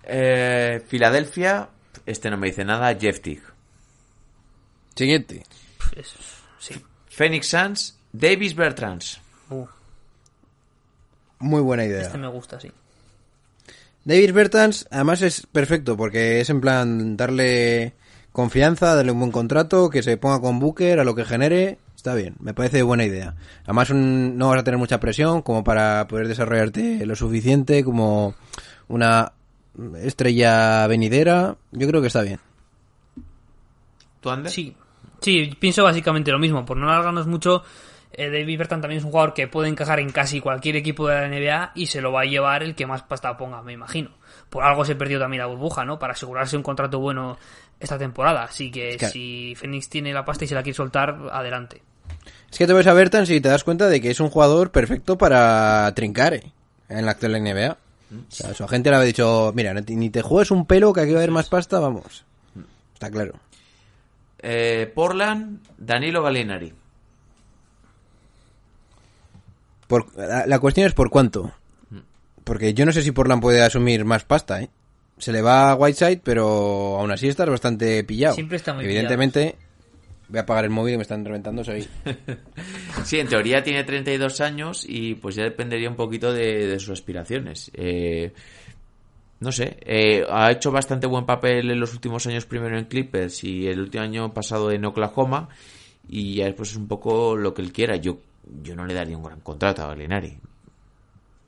Eh, 0.06 0.84
Filadelfia, 0.88 1.70
este 2.06 2.30
no 2.30 2.38
me 2.38 2.48
dice 2.48 2.66
nada, 2.66 2.94
Jeff 2.96 3.22
Teague. 3.22 3.44
Siguiente. 4.96 5.44
Es- 5.96 6.16
sí. 6.60 6.76
Phoenix 7.10 7.48
Suns, 7.48 8.00
Davis 8.12 8.56
Bertrands. 8.56 9.20
Uh, 9.50 9.66
Muy 11.44 11.62
buena 11.62 11.86
idea. 11.86 12.02
este 12.02 12.18
me 12.18 12.28
gusta, 12.28 12.60
sí. 12.60 12.72
David 14.06 14.34
Bertans, 14.34 14.88
además 14.92 15.22
es 15.22 15.46
perfecto, 15.48 15.96
porque 15.96 16.42
es 16.42 16.50
en 16.50 16.60
plan 16.62 17.16
darle 17.16 17.94
confianza, 18.32 18.96
darle 18.96 19.12
un 19.12 19.20
buen 19.20 19.32
contrato, 19.32 19.90
que 19.90 20.04
se 20.04 20.18
ponga 20.18 20.42
con 20.42 20.60
Booker 20.60 21.00
a 21.00 21.04
lo 21.04 21.16
que 21.16 21.24
genere. 21.26 21.78
Está 21.96 22.16
bien, 22.16 22.36
me 22.40 22.54
parece 22.54 22.82
buena 22.84 23.06
idea. 23.06 23.36
Además 23.64 23.90
un- 23.92 24.38
no 24.38 24.50
vas 24.50 24.60
a 24.60 24.64
tener 24.64 24.78
mucha 24.78 25.00
presión 25.00 25.42
como 25.42 25.64
para 25.64 26.06
poder 26.08 26.28
desarrollarte 26.28 27.06
lo 27.06 27.16
suficiente 27.16 27.84
como 27.84 28.36
una 28.90 29.32
estrella 30.02 30.86
venidera. 30.88 31.56
Yo 31.72 31.88
creo 31.88 32.02
que 32.02 32.08
está 32.08 32.22
bien. 32.24 32.40
¿Tú, 34.20 34.30
Ander? 34.30 34.52
Sí, 34.52 34.76
sí, 35.22 35.56
pienso 35.60 35.84
básicamente 35.84 36.32
lo 36.32 36.40
mismo. 36.40 36.66
Por 36.66 36.78
no 36.78 36.90
alargarnos 36.90 37.28
mucho, 37.28 37.64
eh, 38.14 38.30
David 38.30 38.58
Bertan 38.60 38.82
también 38.82 39.00
es 39.00 39.04
un 39.06 39.12
jugador 39.12 39.34
que 39.34 39.48
puede 39.48 39.70
encajar 39.70 40.00
en 40.00 40.10
casi 40.12 40.40
cualquier 40.40 40.76
equipo 40.76 41.08
de 41.08 41.16
la 41.16 41.28
NBA 41.28 41.72
y 41.76 41.88
se 41.88 42.02
lo 42.02 42.12
va 42.12 42.22
a 42.22 42.26
llevar 42.26 42.64
el 42.64 42.76
que 42.76 42.86
más 42.86 43.04
pasta 43.04 43.36
ponga, 43.38 43.62
me 43.62 43.74
imagino. 43.74 44.12
Por 44.50 44.64
algo 44.64 44.86
se 44.86 44.96
perdió 44.96 45.20
también 45.20 45.42
la 45.42 45.48
burbuja, 45.48 45.84
¿no? 45.86 46.00
Para 46.00 46.14
asegurarse 46.14 46.56
un 46.58 46.64
contrato 46.64 47.00
bueno 47.00 47.38
esta 47.80 47.98
temporada. 47.98 48.44
Así 48.44 48.72
que 48.72 48.98
que- 48.98 49.08
si 49.10 49.56
Phoenix 49.58 49.90
tiene 49.90 50.14
la 50.14 50.24
pasta 50.26 50.46
y 50.46 50.48
se 50.48 50.56
la 50.56 50.64
quiere 50.64 50.76
soltar, 50.76 51.18
adelante. 51.32 51.82
Es 52.52 52.58
que 52.58 52.68
te 52.68 52.74
ves 52.74 52.86
a 52.88 52.94
Bertan 52.94 53.26
si 53.26 53.42
te 53.42 53.50
das 53.50 53.64
cuenta 53.64 53.88
de 53.88 54.00
que 54.00 54.12
es 54.12 54.20
un 54.20 54.30
jugador 54.30 54.72
perfecto 54.72 55.18
para 55.18 55.92
trincar 55.96 56.36
eh, 56.36 56.44
en 56.90 57.06
la 57.06 57.12
actual 57.12 57.34
NBA. 57.44 57.72
O 58.12 58.32
sea, 58.32 58.54
su 58.54 58.64
agente 58.64 58.92
le 58.92 58.96
había 58.98 59.08
dicho, 59.08 59.52
mira, 59.56 59.74
ni 59.74 60.10
te 60.12 60.22
juegues 60.22 60.52
un 60.52 60.68
pelo 60.68 60.94
que 60.94 61.02
aquí 61.02 61.12
va 61.14 61.18
a 61.18 61.22
haber 61.22 61.32
más 61.32 61.50
pasta, 61.50 61.80
vamos. 61.80 62.24
Está 62.94 63.10
claro. 63.10 63.34
Eh, 64.40 64.92
Portland, 64.94 65.60
Danilo 65.78 66.22
Gallinari. 66.22 66.74
Por, 69.94 70.18
la, 70.18 70.48
la 70.48 70.58
cuestión 70.58 70.88
es 70.88 70.94
por 70.94 71.12
cuánto. 71.12 71.52
Porque 72.44 72.74
yo 72.74 72.84
no 72.84 72.92
sé 72.92 73.04
si 73.04 73.12
Portland 73.12 73.44
puede 73.44 73.62
asumir 73.62 74.06
más 74.06 74.24
pasta, 74.24 74.60
¿eh? 74.60 74.70
Se 75.20 75.32
le 75.32 75.44
va 75.44 75.70
a 75.70 75.76
Whiteside, 75.76 76.20
pero 76.24 76.98
aún 76.98 77.12
así 77.12 77.28
estás 77.28 77.48
bastante 77.48 78.04
pillado. 78.04 78.34
Siempre 78.34 78.58
está 78.58 78.74
muy 78.74 78.86
Evidentemente, 78.86 79.56
voy 80.30 80.40
a 80.40 80.42
apagar 80.42 80.64
el 80.64 80.72
móvil 80.72 80.94
que 80.94 80.98
me 80.98 81.04
están 81.04 81.24
reventando, 81.24 81.64
soy... 81.64 81.88
Sí, 83.06 83.20
en 83.20 83.28
teoría 83.28 83.62
tiene 83.62 83.84
32 83.84 84.42
años 84.42 84.84
y 84.90 85.14
pues 85.14 85.36
ya 85.36 85.44
dependería 85.44 85.92
un 85.92 85.96
poquito 85.96 86.34
de, 86.34 86.66
de 86.66 86.80
sus 86.80 86.90
aspiraciones. 86.90 87.70
Eh, 87.76 88.34
no 89.42 89.52
sé, 89.52 89.78
eh, 89.82 90.26
ha 90.28 90.52
hecho 90.52 90.72
bastante 90.72 91.06
buen 91.06 91.28
papel 91.28 91.70
en 91.70 91.80
los 91.80 91.94
últimos 91.94 92.26
años 92.26 92.48
primero 92.48 92.80
en 92.80 92.86
Clippers 92.86 93.44
y 93.44 93.68
el 93.68 93.80
último 93.80 94.04
año 94.04 94.34
pasado 94.34 94.72
en 94.72 94.86
Oklahoma 94.86 95.50
y 96.10 96.38
ya 96.38 96.46
después 96.46 96.72
es 96.72 96.78
un 96.78 96.88
poco 96.88 97.36
lo 97.36 97.54
que 97.54 97.62
él 97.62 97.72
quiera. 97.72 97.96
Yo, 97.98 98.18
yo 98.62 98.76
no 98.76 98.86
le 98.86 98.94
daría 98.94 99.18
un 99.18 99.24
gran 99.24 99.40
contrato 99.42 99.84
a 99.84 99.88
Gallinari. 99.88 100.38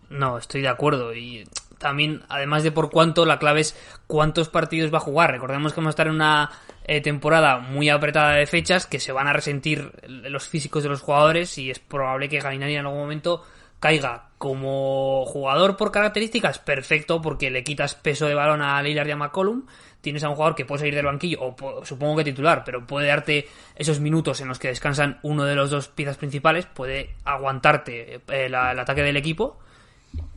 No, 0.09 0.37
estoy 0.37 0.61
de 0.61 0.67
acuerdo. 0.67 1.13
Y 1.13 1.47
también, 1.77 2.23
además 2.29 2.63
de 2.63 2.71
por 2.71 2.89
cuánto, 2.89 3.25
la 3.25 3.39
clave 3.39 3.61
es 3.61 3.75
cuántos 4.07 4.49
partidos 4.49 4.93
va 4.93 4.97
a 4.97 5.01
jugar. 5.01 5.31
Recordemos 5.31 5.73
que 5.73 5.81
vamos 5.81 5.89
a 5.89 5.95
estar 5.95 6.07
en 6.07 6.13
una 6.13 6.51
eh, 6.85 7.01
temporada 7.01 7.59
muy 7.59 7.89
apretada 7.89 8.33
de 8.33 8.45
fechas, 8.45 8.85
que 8.85 8.99
se 8.99 9.11
van 9.11 9.27
a 9.27 9.33
resentir 9.33 9.91
los 10.07 10.47
físicos 10.47 10.83
de 10.83 10.89
los 10.89 11.01
jugadores 11.01 11.57
y 11.57 11.71
es 11.71 11.79
probable 11.79 12.29
que 12.29 12.39
Galinari 12.39 12.75
en 12.75 12.85
algún 12.85 12.99
momento 12.99 13.43
caiga 13.79 14.29
como 14.37 15.25
jugador 15.25 15.77
por 15.77 15.91
características, 15.91 16.59
perfecto, 16.59 17.21
porque 17.21 17.51
le 17.51 17.63
quitas 17.63 17.95
peso 17.95 18.25
de 18.25 18.35
balón 18.35 18.61
a 18.61 18.81
Lillard 18.81 19.07
y 19.07 19.11
a 19.11 19.15
McCollum. 19.15 19.65
Tienes 20.05 20.23
a 20.23 20.29
un 20.29 20.35
jugador 20.35 20.55
que 20.55 20.65
puede 20.65 20.79
salir 20.79 20.93
del 20.93 21.05
banquillo, 21.05 21.41
o 21.41 21.55
po- 21.55 21.83
supongo 21.83 22.17
que 22.17 22.23
titular, 22.23 22.63
pero 22.63 22.85
puede 22.85 23.07
darte 23.07 23.47
esos 23.75 23.99
minutos 23.99 24.39
en 24.39 24.47
los 24.47 24.59
que 24.59 24.67
descansan 24.67 25.17
uno 25.23 25.43
de 25.45 25.55
los 25.55 25.71
dos 25.71 25.87
piezas 25.87 26.15
principales, 26.17 26.67
puede 26.67 27.15
aguantarte 27.25 28.21
eh, 28.27 28.49
la- 28.49 28.71
el 28.71 28.79
ataque 28.79 29.01
del 29.01 29.17
equipo. 29.17 29.59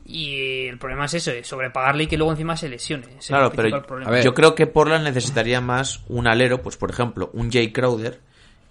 Y 0.05 0.65
el 0.67 0.79
problema 0.79 1.05
es 1.05 1.13
eso, 1.13 1.31
es 1.31 1.47
sobrepagarle 1.47 2.03
y 2.03 2.07
que 2.07 2.17
luego 2.17 2.31
encima 2.31 2.57
se 2.57 2.67
lesione. 2.67 3.05
Ese 3.05 3.17
es 3.19 3.27
Claro, 3.27 3.45
el 3.45 3.51
principal 3.51 3.81
pero 3.81 3.87
problema. 3.87 4.09
A 4.09 4.13
ver. 4.15 4.23
yo 4.23 4.33
creo 4.33 4.55
que 4.55 4.65
Portland 4.65 5.03
necesitaría 5.03 5.61
más 5.61 6.03
un 6.07 6.27
alero, 6.27 6.61
pues 6.63 6.77
por 6.77 6.89
ejemplo, 6.89 7.29
un 7.33 7.51
Jay 7.51 7.71
Crowder 7.71 8.19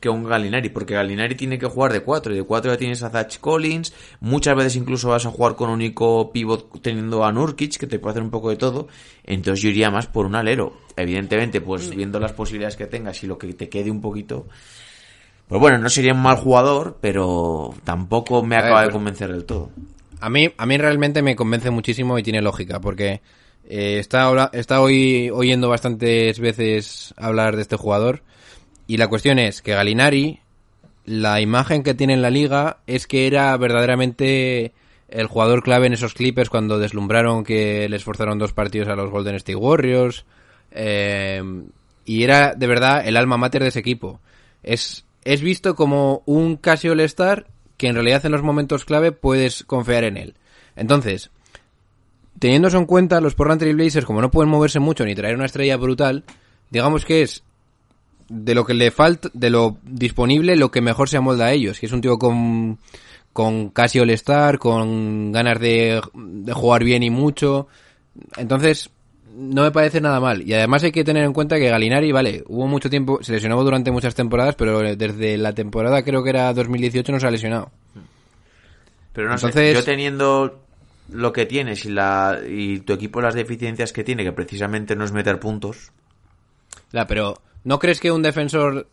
que 0.00 0.08
un 0.08 0.24
Gallinari, 0.24 0.68
porque 0.68 0.94
Gallinari 0.94 1.34
tiene 1.34 1.58
que 1.58 1.66
jugar 1.66 1.92
de 1.92 2.00
4 2.00 2.32
y 2.32 2.36
de 2.36 2.42
4 2.42 2.72
ya 2.72 2.78
tienes 2.78 3.02
a 3.02 3.10
Zach 3.10 3.38
Collins, 3.40 3.92
muchas 4.20 4.56
veces 4.56 4.76
incluso 4.76 5.08
vas 5.08 5.26
a 5.26 5.30
jugar 5.30 5.56
con 5.56 5.68
un 5.68 5.76
único 5.76 6.30
pivot 6.32 6.80
teniendo 6.80 7.24
a 7.24 7.32
Nurkic, 7.32 7.76
que 7.76 7.86
te 7.86 7.98
puede 7.98 8.12
hacer 8.12 8.22
un 8.22 8.30
poco 8.30 8.50
de 8.50 8.56
todo, 8.56 8.88
entonces 9.24 9.62
yo 9.62 9.70
iría 9.70 9.90
más 9.90 10.06
por 10.06 10.26
un 10.26 10.34
alero. 10.34 10.78
Evidentemente, 10.96 11.60
pues 11.60 11.90
viendo 11.90 12.18
las 12.20 12.32
posibilidades 12.32 12.76
que 12.76 12.86
tengas 12.86 13.22
y 13.22 13.26
lo 13.26 13.38
que 13.38 13.52
te 13.54 13.68
quede 13.68 13.90
un 13.90 14.00
poquito, 14.00 14.46
pues 15.48 15.60
bueno, 15.60 15.78
no 15.78 15.88
sería 15.88 16.12
un 16.12 16.22
mal 16.22 16.36
jugador, 16.36 16.98
pero 17.00 17.74
tampoco 17.84 18.42
me 18.42 18.56
acaba 18.56 18.84
de 18.84 18.90
convencer 18.90 19.32
del 19.32 19.44
todo. 19.44 19.70
A 20.20 20.28
mí, 20.28 20.50
a 20.56 20.66
mí 20.66 20.76
realmente 20.76 21.22
me 21.22 21.36
convence 21.36 21.70
muchísimo 21.70 22.18
y 22.18 22.22
tiene 22.22 22.42
lógica, 22.42 22.80
porque 22.80 23.22
eh, 23.68 23.98
está, 23.98 24.50
está 24.52 24.80
hoy 24.80 25.30
oyendo 25.30 25.68
bastantes 25.68 26.40
veces 26.40 27.14
hablar 27.16 27.56
de 27.56 27.62
este 27.62 27.76
jugador. 27.76 28.22
Y 28.88 28.96
la 28.96 29.06
cuestión 29.06 29.38
es 29.38 29.62
que 29.62 29.74
Galinari, 29.74 30.40
la 31.04 31.40
imagen 31.40 31.84
que 31.84 31.94
tiene 31.94 32.14
en 32.14 32.22
la 32.22 32.30
liga 32.30 32.78
es 32.86 33.06
que 33.06 33.28
era 33.28 33.56
verdaderamente 33.56 34.72
el 35.08 35.26
jugador 35.26 35.62
clave 35.62 35.86
en 35.86 35.92
esos 35.92 36.14
Clippers 36.14 36.50
cuando 36.50 36.78
deslumbraron 36.78 37.44
que 37.44 37.88
les 37.88 38.02
forzaron 38.02 38.38
dos 38.38 38.54
partidos 38.54 38.88
a 38.88 38.96
los 38.96 39.10
Golden 39.10 39.36
State 39.36 39.54
Warriors. 39.54 40.24
eh, 40.72 41.42
y 42.06 42.24
era 42.24 42.54
de 42.54 42.66
verdad 42.66 43.06
el 43.06 43.18
alma 43.18 43.36
mater 43.36 43.62
de 43.62 43.68
ese 43.68 43.80
equipo. 43.80 44.18
Es, 44.62 45.04
es 45.24 45.42
visto 45.42 45.74
como 45.74 46.22
un 46.24 46.56
casi 46.56 46.88
all-star 46.88 47.46
que 47.76 47.88
en 47.88 47.94
realidad 47.94 48.24
en 48.24 48.32
los 48.32 48.42
momentos 48.42 48.86
clave 48.86 49.12
puedes 49.12 49.62
confiar 49.64 50.04
en 50.04 50.16
él. 50.16 50.34
Entonces, 50.74 51.30
teniendo 52.38 52.68
eso 52.68 52.78
en 52.78 52.86
cuenta, 52.86 53.20
los 53.20 53.34
Portland 53.34 53.60
Trail 53.60 53.76
Blazers, 53.76 54.06
como 54.06 54.22
no 54.22 54.30
pueden 54.30 54.48
moverse 54.48 54.78
mucho 54.78 55.04
ni 55.04 55.14
traer 55.14 55.34
una 55.34 55.44
estrella 55.44 55.76
brutal, 55.76 56.24
digamos 56.70 57.04
que 57.04 57.20
es 57.20 57.44
de 58.28 58.54
lo 58.54 58.64
que 58.64 58.74
le 58.74 58.90
falta, 58.90 59.30
de 59.32 59.50
lo 59.50 59.78
disponible, 59.84 60.56
lo 60.56 60.70
que 60.70 60.80
mejor 60.80 61.08
se 61.08 61.16
amolda 61.16 61.46
a 61.46 61.52
ellos. 61.52 61.78
Que 61.78 61.86
es 61.86 61.92
un 61.92 62.00
tío 62.00 62.18
con, 62.18 62.78
con 63.32 63.70
casi 63.70 63.98
all-star, 64.00 64.58
con 64.58 65.32
ganas 65.32 65.58
de, 65.60 66.00
de 66.14 66.52
jugar 66.52 66.84
bien 66.84 67.02
y 67.02 67.10
mucho. 67.10 67.68
Entonces, 68.36 68.90
no 69.36 69.62
me 69.62 69.70
parece 69.70 70.00
nada 70.00 70.18
mal. 70.20 70.42
Y 70.42 70.52
además 70.54 70.82
hay 70.84 70.92
que 70.92 71.04
tener 71.04 71.24
en 71.24 71.32
cuenta 71.32 71.58
que 71.58 71.68
Galinari, 71.70 72.10
vale, 72.12 72.42
hubo 72.48 72.66
mucho 72.66 72.90
tiempo, 72.90 73.20
se 73.22 73.32
lesionó 73.32 73.62
durante 73.62 73.90
muchas 73.92 74.14
temporadas, 74.14 74.56
pero 74.56 74.80
desde 74.96 75.38
la 75.38 75.52
temporada 75.54 76.02
creo 76.02 76.22
que 76.24 76.30
era 76.30 76.52
2018 76.52 77.12
no 77.12 77.20
se 77.20 77.26
ha 77.26 77.30
lesionado. 77.30 77.70
Pero 79.12 79.28
no 79.28 79.34
Entonces- 79.34 79.72
sé, 79.72 79.74
yo 79.74 79.84
teniendo 79.84 80.60
lo 81.10 81.32
que 81.32 81.46
tienes 81.46 81.84
y, 81.86 81.88
la, 81.90 82.38
y 82.46 82.80
tu 82.80 82.92
equipo 82.92 83.20
las 83.20 83.34
deficiencias 83.34 83.92
que 83.92 84.04
tiene, 84.04 84.24
que 84.24 84.32
precisamente 84.32 84.94
no 84.94 85.04
es 85.04 85.12
meter 85.12 85.40
puntos, 85.40 85.90
Ya, 86.92 87.06
pero 87.06 87.40
¿no 87.64 87.78
crees 87.78 88.00
que 88.00 88.10
un 88.12 88.22
defensor 88.22 88.86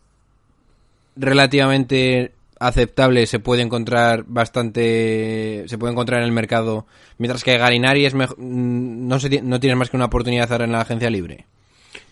relativamente 1.16 2.32
aceptable 2.58 3.26
se 3.26 3.38
puede 3.38 3.62
encontrar 3.62 4.24
bastante 4.26 5.64
se 5.66 5.76
puede 5.78 5.92
encontrar 5.92 6.20
en 6.20 6.26
el 6.26 6.32
mercado 6.32 6.86
mientras 7.18 7.44
que 7.44 7.58
Galinari 7.58 8.06
es 8.06 8.14
mejor 8.14 8.38
no 8.38 9.20
se 9.20 9.42
no 9.42 9.60
tienes 9.60 9.76
más 9.76 9.90
que 9.90 9.96
una 9.96 10.06
oportunidad 10.06 10.50
ahora 10.50 10.64
en 10.64 10.72
la 10.72 10.80
agencia 10.80 11.10
libre 11.10 11.44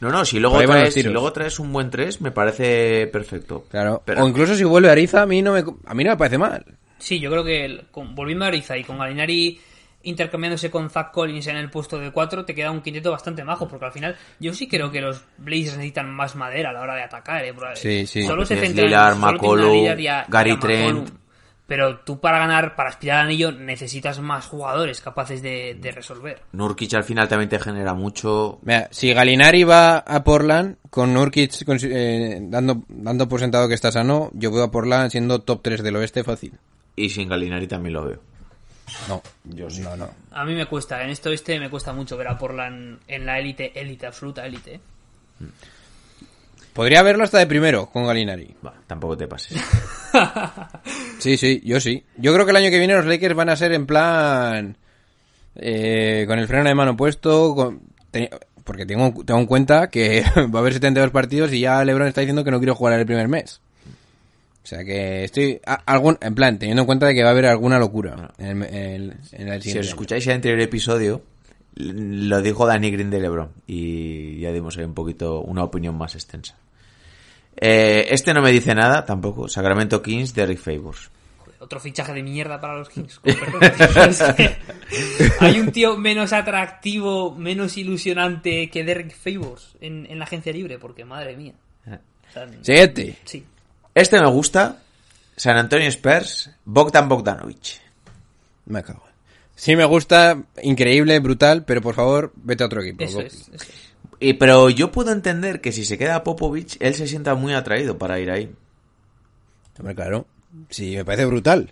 No, 0.01 0.11
no, 0.11 0.25
si 0.25 0.39
luego, 0.39 0.59
traes, 0.63 0.93
si 0.95 1.03
luego 1.03 1.33
traes 1.33 1.59
un 1.59 1.73
buen 1.73 1.89
3, 1.91 2.21
me 2.21 2.31
parece 2.31 3.07
perfecto. 3.07 3.65
claro. 3.71 4.03
Pero- 4.05 4.23
o 4.25 4.29
incluso 4.29 4.55
si 4.55 4.65
vuelve 4.65 4.91
Ariza 4.91 5.23
a 5.23 5.27
mí 5.27 5.41
no 5.41 5.53
me 5.53 5.61
a 5.61 5.95
mí 5.95 6.05
no 6.05 6.11
me 6.11 6.17
parece 6.17 6.37
mal. 6.39 6.65
Sí, 6.99 7.21
yo 7.21 7.31
creo 7.31 7.45
que 7.45 7.65
el- 7.65 7.87
con- 7.91 8.15
volviendo 8.15 8.45
a 8.45 8.49
Ariza 8.49 8.77
y 8.77 8.85
con 8.85 8.99
Galinari 8.99 9.59
intercambiándose 10.05 10.71
con 10.71 10.91
Zach 10.91 11.11
Collins 11.11 11.47
en 11.49 11.57
el 11.57 11.71
puesto 11.71 11.99
de 11.99 12.11
4, 12.11 12.45
te 12.45 12.55
queda 12.55 12.71
un 12.71 12.81
quinteto 12.81 13.11
bastante 13.11 13.45
majo, 13.45 13.69
porque 13.69 13.87
al 13.87 13.93
final 13.93 14.17
yo 14.39 14.55
sí 14.55 14.69
creo 14.69 14.91
que 14.91 15.01
los 15.01 15.25
Blazers 15.39 15.77
necesitan 15.77 16.11
más 16.11 16.37
madera 16.37 16.71
a 16.71 16.73
la 16.73 16.81
hora 16.81 16.95
de 16.95 17.03
atacar. 17.03 17.45
¿eh? 17.45 17.55
Sí, 17.75 18.07
sí. 18.07 18.25
Solo 18.25 18.45
se 18.45 18.57
centran 18.57 19.19
McCollum, 19.19 19.85
Gary 19.85 20.05
y 20.05 20.09
a 20.09 20.27
McCollum. 20.29 20.61
Trent. 20.61 21.25
Pero 21.67 22.01
tú 22.01 22.21
para 22.21 22.39
ganar, 22.39 22.77
para 22.77 22.91
aspirar 22.91 23.21
al 23.21 23.27
anillo, 23.27 23.51
necesitas 23.51 24.21
más 24.21 24.47
jugadores 24.47 25.01
capaces 25.01 25.41
de, 25.41 25.75
de 25.81 25.93
resolver. 25.93 26.43
Nurkic 26.53 26.93
al 26.93 27.05
final 27.05 27.27
también 27.27 27.49
te 27.49 27.59
genera 27.59 27.95
mucho. 27.95 28.59
Mira, 28.63 28.89
si 28.91 29.15
Galinari 29.15 29.65
va 29.65 29.99
a 29.99 30.23
Portland 30.23 30.77
con 30.91 31.15
Nurkic 31.15 31.53
eh, 31.85 32.39
dando 32.43 32.83
dando 32.89 33.29
por 33.29 33.41
sentado 33.41 33.67
que 33.67 33.75
está 33.75 33.91
sano 33.91 34.31
yo 34.35 34.53
veo 34.53 34.65
a 34.65 34.71
Portland 34.71 35.11
siendo 35.11 35.41
top 35.41 35.63
3 35.63 35.83
del 35.83 35.97
oeste 35.97 36.23
fácil 36.23 36.53
Y 36.97 37.09
sin 37.09 37.29
Galinari 37.29 37.67
también 37.67 37.95
lo 37.95 38.05
veo. 38.05 38.34
No 39.09 39.23
yo 39.45 39.67
no 39.83 39.97
no 39.97 40.11
A 40.31 40.45
mí 40.45 40.55
me 40.55 40.67
cuesta, 40.67 41.03
en 41.03 41.11
esto 41.11 41.31
este 41.33 41.59
me 41.59 41.71
cuesta 41.71 41.93
mucho 41.93 42.17
ver 42.17 42.29
a 42.29 42.37
Portland 42.39 42.99
en 43.09 43.27
la 43.27 43.39
élite, 43.39 43.73
élite, 43.81 44.07
absoluta 44.07 44.45
élite. 44.47 44.75
¿eh? 44.75 44.81
podría 46.73 47.03
verlo 47.03 47.25
hasta 47.25 47.39
de 47.39 47.47
primero 47.47 47.87
con 47.87 48.05
Galinari 48.07 48.55
Va, 48.65 48.75
tampoco 48.87 49.17
te 49.17 49.27
pases. 49.29 49.59
Sí, 51.19 51.37
sí, 51.39 51.61
yo 51.65 51.81
sí. 51.81 52.05
Yo 52.19 52.35
creo 52.35 52.45
que 52.45 52.51
el 52.51 52.57
año 52.57 52.71
que 52.71 52.79
viene 52.79 52.95
los 52.95 53.07
Lakers 53.07 53.35
van 53.35 53.49
a 53.49 53.57
ser 53.57 53.73
en 53.73 53.87
plan... 53.87 54.77
eh, 55.57 56.25
con 56.29 56.39
el 56.39 56.47
freno 56.47 56.65
de 56.69 56.75
mano 56.75 56.97
puesto, 56.97 57.55
con- 57.55 57.81
porque 58.65 58.85
tengo, 58.87 59.13
tengo 59.25 59.41
en 59.41 59.47
cuenta 59.47 59.89
que 59.89 60.23
va 60.55 60.59
a 60.59 60.61
haber 60.61 60.75
72 60.75 61.11
partidos 61.11 61.53
y 61.53 61.61
ya 61.61 61.83
LeBron 61.85 62.09
está 62.09 62.21
diciendo 62.21 62.45
que 62.45 62.51
no 62.51 62.59
quiero 62.59 62.75
jugar 62.75 62.99
el 62.99 63.07
primer 63.07 63.29
mes. 63.29 63.61
O 64.65 64.67
sea 64.67 64.83
que 64.83 65.25
estoy... 65.25 65.61
a- 65.67 65.75
algún, 65.87 66.17
en 66.23 66.35
plan, 66.35 66.59
teniendo 66.59 66.83
en 66.83 66.87
cuenta 66.87 67.07
de 67.07 67.15
que 67.15 67.23
va 67.23 67.29
a 67.29 67.33
haber 67.33 67.47
alguna 67.47 67.79
locura 67.79 68.33
en 68.39 68.63
el, 68.63 68.75
en 68.75 68.75
el- 68.75 69.17
en 69.33 69.49
el 69.49 69.63
si 69.63 69.71
os 69.71 69.75
año. 69.77 69.81
escucháis 69.83 70.27
el 70.27 70.33
anterior 70.33 70.61
episodio, 70.61 71.23
lo 71.75 72.41
dijo 72.41 72.67
Danny 72.67 72.91
Green 72.91 73.11
de 73.11 73.21
LeBron. 73.21 73.51
Y 73.67 74.39
ya 74.41 74.53
dimos 74.53 74.79
ahí 74.79 74.85
un 74.85 74.95
poquito 74.95 75.41
una 75.43 75.63
opinión 75.65 75.97
más 75.99 76.15
extensa. 76.15 76.57
Eh, 77.57 78.07
este 78.11 78.33
no 78.35 78.41
me 78.43 78.51
dice 78.53 78.75
nada 78.75 79.05
tampoco. 79.05 79.49
Sacramento 79.49 80.03
Kings 80.03 80.35
de 80.35 80.47
Rick 80.47 80.59
Favors. 80.59 81.11
Joder, 81.39 81.57
Otro 81.63 81.79
fichaje 81.79 82.13
de 82.15 82.23
mierda 82.23 82.59
para 82.61 82.79
los 82.79 82.89
Kings. 82.89 83.21
Hay 85.41 85.61
un 85.61 85.73
tío 85.73 85.97
menos 85.97 86.33
atractivo, 86.33 87.35
menos 87.35 87.77
ilusionante 87.77 88.71
que 88.71 88.85
Derek 88.85 89.15
Favors 89.15 89.77
en, 89.81 90.07
en 90.11 90.19
la 90.19 90.25
agencia 90.25 90.53
libre, 90.53 90.79
porque 90.79 91.05
madre 91.05 91.37
mía. 91.37 91.55
O 91.87 92.33
sea, 92.33 92.49
Siguiente. 92.63 93.17
sí. 93.25 93.45
Este 93.95 94.21
me 94.21 94.29
gusta. 94.29 94.81
San 95.37 95.57
Antonio 95.57 95.89
Spurs, 95.89 96.51
Bogdan 96.65 97.09
Bogdanovic. 97.09 97.81
Me 98.67 98.83
cago. 98.83 99.03
Sí 99.57 99.77
me 99.77 99.85
gusta, 99.85 100.43
increíble, 100.63 101.19
brutal, 101.21 101.65
pero 101.65 101.81
por 101.81 101.95
favor, 101.95 102.33
vete 102.37 102.63
a 102.63 102.67
otro 102.67 102.83
equipo. 102.83 103.03
Eso 103.05 103.17
Gopi. 103.17 103.27
es. 103.27 103.35
eso 103.35 103.53
es. 103.53 103.69
Y, 104.21 104.35
pero 104.35 104.71
yo 104.71 104.91
puedo 104.93 105.13
entender 105.13 105.61
que 105.61 105.73
si 105.73 105.85
se 105.85 105.99
queda 105.99 106.23
Popovich, 106.25 106.77
él 106.81 106.95
se 106.95 107.07
sienta 107.07 107.35
muy 107.35 107.53
atraído 107.53 107.99
para 107.99 108.19
ir 108.21 108.31
ahí. 108.31 108.53
Hombre, 109.79 109.95
claro. 109.95 110.27
Sí, 110.71 110.97
me 110.97 111.05
parece 111.05 111.25
brutal. 111.27 111.71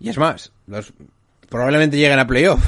Y 0.00 0.08
es 0.08 0.18
más, 0.18 0.52
los 0.66 0.92
probablemente 1.48 1.96
lleguen 1.96 2.18
a 2.18 2.26
playoff. 2.26 2.64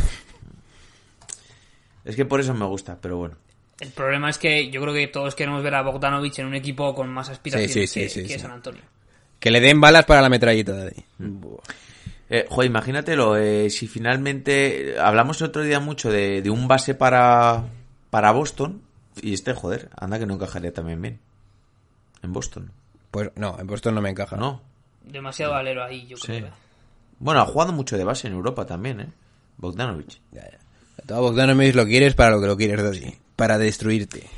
Es 2.04 2.16
que 2.16 2.24
por 2.24 2.40
eso 2.40 2.54
me 2.54 2.66
gusta, 2.66 2.98
pero 3.00 3.16
bueno. 3.18 3.36
El 3.80 3.90
problema 3.90 4.28
es 4.30 4.38
que 4.38 4.70
yo 4.70 4.80
creo 4.82 4.92
que 4.92 5.06
todos 5.06 5.34
queremos 5.34 5.62
ver 5.62 5.74
a 5.74 5.82
Bogdanovich 5.82 6.38
en 6.40 6.46
un 6.46 6.54
equipo 6.54 6.94
con 6.94 7.08
más 7.10 7.28
aspiraciones 7.28 7.72
Sí, 7.72 7.86
sí, 7.86 8.00
que, 8.00 8.08
sí, 8.08 8.22
sí, 8.22 8.26
que 8.28 8.34
sí. 8.34 8.40
San 8.40 8.50
Antonio. 8.50 8.82
Que 9.38 9.50
le 9.52 9.60
den 9.60 9.80
balas 9.80 10.04
para 10.04 10.20
la 10.20 10.28
metralleta 10.28 10.72
de 10.72 10.86
ahí. 10.88 11.04
Buah. 11.18 11.58
Eh, 12.30 12.44
joder, 12.50 12.70
imagínatelo, 12.70 13.36
eh, 13.36 13.70
si 13.70 13.86
finalmente 13.86 14.90
eh, 14.90 14.98
hablamos 15.00 15.40
el 15.40 15.46
otro 15.48 15.62
día 15.62 15.80
mucho 15.80 16.10
de, 16.10 16.42
de 16.42 16.50
un 16.50 16.66
base 16.68 16.94
para, 16.94 17.64
para 18.10 18.32
Boston, 18.32 18.82
y 19.22 19.32
este, 19.32 19.54
joder, 19.54 19.88
anda 19.96 20.18
que 20.18 20.26
no 20.26 20.34
encajaría 20.34 20.72
también 20.72 21.00
bien. 21.00 21.20
En 22.22 22.32
Boston, 22.32 22.70
Pues 23.12 23.30
no, 23.36 23.56
en 23.60 23.66
Boston 23.66 23.94
no 23.94 24.02
me 24.02 24.10
encaja. 24.10 24.36
¿no? 24.36 24.60
Demasiado 25.04 25.54
alero 25.54 25.84
ahí, 25.84 26.06
yo 26.06 26.16
Sí. 26.18 26.26
creo. 26.26 26.50
Bueno, 27.20 27.40
ha 27.40 27.46
jugado 27.46 27.72
mucho 27.72 27.96
de 27.96 28.04
base 28.04 28.26
en 28.26 28.34
Europa 28.34 28.66
también, 28.66 29.00
¿eh? 29.00 29.08
Bogdanovich. 29.56 30.20
Ya, 30.32 30.42
ya. 30.42 30.58
Todo 31.06 31.22
Bogdanovich 31.22 31.74
lo 31.74 31.86
quieres 31.86 32.14
para 32.14 32.30
lo 32.32 32.40
que 32.40 32.46
lo 32.48 32.56
quieres, 32.56 32.82
Dodi. 32.82 33.14
Para 33.38 33.56
destruirte. 33.56 34.28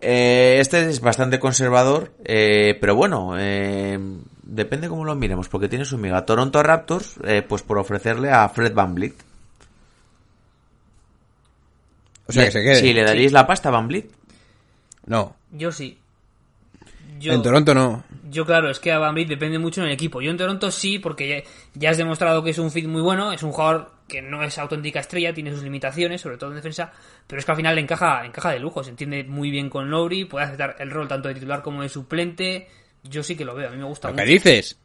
Eh, 0.00 0.56
este 0.60 0.88
es 0.88 1.00
bastante 1.00 1.38
conservador, 1.38 2.14
eh, 2.24 2.78
pero 2.80 2.96
bueno, 2.96 3.34
eh, 3.38 3.98
depende 4.44 4.88
cómo 4.88 5.04
lo 5.04 5.14
miremos, 5.14 5.50
porque 5.50 5.68
tiene 5.68 5.84
su 5.84 5.98
miga. 5.98 6.24
Toronto 6.24 6.62
Raptors, 6.62 7.16
eh, 7.24 7.42
pues 7.46 7.62
por 7.62 7.76
ofrecerle 7.76 8.30
a 8.30 8.48
Fred 8.48 8.72
Van 8.72 8.94
Vliet. 8.94 9.12
O 12.28 12.32
sea, 12.32 12.46
que 12.46 12.50
se 12.50 12.62
quede. 12.62 12.76
Sí, 12.76 12.94
¿le 12.94 13.04
daríais 13.04 13.32
la 13.32 13.46
pasta 13.46 13.68
a 13.68 13.72
Van 13.72 13.88
Vliet? 13.88 14.10
No. 15.04 15.36
Yo 15.52 15.70
sí. 15.70 15.98
Yo, 17.18 17.32
En 17.32 17.42
Toronto 17.42 17.74
no. 17.74 18.04
yo, 18.30 18.44
claro, 18.44 18.70
es 18.70 18.78
que 18.80 18.92
a 18.92 18.98
Van 18.98 19.14
Vliet 19.14 19.28
depende 19.28 19.58
mucho 19.58 19.80
en 19.80 19.86
el 19.88 19.92
equipo. 19.92 20.20
Yo 20.20 20.30
en 20.30 20.36
Toronto 20.36 20.70
sí, 20.70 20.98
porque 20.98 21.28
ya, 21.28 21.50
ya 21.74 21.90
has 21.90 21.96
demostrado 21.96 22.42
que 22.42 22.50
es 22.50 22.58
un 22.58 22.70
fit 22.70 22.86
muy 22.86 23.00
bueno, 23.02 23.32
es 23.32 23.42
un 23.42 23.52
jugador 23.52 23.92
que 24.08 24.22
no 24.22 24.42
es 24.42 24.56
auténtica 24.58 25.00
estrella, 25.00 25.34
tiene 25.34 25.50
sus 25.52 25.62
limitaciones, 25.62 26.20
sobre 26.20 26.36
todo 26.36 26.50
en 26.50 26.56
defensa, 26.56 26.92
pero 27.26 27.38
es 27.40 27.44
que 27.44 27.50
al 27.52 27.56
final 27.56 27.74
le 27.74 27.80
encaja, 27.80 28.24
encaja 28.24 28.50
de 28.50 28.60
lujo, 28.60 28.84
se 28.84 28.90
entiende 28.90 29.24
muy 29.24 29.50
bien 29.50 29.68
con 29.70 29.90
Lowry, 29.90 30.24
puede 30.26 30.44
aceptar 30.46 30.76
el 30.78 30.90
rol 30.90 31.08
tanto 31.08 31.28
de 31.28 31.34
titular 31.34 31.62
como 31.62 31.82
de 31.82 31.88
suplente. 31.88 32.68
Yo 33.02 33.22
sí 33.22 33.36
que 33.36 33.44
lo 33.44 33.54
veo, 33.54 33.68
a 33.68 33.72
mí 33.72 33.76
me 33.78 33.84
gusta 33.84 34.08
¿Lo 34.08 34.14
mucho. 34.14 34.24
que 34.24 34.30
dices? 34.30 34.78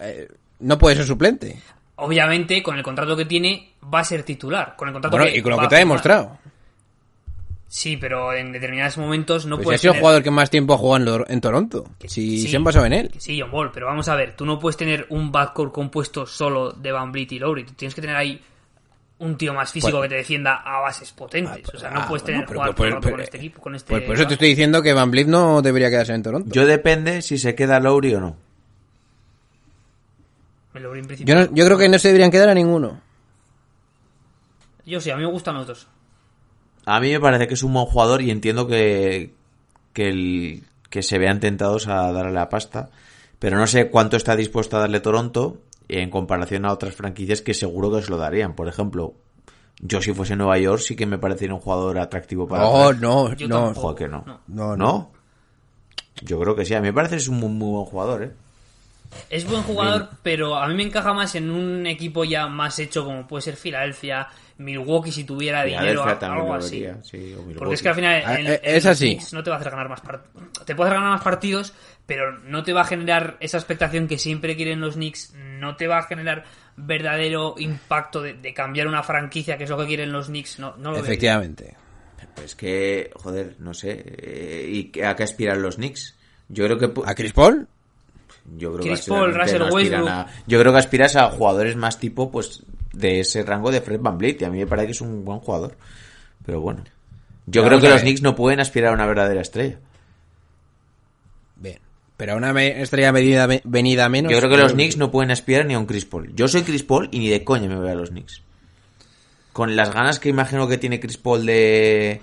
Eh, 0.00 0.28
no 0.60 0.78
puede 0.78 0.96
ser 0.96 1.04
suplente. 1.06 1.60
Obviamente, 1.96 2.62
con 2.62 2.76
el 2.76 2.82
contrato 2.82 3.16
que 3.16 3.24
tiene, 3.24 3.70
va 3.92 4.00
a 4.00 4.04
ser 4.04 4.22
titular. 4.22 4.74
Con 4.76 4.88
el 4.88 4.92
contrato 4.92 5.16
Bueno, 5.16 5.30
que 5.32 5.38
y 5.38 5.42
con 5.42 5.52
lo 5.52 5.58
que 5.58 5.68
te 5.68 5.76
ha 5.76 5.78
demostrado. 5.78 6.38
Sí, 7.68 7.96
pero 7.96 8.32
en 8.32 8.52
determinados 8.52 8.96
momentos 8.96 9.44
no 9.44 9.56
Pues 9.56 9.64
puede 9.64 9.74
ha 9.74 9.78
sido 9.78 9.92
el 9.94 9.98
jugador 10.00 10.22
que 10.22 10.30
más 10.30 10.50
tiempo 10.50 10.74
ha 10.74 10.78
jugado 10.78 11.24
en, 11.28 11.40
Toronto. 11.40 11.84
Si 12.06 12.46
se 12.46 12.56
han 12.56 12.62
basado 12.64 12.86
en 12.86 12.92
él. 12.92 13.10
Sí, 13.18 13.40
John 13.40 13.50
Ball, 13.50 13.72
pero 13.72 13.86
vamos 13.86 14.08
a 14.08 14.14
ver, 14.14 14.36
tú 14.36 14.46
no 14.46 14.58
puedes 14.58 14.76
tener 14.76 15.06
un 15.10 15.32
backcourt 15.32 15.72
compuesto 15.72 16.26
solo 16.26 16.70
de 16.72 16.92
Van 16.92 17.10
Vliet 17.10 17.32
y 17.32 17.38
Lowry. 17.40 17.64
Tú 17.64 17.72
tienes 17.74 17.94
que 17.94 18.00
tener 18.00 18.16
ahí 18.16 18.40
un 19.18 19.36
tío 19.36 19.52
más 19.52 19.72
físico 19.72 19.98
Pues- 19.98 20.04
que 20.04 20.08
te 20.10 20.14
defienda 20.16 20.56
a 20.64 20.78
bases 20.80 21.10
potentes. 21.12 21.74
o 21.74 21.78
sea, 21.78 21.90
no 21.90 22.02
Ah, 22.02 22.06
puedes 22.08 22.22
bueno, 22.22 22.44
tener 22.44 22.46
pero- 22.46 22.60
jugar 22.60 22.74
pero- 22.76 22.88
rato 22.90 23.00
pero- 23.02 23.14
con 23.16 23.20
este 23.22 23.36
equipo, 23.38 23.60
con 23.62 23.74
este. 23.74 23.90
Pues 23.90 24.02
por 24.04 24.14
eso 24.14 24.26
te 24.28 24.34
estoy 24.34 24.48
diciendo 24.50 24.80
que 24.82 24.92
Van 24.92 25.10
Vliet 25.10 25.26
no 25.26 25.60
debería 25.60 25.90
quedarse 25.90 26.14
en 26.14 26.22
Toronto. 26.22 26.48
Yo 26.52 26.66
depende 26.66 27.20
si 27.22 27.36
se 27.36 27.54
queda 27.56 27.80
Lowry 27.80 28.14
o 28.14 28.20
no. 28.20 28.36
Lowry 30.74 31.00
en 31.00 31.06
principio. 31.06 31.34
Yo, 31.34 31.40
no- 31.40 31.54
yo 31.54 31.64
creo 31.64 31.78
que 31.78 31.88
no 31.88 31.98
se 31.98 32.08
deberían 32.08 32.30
quedar 32.30 32.50
a 32.50 32.54
ninguno. 32.54 33.00
Yo 34.84 35.00
sí, 35.00 35.10
a 35.10 35.16
mí 35.16 35.22
me 35.24 35.30
gustan 35.30 35.54
los 35.56 35.66
dos. 35.66 35.86
A 36.86 37.00
mí 37.00 37.10
me 37.10 37.20
parece 37.20 37.46
que 37.48 37.54
es 37.54 37.62
un 37.62 37.72
buen 37.74 37.86
jugador 37.86 38.22
y 38.22 38.30
entiendo 38.30 38.66
que, 38.66 39.32
que, 39.92 40.08
el- 40.08 40.62
que 40.88 41.02
se 41.02 41.18
vean 41.18 41.40
tentados 41.40 41.86
a 41.88 42.10
darle 42.12 42.32
la 42.32 42.48
pasta. 42.48 42.88
Pero 43.38 43.58
no 43.58 43.66
sé 43.66 43.90
cuánto 43.90 44.16
está 44.16 44.34
dispuesto 44.34 44.76
a 44.76 44.80
darle 44.80 45.00
Toronto 45.00 45.58
en 45.88 46.10
comparación 46.10 46.64
a 46.64 46.72
otras 46.72 46.94
franquicias 46.94 47.42
que 47.42 47.52
seguro 47.54 47.90
que 47.90 47.96
os 47.96 48.08
lo 48.10 48.16
darían. 48.16 48.54
Por 48.54 48.66
ejemplo, 48.68 49.14
yo 49.80 50.00
si 50.00 50.12
fuese 50.14 50.36
Nueva 50.36 50.58
York 50.58 50.80
sí 50.80 50.96
que 50.96 51.06
me 51.06 51.18
parecería 51.18 51.54
un 51.54 51.60
jugador 51.60 51.98
atractivo 51.98 52.48
para... 52.48 52.62
No, 52.62 52.92
no, 52.94 53.34
Yo 53.34 53.46
no. 53.48 53.64
tampoco. 53.66 53.80
Joder, 53.88 53.96
que 53.98 54.08
no. 54.08 54.24
No. 54.26 54.40
No, 54.48 54.76
¿No? 54.76 54.76
no. 54.76 55.10
Yo 56.22 56.40
creo 56.40 56.56
que 56.56 56.64
sí. 56.64 56.72
A 56.74 56.80
mí 56.80 56.86
me 56.88 56.94
parece 56.94 57.16
que 57.16 57.20
es 57.22 57.28
un 57.28 57.38
muy, 57.40 57.50
muy 57.50 57.68
buen 57.72 57.84
jugador, 57.84 58.22
¿eh? 58.22 58.32
Es 59.30 59.46
buen 59.46 59.62
jugador, 59.62 60.08
pero 60.22 60.56
a 60.56 60.66
mí 60.66 60.74
me 60.74 60.82
encaja 60.82 61.12
más 61.12 61.34
en 61.36 61.50
un 61.50 61.86
equipo 61.86 62.24
ya 62.24 62.48
más 62.48 62.78
hecho 62.78 63.04
como 63.04 63.26
puede 63.26 63.42
ser 63.42 63.56
Filadelfia, 63.56 64.26
Milwaukee 64.58 65.12
si 65.12 65.24
tuviera 65.24 65.62
dinero, 65.64 66.02
también 66.18 66.32
algo 66.32 66.54
así. 66.54 66.86
sí, 67.02 67.34
o. 67.38 67.58
Porque 67.58 67.74
es 67.74 67.82
que 67.82 67.88
al 67.90 67.94
final 67.94 68.22
Ah, 68.24 68.40
en 68.40 68.58
es 68.62 68.86
así. 68.86 69.06
Knicks 69.16 69.32
no 69.32 69.42
te 69.42 69.50
va 69.50 69.56
a 69.56 69.58
hacer 69.60 69.70
ganar 69.70 69.88
más 69.88 70.00
partidos. 70.00 70.52
Te 70.64 70.74
puede 70.74 70.88
hacer 70.90 70.98
ganar 71.00 71.14
más 71.16 71.22
partidos, 71.24 71.74
pero 72.06 72.38
no 72.40 72.62
te 72.62 72.72
va 72.72 72.80
a 72.82 72.84
generar 72.84 73.36
esa 73.40 73.58
expectación 73.58 74.08
que 74.08 74.18
siempre 74.18 74.56
quieren 74.56 74.80
los 74.80 74.94
Knicks. 74.94 75.34
No 75.34 75.76
te 75.76 75.86
va 75.86 75.98
a 75.98 76.02
generar 76.04 76.44
verdadero 76.76 77.54
impacto 77.58 78.22
de, 78.22 78.34
de 78.34 78.54
cambiar 78.54 78.86
una 78.86 79.02
franquicia, 79.02 79.56
que 79.58 79.64
es 79.64 79.70
lo 79.70 79.78
que 79.78 79.86
quieren 79.86 80.12
los 80.12 80.26
Knicks. 80.26 80.58
No, 80.58 80.76
no 80.76 80.90
lo 80.90 80.96
veo. 80.96 81.04
Efectivamente. 81.04 81.76
Es 82.44 82.54
que, 82.54 83.10
joder, 83.14 83.56
no 83.60 83.72
sé. 83.74 84.02
eh, 84.06 84.66
¿Y 84.70 84.84
qué- 84.84 85.04
a 85.06 85.16
qué 85.16 85.22
aspiran 85.22 85.60
los 85.62 85.76
Knicks? 85.76 86.16
Yo 86.48 86.64
creo 86.66 86.78
que... 86.78 86.92
¿A 87.06 87.14
Chris 87.14 87.32
Paul? 87.32 87.66
Yo 88.56 88.72
creo 88.74 88.84
Chris 88.84 89.02
que 89.02 89.08
Paul, 89.10 89.34
Russell 89.34 89.62
Westbrook. 89.70 90.08
a- 90.08 90.26
yo 90.46 90.60
creo 90.60 90.72
que 90.72 90.78
aspiras 90.78 91.16
a 91.16 91.30
jugadores 91.30 91.76
más 91.76 91.98
tipo, 91.98 92.30
pues, 92.30 92.62
de 92.92 93.20
ese 93.20 93.42
rango 93.42 93.70
de 93.70 93.80
Fred 93.80 94.00
Van 94.00 94.16
Vliet. 94.18 94.40
Y 94.40 94.44
a 94.44 94.50
mí 94.50 94.58
me 94.58 94.66
parece 94.66 94.86
que 94.86 94.92
es 94.92 95.00
un 95.00 95.24
buen 95.24 95.40
jugador. 95.40 95.76
Pero 96.44 96.60
bueno. 96.60 96.84
Yo 97.46 97.64
creo 97.64 97.80
que 97.80 97.88
los. 97.88 98.02
Knicks 98.02 98.22
no 98.22 98.34
pueden 98.34 98.60
aspirar 98.60 98.90
a 98.92 98.94
una 98.94 99.06
verdadera 99.06 99.40
estrella. 99.40 99.78
Bien. 101.56 101.78
Pero 102.16 102.32
a 102.32 102.36
una 102.36 102.50
estrella 102.62 103.12
medida, 103.12 103.46
venida 103.64 104.08
menos. 104.08 104.32
Yo 104.32 104.38
creo 104.38 104.50
que 104.50 104.56
los 104.56 104.72
Knicks 104.72 104.96
no 104.96 105.10
pueden 105.10 105.30
aspirar 105.30 105.66
ni 105.66 105.74
a 105.74 105.78
un 105.78 105.86
Chris 105.86 106.04
Paul. 106.06 106.32
Yo 106.34 106.48
soy 106.48 106.62
Chris 106.62 106.82
Paul 106.82 107.08
y 107.12 107.18
ni 107.18 107.28
de 107.28 107.44
coña 107.44 107.68
me 107.68 107.76
voy 107.76 107.88
a 107.90 107.94
los 107.94 108.10
Knicks. 108.10 108.42
Con 109.52 109.76
las 109.76 109.92
ganas 109.92 110.18
que 110.18 110.28
imagino 110.28 110.66
que 110.68 110.78
tiene 110.78 110.98
Chris 111.00 111.18
Paul 111.18 111.44
de, 111.46 112.22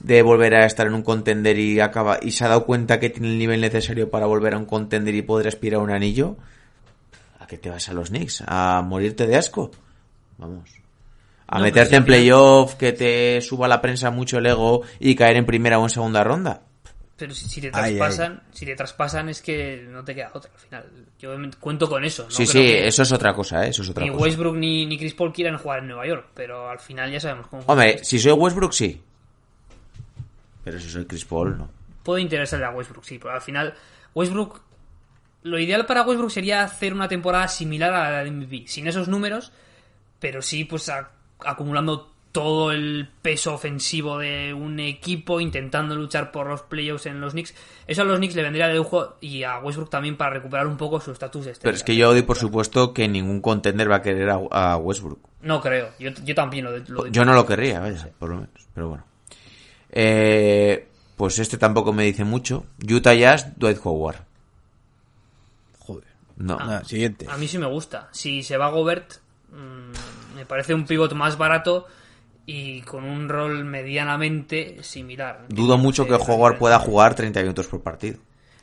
de 0.00 0.22
volver 0.22 0.54
a 0.54 0.66
estar 0.66 0.86
en 0.86 0.94
un 0.94 1.02
contender 1.02 1.58
y 1.58 1.80
acaba 1.80 2.18
y 2.22 2.30
se 2.30 2.44
ha 2.44 2.48
dado 2.48 2.64
cuenta 2.64 3.00
que 3.00 3.10
tiene 3.10 3.28
el 3.28 3.38
nivel 3.38 3.60
necesario 3.60 4.10
para 4.10 4.26
volver 4.26 4.54
a 4.54 4.58
un 4.58 4.64
contender 4.66 5.14
y 5.14 5.22
poder 5.22 5.48
aspirar 5.48 5.80
a 5.80 5.84
un 5.84 5.90
anillo, 5.90 6.36
¿a 7.40 7.46
qué 7.46 7.58
te 7.58 7.70
vas 7.70 7.88
a 7.88 7.92
los 7.94 8.10
Knicks? 8.10 8.44
¿A 8.46 8.82
morirte 8.82 9.26
de 9.26 9.36
asco? 9.36 9.70
Vamos. 10.36 10.70
A 11.48 11.58
No, 11.58 11.64
meterte 11.64 11.96
en 11.96 12.04
playoff, 12.04 12.74
que 12.74 12.92
te 12.92 13.40
suba 13.40 13.68
la 13.68 13.80
prensa 13.80 14.10
mucho 14.10 14.38
el 14.38 14.46
ego 14.46 14.82
y 15.00 15.14
caer 15.14 15.36
en 15.36 15.46
primera 15.46 15.78
o 15.78 15.82
en 15.84 15.90
segunda 15.90 16.22
ronda. 16.22 16.62
Pero 17.16 17.34
si, 17.34 17.48
si 17.48 17.60
te 17.60 17.70
Ay, 17.72 17.96
traspasan, 17.96 18.42
si 18.52 18.64
te 18.64 18.76
traspasan 18.76 19.28
es 19.28 19.42
que 19.42 19.84
no 19.88 20.04
te 20.04 20.14
queda 20.14 20.30
otra 20.32 20.52
al 20.54 20.60
final. 20.60 20.84
Yo 21.18 21.34
cuento 21.58 21.88
con 21.88 22.04
eso. 22.04 22.24
No 22.24 22.30
sí, 22.30 22.46
creo 22.46 22.62
sí, 22.62 22.68
que 22.68 22.86
eso 22.86 23.02
es 23.02 23.10
otra 23.10 23.34
cosa, 23.34 23.66
¿eh? 23.66 23.70
Eso 23.70 23.82
es 23.82 23.88
otra 23.90 24.04
Ni 24.04 24.10
cosa. 24.10 24.22
Westbrook 24.22 24.54
ni, 24.54 24.86
ni 24.86 24.96
Chris 24.96 25.14
Paul 25.14 25.32
quieran 25.32 25.58
jugar 25.58 25.80
en 25.80 25.88
Nueva 25.88 26.06
York, 26.06 26.26
pero 26.34 26.68
al 26.70 26.78
final 26.78 27.10
ya 27.10 27.18
sabemos 27.18 27.48
cómo. 27.48 27.64
Hombre, 27.66 28.04
si 28.04 28.20
soy 28.20 28.32
Westbrook, 28.32 28.72
sí. 28.72 29.02
Pero 30.70 30.80
si 30.80 30.88
soy 30.90 31.04
Chris 31.06 31.24
Paul, 31.24 31.58
no. 31.58 31.70
puede 32.02 32.22
interesarle 32.22 32.66
a 32.66 32.70
Westbrook, 32.70 33.04
sí, 33.04 33.18
pero 33.18 33.34
al 33.34 33.40
final 33.42 33.74
Westbrook 34.14 34.60
lo 35.42 35.58
ideal 35.58 35.86
para 35.86 36.02
Westbrook 36.02 36.30
sería 36.30 36.62
hacer 36.64 36.92
una 36.94 37.08
temporada 37.08 37.48
similar 37.48 37.92
a 37.94 38.10
la 38.10 38.24
de 38.24 38.30
MVP, 38.30 38.64
sin 38.66 38.86
esos 38.88 39.08
números, 39.08 39.52
pero 40.18 40.42
sí 40.42 40.64
pues 40.64 40.88
a- 40.88 41.10
acumulando 41.44 42.12
todo 42.32 42.72
el 42.72 43.08
peso 43.22 43.54
ofensivo 43.54 44.18
de 44.18 44.52
un 44.52 44.78
equipo 44.80 45.40
intentando 45.40 45.94
luchar 45.96 46.30
por 46.30 46.46
los 46.46 46.62
playoffs 46.62 47.06
en 47.06 47.20
los 47.20 47.32
Knicks. 47.32 47.54
Eso 47.86 48.02
a 48.02 48.04
los 48.04 48.18
Knicks 48.18 48.34
le 48.36 48.42
vendría 48.42 48.68
de 48.68 48.74
lujo 48.74 49.16
y 49.20 49.44
a 49.44 49.58
Westbrook 49.58 49.88
también 49.90 50.16
para 50.16 50.34
recuperar 50.34 50.66
un 50.66 50.76
poco 50.76 51.00
su 51.00 51.10
estatus 51.12 51.46
de 51.46 51.52
estrella. 51.52 51.70
Pero 51.72 51.76
es 51.76 51.84
que 51.84 51.96
yo 51.96 52.10
doy 52.12 52.22
por 52.22 52.36
supuesto 52.36 52.92
que 52.92 53.08
ningún 53.08 53.40
contender 53.40 53.90
va 53.90 53.96
a 53.96 54.02
querer 54.02 54.28
a, 54.28 54.38
a 54.50 54.76
Westbrook. 54.76 55.20
No 55.42 55.60
creo, 55.60 55.90
yo, 55.98 56.10
yo 56.10 56.34
también 56.34 56.64
lo, 56.66 56.76
lo 56.78 57.06
Yo 57.06 57.24
no 57.24 57.32
lo 57.32 57.46
querría, 57.46 57.80
vaya, 57.80 58.10
por 58.18 58.28
lo 58.28 58.34
menos. 58.36 58.68
Pero 58.74 58.88
bueno. 58.90 59.04
Eh, 59.90 60.88
pues 61.16 61.38
este 61.38 61.56
tampoco 61.58 61.92
me 61.92 62.04
dice 62.04 62.24
mucho. 62.24 62.66
Utah 62.88 63.14
Jazz, 63.14 63.48
Dwight 63.56 63.78
Howard. 63.84 64.18
Joder. 65.80 66.04
No. 66.36 66.56
Nada, 66.56 66.84
siguiente. 66.84 67.26
A 67.28 67.36
mí 67.36 67.48
sí 67.48 67.58
me 67.58 67.66
gusta. 67.66 68.08
Si 68.12 68.42
se 68.42 68.56
va 68.56 68.70
Gobert, 68.70 69.14
mm, 69.50 70.36
me 70.36 70.46
parece 70.46 70.74
un 70.74 70.86
pivot 70.86 71.12
más 71.14 71.36
barato 71.38 71.86
y 72.46 72.80
con 72.82 73.04
un 73.04 73.28
rol 73.28 73.64
medianamente 73.64 74.82
similar. 74.82 75.46
Dudo 75.48 75.76
mucho 75.76 76.06
que 76.06 76.14
Eh, 76.14 76.18
Howard 76.26 76.58
pueda 76.58 76.78
jugar 76.78 77.14
30 77.14 77.40
minutos 77.42 77.66
por 77.66 77.82
partido. 77.82 78.18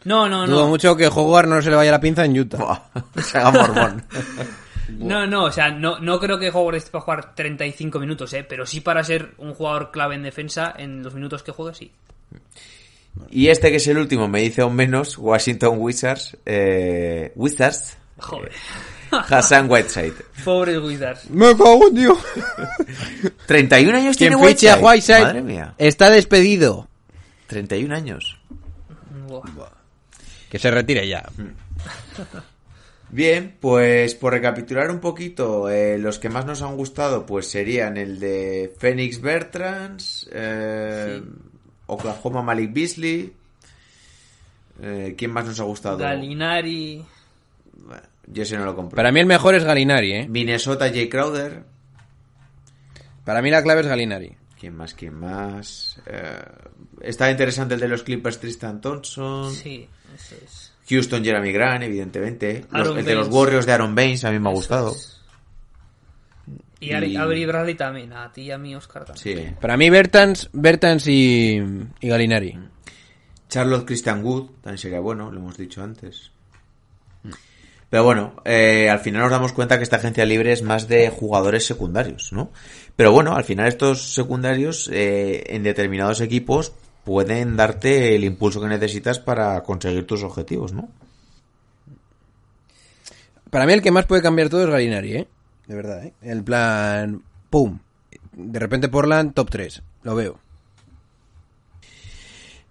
No, 0.05 0.29
no, 0.29 0.45
Dudo 0.47 0.63
no. 0.63 0.67
mucho 0.69 0.95
que 0.95 1.07
Howard 1.07 1.47
no 1.47 1.61
se 1.61 1.69
le 1.71 1.75
vaya 1.75 1.91
la 1.91 1.99
pinza 1.99 2.23
en 2.25 2.39
Utah. 2.39 2.57
Buah, 2.57 2.79
se 3.23 3.37
haga 3.37 3.51
mormón. 3.51 4.05
No, 4.89 5.25
no, 5.25 5.45
o 5.45 5.51
sea, 5.51 5.71
no, 5.71 5.99
no 5.99 6.19
creo 6.19 6.37
que 6.37 6.49
Howard 6.49 6.75
esté 6.75 6.91
para 6.91 7.03
jugar 7.03 7.35
35 7.35 7.99
minutos, 7.99 8.33
¿eh? 8.33 8.43
Pero 8.47 8.65
sí 8.65 8.81
para 8.81 9.03
ser 9.03 9.33
un 9.37 9.53
jugador 9.53 9.91
clave 9.91 10.15
en 10.15 10.23
defensa 10.23 10.73
en 10.77 11.01
los 11.03 11.13
minutos 11.13 11.43
que 11.43 11.51
juegue, 11.51 11.73
sí. 11.75 11.91
Y 13.29 13.47
este 13.47 13.71
que 13.71 13.77
es 13.77 13.87
el 13.87 13.97
último 13.97 14.27
me 14.27 14.41
dice 14.41 14.61
aún 14.61 14.75
menos, 14.75 15.17
Washington 15.17 15.75
Wizards, 15.77 16.37
eh, 16.45 17.31
Wizards, 17.35 17.97
Joder. 18.17 18.51
Hassan 19.11 19.69
Whiteside. 19.69 20.13
Pobres 20.43 20.79
Wizards. 20.79 21.29
Me 21.29 21.55
cago 21.55 21.87
en 21.87 21.95
Dios. 21.95 22.17
31 23.45 23.97
años 23.97 24.17
tiene 24.17 24.35
a 24.35 24.37
Whiteside. 24.37 24.81
Whiteside 24.81 25.21
Madre 25.21 25.41
mía. 25.41 25.73
está 25.77 26.09
despedido. 26.09 26.87
31 27.47 27.95
años. 27.95 28.37
Buah. 29.27 29.69
Que 30.49 30.59
se 30.59 30.71
retire 30.71 31.07
ya. 31.07 31.23
Bien, 33.09 33.55
pues 33.59 34.15
por 34.15 34.33
recapitular 34.33 34.89
un 34.89 34.99
poquito, 34.99 35.69
eh, 35.69 35.97
los 35.97 36.19
que 36.19 36.29
más 36.29 36.45
nos 36.45 36.61
han 36.61 36.75
gustado 36.75 37.25
pues 37.25 37.47
serían 37.47 37.97
el 37.97 38.19
de 38.19 38.73
Phoenix 38.77 39.21
Bertrands, 39.21 40.27
eh, 40.33 41.21
Oklahoma 41.87 42.41
Malik 42.41 42.73
Beasley, 42.73 43.33
eh, 44.81 45.15
¿quién 45.17 45.31
más 45.31 45.45
nos 45.45 45.59
ha 45.59 45.63
gustado? 45.63 45.97
Galinari. 45.97 47.05
Bueno, 47.73 48.03
yo 48.27 48.43
ese 48.43 48.57
no 48.57 48.65
lo 48.65 48.75
compro. 48.75 48.95
Para 48.95 49.11
mí 49.11 49.19
el 49.19 49.27
mejor 49.27 49.55
es 49.55 49.63
Galinari, 49.63 50.13
¿eh? 50.13 50.27
Minnesota 50.27 50.89
Jay 50.89 51.07
Crowder, 51.07 51.63
Para 53.23 53.41
mí 53.41 53.49
la 53.49 53.61
clave 53.63 53.81
es 53.81 53.87
Galinari. 53.87 54.35
¿quién 54.59 54.75
más? 54.75 54.93
¿Quién 54.95 55.13
más? 55.13 55.99
Eh, 56.07 56.43
está 57.01 57.29
interesante 57.29 57.75
el 57.75 57.79
de 57.79 57.87
los 57.87 58.01
Clippers 58.03 58.39
Tristan 58.39 58.81
Thompson, 58.81 59.53
Sí, 59.53 59.87
eso 60.15 60.35
es. 60.43 60.64
Houston 60.89 61.23
Jeremy 61.23 61.51
Grant, 61.51 61.83
evidentemente, 61.83 62.65
Los- 62.71 62.97
el 62.97 63.05
de 63.05 63.15
los. 63.15 63.27
Warriors 63.29 63.65
de 63.65 63.71
Aaron 63.73 63.95
Baines 63.95 64.23
a 64.25 64.31
mí 64.31 64.39
me 64.39 64.49
ha 64.49 64.53
gustado. 64.53 64.93
Y, 66.79 66.89
Ari- 66.91 67.11
Y- 67.13 67.17
Avery 67.17 67.45
Bradley 67.45 67.75
también, 67.75 68.13
a 68.13 68.31
ti 68.31 68.43
y 68.43 68.51
a 68.51 68.57
mí, 68.57 68.75
Oscar 68.75 69.05
también. 69.05 69.37
Sí. 69.37 69.55
Para 69.59 69.77
mí 69.77 69.89
Bertans, 69.89 70.49
Bertans 70.53 71.07
y, 71.07 71.59
y 72.01 72.07
Galinari. 72.07 72.59
Charlotte 73.49 73.85
Christian 73.85 74.23
Wood 74.23 74.49
también 74.61 74.77
sería 74.77 74.99
bueno, 74.99 75.31
lo 75.31 75.39
hemos 75.39 75.57
dicho 75.57 75.81
antes. 75.83 76.31
Pero 77.89 78.03
bueno, 78.03 78.35
eh, 78.43 78.89
al 78.89 78.99
final 78.99 79.21
nos 79.21 79.31
damos 79.31 79.53
cuenta 79.53 79.77
que 79.77 79.83
esta 79.83 79.97
agencia 79.97 80.25
libre 80.25 80.51
es 80.51 80.63
más 80.63 80.87
de 80.87 81.09
jugadores 81.09 81.65
secundarios, 81.65 82.33
¿no? 82.33 82.51
Pero 82.95 83.11
bueno, 83.11 83.35
al 83.35 83.43
final 83.45 83.67
estos 83.67 84.13
secundarios 84.13 84.89
eh, 84.91 85.43
en 85.47 85.63
determinados 85.63 86.19
equipos 86.19 86.73
pueden 87.05 87.55
darte 87.55 88.15
el 88.15 88.25
impulso 88.25 88.59
que 88.59 88.67
necesitas 88.67 89.19
para 89.19 89.61
conseguir 89.63 90.05
tus 90.05 90.23
objetivos, 90.23 90.73
¿no? 90.73 90.89
Para 93.49 93.65
mí 93.65 93.73
el 93.73 93.81
que 93.81 93.91
más 93.91 94.05
puede 94.05 94.21
cambiar 94.21 94.49
todo 94.49 94.63
es 94.63 94.69
Galinari, 94.69 95.15
¿eh? 95.15 95.27
De 95.67 95.75
verdad, 95.75 96.03
¿eh? 96.03 96.13
El 96.21 96.43
plan... 96.43 97.21
¡Pum! 97.49 97.79
De 98.33 98.59
repente 98.59 98.89
Portland, 98.89 99.33
top 99.33 99.49
3. 99.49 99.81
Lo 100.03 100.15
veo. 100.15 100.39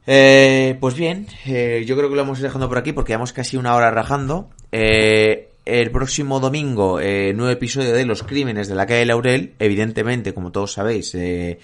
Eh, 0.07 0.77
pues 0.81 0.95
bien, 0.95 1.27
eh, 1.47 1.85
yo 1.87 1.97
creo 1.97 2.11
que 2.11 2.17
lo 2.17 2.31
ir 2.31 2.39
dejando 2.39 2.69
por 2.69 2.77
aquí 2.77 2.93
porque 2.93 3.13
llevamos 3.13 3.33
casi 3.33 3.57
una 3.57 3.75
hora 3.75 3.91
rajando. 3.91 4.51
Eh, 4.71 5.49
el 5.65 5.91
próximo 5.91 6.41
domingo, 6.41 7.01
eh, 7.01 7.33
nuevo 7.33 7.51
episodio 7.51 7.95
de 7.95 8.05
Los 8.05 8.23
Crímenes 8.23 8.69
de 8.69 8.75
la 8.75 8.87
calle 8.87 9.07
Laurel. 9.07 9.55
Evidentemente, 9.59 10.35
como 10.35 10.53
todos 10.53 10.73
sabéis, 10.73 11.15
eh, 11.15 11.59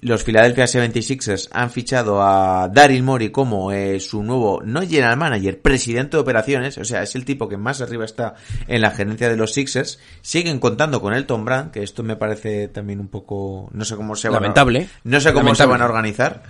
los 0.00 0.24
Philadelphia 0.24 0.64
76ers 0.64 1.48
han 1.52 1.70
fichado 1.70 2.22
a 2.22 2.68
Daryl 2.72 3.02
Morey 3.02 3.30
como 3.30 3.72
eh, 3.72 4.00
su 4.00 4.22
nuevo, 4.22 4.62
no 4.64 4.80
general 4.82 5.16
manager, 5.16 5.60
presidente 5.60 6.16
de 6.16 6.22
operaciones. 6.22 6.78
O 6.78 6.84
sea, 6.84 7.02
es 7.02 7.14
el 7.14 7.24
tipo 7.24 7.48
que 7.48 7.56
más 7.56 7.80
arriba 7.80 8.04
está 8.04 8.34
en 8.66 8.80
la 8.80 8.90
gerencia 8.92 9.28
de 9.28 9.36
los 9.36 9.52
Sixers. 9.52 9.98
Siguen 10.22 10.58
contando 10.58 11.00
con 11.00 11.12
Elton 11.14 11.44
Brand, 11.44 11.70
que 11.70 11.82
esto 11.82 12.02
me 12.02 12.16
parece 12.16 12.68
también 12.68 13.00
un 13.00 13.08
poco, 13.08 13.68
no 13.72 13.84
sé 13.84 13.96
cómo 13.96 14.16
se 14.16 14.28
van 14.28 14.36
a- 14.36 14.40
Lamentable. 14.40 14.88
no 15.04 15.20
sé 15.20 15.30
cómo 15.32 15.44
Lamentable. 15.50 15.56
se 15.56 15.66
van 15.70 15.82
a 15.82 15.84
organizar. 15.86 16.42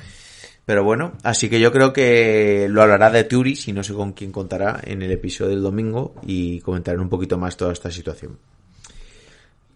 Pero 0.67 0.85
bueno, 0.85 1.15
así 1.25 1.49
que 1.49 1.59
yo 1.59 1.73
creo 1.73 1.93
que 1.93 2.69
lo 2.71 2.83
hablará 2.83 3.11
de 3.11 3.25
Turis 3.25 3.67
y 3.67 3.73
no 3.73 3.83
sé 3.83 3.93
con 3.93 4.13
quién 4.13 4.31
contará 4.31 4.81
en 4.85 5.03
el 5.03 5.11
episodio 5.11 5.51
del 5.51 5.63
domingo 5.63 6.15
y 6.25 6.61
comentarán 6.61 7.01
un 7.01 7.09
poquito 7.09 7.37
más 7.39 7.57
toda 7.57 7.73
esta 7.73 7.91
situación. 7.91 8.39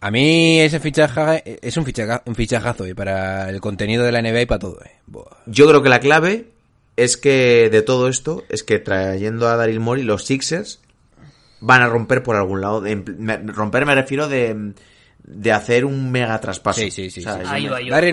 A 0.06 0.10
mí 0.10 0.60
ese 0.60 0.80
fichaje 0.80 1.58
es 1.66 1.76
un, 1.78 1.84
fichaja- 1.86 2.22
un 2.26 2.34
fichajazo 2.34 2.84
¿eh? 2.84 2.94
para 2.94 3.48
el 3.48 3.60
contenido 3.62 4.04
de 4.04 4.12
la 4.12 4.20
NBA 4.20 4.42
y 4.42 4.46
para 4.46 4.58
todo. 4.58 4.78
¿eh? 4.84 4.90
Yo 5.46 5.66
creo 5.66 5.82
que 5.82 5.88
la 5.88 5.98
clave 6.00 6.48
es 6.96 7.16
que 7.16 7.70
de 7.70 7.80
todo 7.80 8.08
esto 8.08 8.44
es 8.50 8.62
que 8.64 8.78
trayendo 8.78 9.48
a 9.48 9.56
Daryl 9.56 9.80
Morey 9.80 10.04
los 10.04 10.24
Sixers 10.26 10.80
van 11.60 11.80
a 11.80 11.88
romper 11.88 12.22
por 12.22 12.36
algún 12.36 12.60
lado. 12.60 12.82
De, 12.82 12.96
me- 12.96 13.38
romper 13.38 13.86
me 13.86 13.94
refiero 13.94 14.28
de, 14.28 14.74
de 15.22 15.52
hacer 15.52 15.86
un 15.86 16.12
mega 16.12 16.38
traspaso. 16.38 16.80
Sí, 16.90 17.10
sí. 17.10 17.20
O 17.20 17.22
sea, 17.22 17.38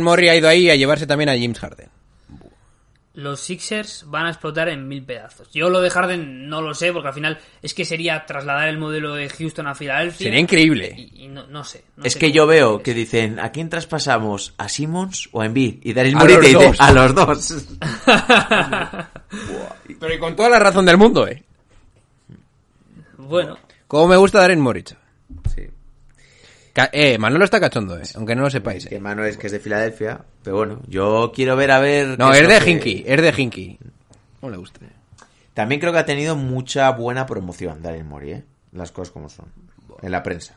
Morey 0.02 0.30
ha 0.30 0.36
ido 0.38 0.48
ahí 0.48 0.70
a 0.70 0.76
llevarse 0.78 1.06
también 1.08 1.28
a 1.30 1.34
James 1.34 1.60
Harden. 1.60 1.90
Los 3.14 3.42
Sixers 3.42 4.06
van 4.08 4.26
a 4.26 4.30
explotar 4.30 4.70
en 4.70 4.88
mil 4.88 5.04
pedazos. 5.04 5.52
Yo 5.52 5.70
lo 5.70 5.82
de 5.82 5.90
Harden 5.90 6.48
no 6.48 6.62
lo 6.62 6.74
sé, 6.74 6.94
porque 6.94 7.10
al 7.10 7.14
final 7.14 7.40
es 7.62 7.74
que 7.74 7.84
sería 7.84 8.26
trasladar 8.26 8.70
el 8.70 8.78
modelo 8.78 9.14
de 9.16 9.28
Houston 9.28 9.68
a 9.68 9.76
Filadelfia. 9.76 10.26
Sería 10.28 10.40
increíble. 10.40 10.96
Y, 10.98 11.26
y 11.26 11.28
no, 11.28 11.46
no 11.48 11.66
sé. 11.66 11.84
no 11.98 12.06
Es 12.06 12.14
sé 12.14 12.20
que 12.20 12.32
yo 12.32 12.48
veo 12.48 12.82
que 12.82 12.94
dicen, 12.94 13.38
¿a 13.40 13.52
quién 13.52 13.68
traspasamos? 13.70 14.54
¿A 14.58 14.70
Simmons 14.70 15.28
o 15.34 15.42
a 15.42 15.46
Embiid? 15.46 15.80
Y 15.84 15.92
Daryl 15.92 16.14
los 16.14 16.24
te 16.42 16.48
dice, 16.48 16.66
dos. 16.68 16.80
a 16.80 16.94
los 16.94 17.14
dos. 17.16 17.68
Pero 20.00 20.14
y 20.14 20.20
con 20.20 20.36
toda 20.36 20.50
la 20.50 20.60
razón 20.60 20.86
del 20.86 20.98
mundo, 20.98 21.28
¿eh? 21.28 21.44
Bueno, 23.18 23.58
Como 23.88 24.08
me 24.08 24.18
gusta 24.18 24.40
Morey. 24.62 24.84
chaval. 24.84 25.04
Sí. 25.54 25.64
Eh, 26.94 27.18
Manolo 27.18 27.44
está 27.46 27.60
cachondo, 27.60 27.98
¿eh? 27.98 28.04
Aunque 28.16 28.36
no 28.36 28.44
lo 28.44 28.50
sepáis. 28.50 28.86
Que 28.88 28.96
¿eh? 28.96 29.00
Mano 29.00 29.24
es 29.26 29.38
que 29.38 29.48
es 29.48 29.54
de 29.54 29.60
Filadelfia, 29.60 30.22
pero 30.44 30.56
bueno, 30.58 30.82
yo 30.88 31.32
quiero 31.36 31.56
ver 31.56 31.72
a 31.72 31.80
ver. 31.80 32.18
No, 32.18 32.34
es 32.34 32.48
de 32.48 32.60
que- 32.60 32.72
Hinky, 32.72 33.04
es 33.06 33.22
de 33.22 33.34
Hinky. 33.38 33.78
No 34.42 34.50
le 34.50 34.58
gusta. 34.58 34.80
También 35.54 35.82
creo 35.82 35.92
que 35.92 36.00
ha 36.00 36.06
tenido 36.06 36.36
mucha 36.36 36.90
buena 36.92 37.26
promoción 37.26 37.82
Daryl 37.82 38.06
Morey, 38.06 38.32
¿eh? 38.32 38.44
Las 38.72 38.92
cosas 38.92 39.12
como 39.12 39.28
son. 39.28 39.48
En 40.02 40.12
la 40.12 40.24
prensa. 40.24 40.56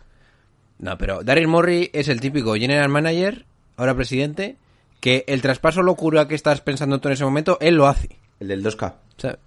No, 0.78 0.96
pero 0.98 1.22
Daryl 1.24 1.48
Morey 1.48 1.90
es 1.92 2.08
el 2.08 2.20
típico 2.20 2.54
general 2.54 2.88
manager, 2.88 3.44
ahora 3.76 3.94
presidente, 3.94 4.56
que 5.00 5.24
el 5.26 5.42
traspaso 5.42 5.82
locura 5.82 6.28
que 6.28 6.34
estás 6.36 6.60
pensando 6.60 7.00
tú 7.00 7.08
en 7.08 7.14
ese 7.14 7.24
momento, 7.24 7.58
él 7.60 7.74
lo 7.74 7.86
hace. 7.88 8.08
El 8.40 8.48
del 8.48 8.62
2K. 8.64 8.94
O 9.16 9.20
sea, 9.20 9.38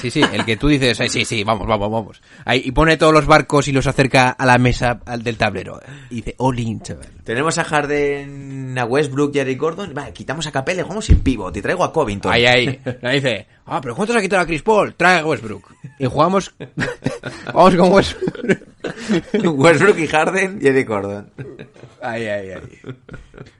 sí, 0.00 0.10
sí, 0.10 0.22
el 0.32 0.44
que 0.44 0.56
tú 0.56 0.68
dices, 0.68 1.00
"Ay, 1.00 1.08
sí, 1.08 1.24
sí, 1.24 1.44
vamos, 1.44 1.66
vamos, 1.66 1.90
vamos. 1.90 2.22
Ahí, 2.44 2.62
y 2.64 2.72
pone 2.72 2.96
todos 2.96 3.12
los 3.12 3.26
barcos 3.26 3.68
y 3.68 3.72
los 3.72 3.86
acerca 3.86 4.30
a 4.30 4.46
la 4.46 4.58
mesa 4.58 5.00
al 5.06 5.22
del 5.22 5.36
tablero. 5.36 5.80
Y 6.10 6.16
dice, 6.16 6.34
all 6.38 6.58
in, 6.58 6.80
chaval. 6.80 7.06
Tenemos 7.24 7.58
a 7.58 7.64
Harden, 7.64 8.76
a 8.78 8.84
Westbrook 8.84 9.34
y 9.34 9.38
a 9.38 9.42
Eric 9.42 9.58
Gordon. 9.58 9.94
Vale, 9.94 10.12
quitamos 10.12 10.46
a 10.46 10.52
Capella 10.52 10.80
y 10.80 10.82
jugamos 10.82 11.04
sin 11.04 11.20
pivot. 11.20 11.56
Y 11.56 11.62
traigo 11.62 11.84
a 11.84 11.92
Covington. 11.92 12.32
Ahí, 12.32 12.46
ahí. 12.46 12.80
Ahí 13.02 13.20
dice, 13.20 13.46
ah, 13.66 13.80
pero 13.80 13.94
¿cuántos 13.94 14.16
ha 14.16 14.20
quitado 14.20 14.42
a 14.42 14.46
Chris 14.46 14.62
Paul? 14.62 14.94
Trae 14.94 15.20
a 15.20 15.26
Westbrook. 15.26 15.64
Y 15.98 16.06
jugamos, 16.06 16.52
vamos 17.54 17.76
con 17.76 17.92
Westbrook. 17.92 18.71
Westbrook 19.44 19.98
y 19.98 20.06
Harden 20.06 20.58
y 20.60 20.66
Eric 20.66 20.88
Gordon. 20.88 21.30
Ahí, 22.00 22.26
ahí, 22.26 22.50
ahí. 22.50 22.80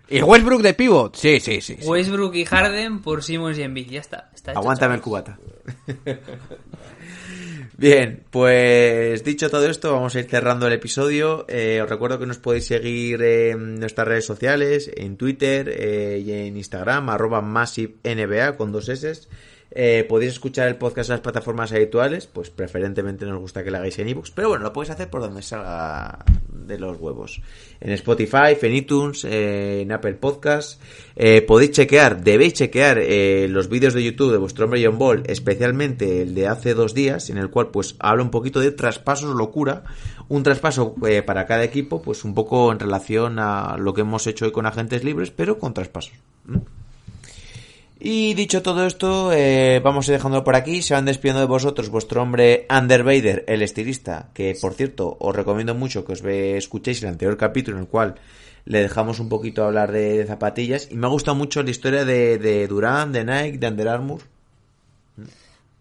¿Y 0.09 0.23
Westbrook 0.23 0.63
de 0.63 0.75
pivot? 0.75 1.17
Sí, 1.17 1.41
sí, 1.41 1.61
sí. 1.61 1.77
sí. 1.81 1.89
Westbrook 1.89 2.35
y 2.35 2.45
Harden 2.45 3.01
por 3.01 3.23
Simmons 3.23 3.59
y 3.59 3.63
Embiid. 3.63 3.91
Ya 3.91 4.01
está. 4.01 4.31
está 4.35 4.53
hecho, 4.53 4.61
Aguántame 4.61 4.97
el 4.97 5.01
cubata. 5.01 5.39
Bien, 7.77 8.23
pues 8.31 9.25
dicho 9.25 9.51
todo 9.51 9.67
esto, 9.67 9.93
vamos 9.93 10.15
a 10.15 10.21
ir 10.21 10.29
cerrando 10.29 10.67
el 10.67 10.73
episodio. 10.73 11.47
Eh, 11.49 11.81
os 11.83 11.89
recuerdo 11.89 12.19
que 12.19 12.27
nos 12.27 12.39
podéis 12.39 12.67
seguir 12.67 13.23
en 13.23 13.81
nuestras 13.81 14.07
redes 14.07 14.25
sociales, 14.25 14.91
en 14.95 15.17
Twitter 15.17 15.69
eh, 15.69 16.23
y 16.25 16.31
en 16.31 16.57
Instagram, 16.57 17.09
arroba 17.09 17.41
MassiveNBA 17.41 18.57
con 18.57 18.71
dos 18.71 18.89
S. 18.89 19.27
Eh, 19.75 20.05
podéis 20.09 20.33
escuchar 20.33 20.69
el 20.69 20.77
podcast 20.77 21.11
en 21.11 21.15
las 21.15 21.21
plataformas 21.21 21.73
habituales, 21.73 22.27
pues 22.27 22.51
preferentemente 22.51 23.25
nos 23.25 23.41
gusta 23.41 23.65
que 23.65 23.71
lo 23.71 23.79
hagáis 23.79 23.99
en 23.99 24.09
ebooks, 24.09 24.31
pero 24.31 24.51
bueno, 24.51 24.65
lo 24.65 24.73
podéis 24.73 24.91
hacer 24.91 25.09
por 25.09 25.23
donde 25.23 25.43
salga 25.43 26.25
de 26.67 26.79
los 26.79 26.99
huevos. 26.99 27.41
En 27.81 27.91
Spotify, 27.93 28.57
en 28.61 28.75
iTunes, 28.75 29.25
eh, 29.25 29.81
en 29.83 29.93
Apple 29.93 30.15
Podcasts. 30.15 30.79
Eh, 31.17 31.43
podéis 31.43 31.73
chequear, 31.73 32.23
debéis 32.23 32.55
chequear 32.55 32.99
eh, 32.99 33.47
los 33.49 33.69
vídeos 33.69 33.95
de 33.95 34.03
YouTube 34.03 34.33
de 34.33 34.39
vuestro 34.39 34.65
hombre 34.65 34.85
John 34.85 34.99
Ball, 34.99 35.23
especialmente 35.27 36.23
el 36.23 36.35
de 36.35 36.49
hace 36.49 36.75
dos 36.75 36.95
días, 36.95 37.31
en 37.31 37.39
el 37.39 37.51
cual 37.51 37.69
pues 37.69 37.97
habla 37.99 38.23
un 38.23 38.31
poquito 38.31 38.61
de 38.61 38.73
traspasos 38.73 39.35
locura, 39.35 39.85
un 40.29 40.43
traspaso 40.43 40.95
eh, 41.07 41.23
para 41.23 41.47
cada 41.47 41.65
equipo, 41.65 42.03
pues 42.03 42.25
un 42.25 42.35
poco 42.35 42.73
en 42.73 42.79
relación 42.79 43.39
a 43.39 43.77
lo 43.79 43.95
que 43.95 44.03
hemos 44.03 44.27
hecho 44.27 44.45
hoy 44.45 44.53
con 44.53 44.67
agentes 44.67 45.05
libres, 45.05 45.31
pero 45.31 45.59
con 45.59 45.75
traspasos. 45.75 46.15
Y 48.05 48.35
dicho 48.35 48.63
todo 48.63 48.85
esto, 48.85 49.33
eh, 49.33 49.81
vamos 49.81 50.09
a 50.09 50.11
ir 50.13 50.17
dejándolo 50.19 50.43
por 50.43 50.57
aquí. 50.57 50.83
Se 50.83 50.93
van 50.95 51.05
despidiendo 51.05 51.39
de 51.41 51.47
vosotros 51.47 51.89
vuestro 51.89 52.21
hombre 52.21 52.67
Under 52.69 53.05
Vader, 53.05 53.45
el 53.47 53.63
estilista, 53.63 54.31
que 54.35 54.57
por 54.61 54.75
cierto 54.75 55.17
os 55.21 55.37
recomiendo 55.37 55.75
mucho 55.77 56.05
que 56.05 56.13
os 56.13 56.21
ve, 56.23 56.57
escuchéis 56.57 57.01
el 57.03 57.11
anterior 57.11 57.37
capítulo 57.37 57.77
en 57.77 57.85
el 57.85 57.89
cual 57.89 58.17
le 58.65 58.81
dejamos 58.83 59.21
un 59.21 59.29
poquito 59.29 59.65
hablar 59.65 59.93
de, 59.93 60.25
zapatillas. 60.27 60.89
Y 60.91 60.97
me 60.97 61.07
ha 61.07 61.11
gustado 61.11 61.37
mucho 61.37 61.63
la 61.63 61.71
historia 61.71 62.05
de, 62.05 62.39
de 62.39 62.67
Durán, 62.67 63.13
de 63.13 63.25
Nike, 63.25 63.59
de 63.59 63.69
Under 63.69 63.89
Armour. 63.89 64.23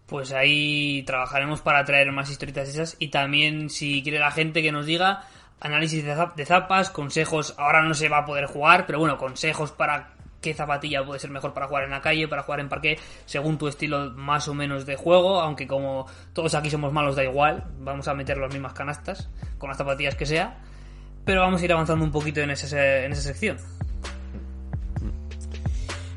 pues 0.06 0.30
ahí 0.32 1.02
trabajaremos 1.04 1.60
para 1.60 1.84
traer 1.84 2.12
más 2.12 2.30
historietas 2.30 2.68
esas 2.68 2.96
y 2.98 3.08
también 3.08 3.70
si 3.70 4.02
quiere 4.02 4.18
la 4.18 4.30
gente 4.30 4.62
que 4.62 4.70
nos 4.70 4.86
diga 4.86 5.24
análisis 5.60 6.04
de, 6.04 6.14
zap- 6.14 6.34
de 6.34 6.44
zapas, 6.44 6.90
consejos, 6.90 7.54
ahora 7.56 7.82
no 7.82 7.94
se 7.94 8.08
va 8.08 8.18
a 8.18 8.26
poder 8.26 8.46
jugar, 8.46 8.84
pero 8.86 8.98
bueno, 8.98 9.16
consejos 9.16 9.72
para 9.72 10.10
qué 10.42 10.52
zapatilla 10.52 11.02
puede 11.04 11.20
ser 11.20 11.30
mejor 11.30 11.54
para 11.54 11.68
jugar 11.68 11.84
en 11.84 11.90
la 11.90 12.02
calle, 12.02 12.28
para 12.28 12.42
jugar 12.42 12.60
en 12.60 12.68
parque, 12.68 12.98
según 13.24 13.56
tu 13.56 13.68
estilo 13.68 14.10
más 14.10 14.48
o 14.48 14.54
menos 14.54 14.84
de 14.84 14.96
juego, 14.96 15.40
aunque 15.40 15.66
como 15.66 16.06
todos 16.34 16.54
aquí 16.54 16.68
somos 16.68 16.92
malos 16.92 17.16
da 17.16 17.24
igual, 17.24 17.64
vamos 17.78 18.08
a 18.08 18.14
meter 18.14 18.36
las 18.36 18.52
mismas 18.52 18.74
canastas 18.74 19.30
con 19.56 19.70
las 19.70 19.78
zapatillas 19.78 20.14
que 20.16 20.26
sea, 20.26 20.58
pero 21.24 21.40
vamos 21.40 21.62
a 21.62 21.64
ir 21.64 21.72
avanzando 21.72 22.04
un 22.04 22.12
poquito 22.12 22.40
en 22.40 22.50
en 22.50 22.52
esa 22.52 23.22
sección. 23.22 23.56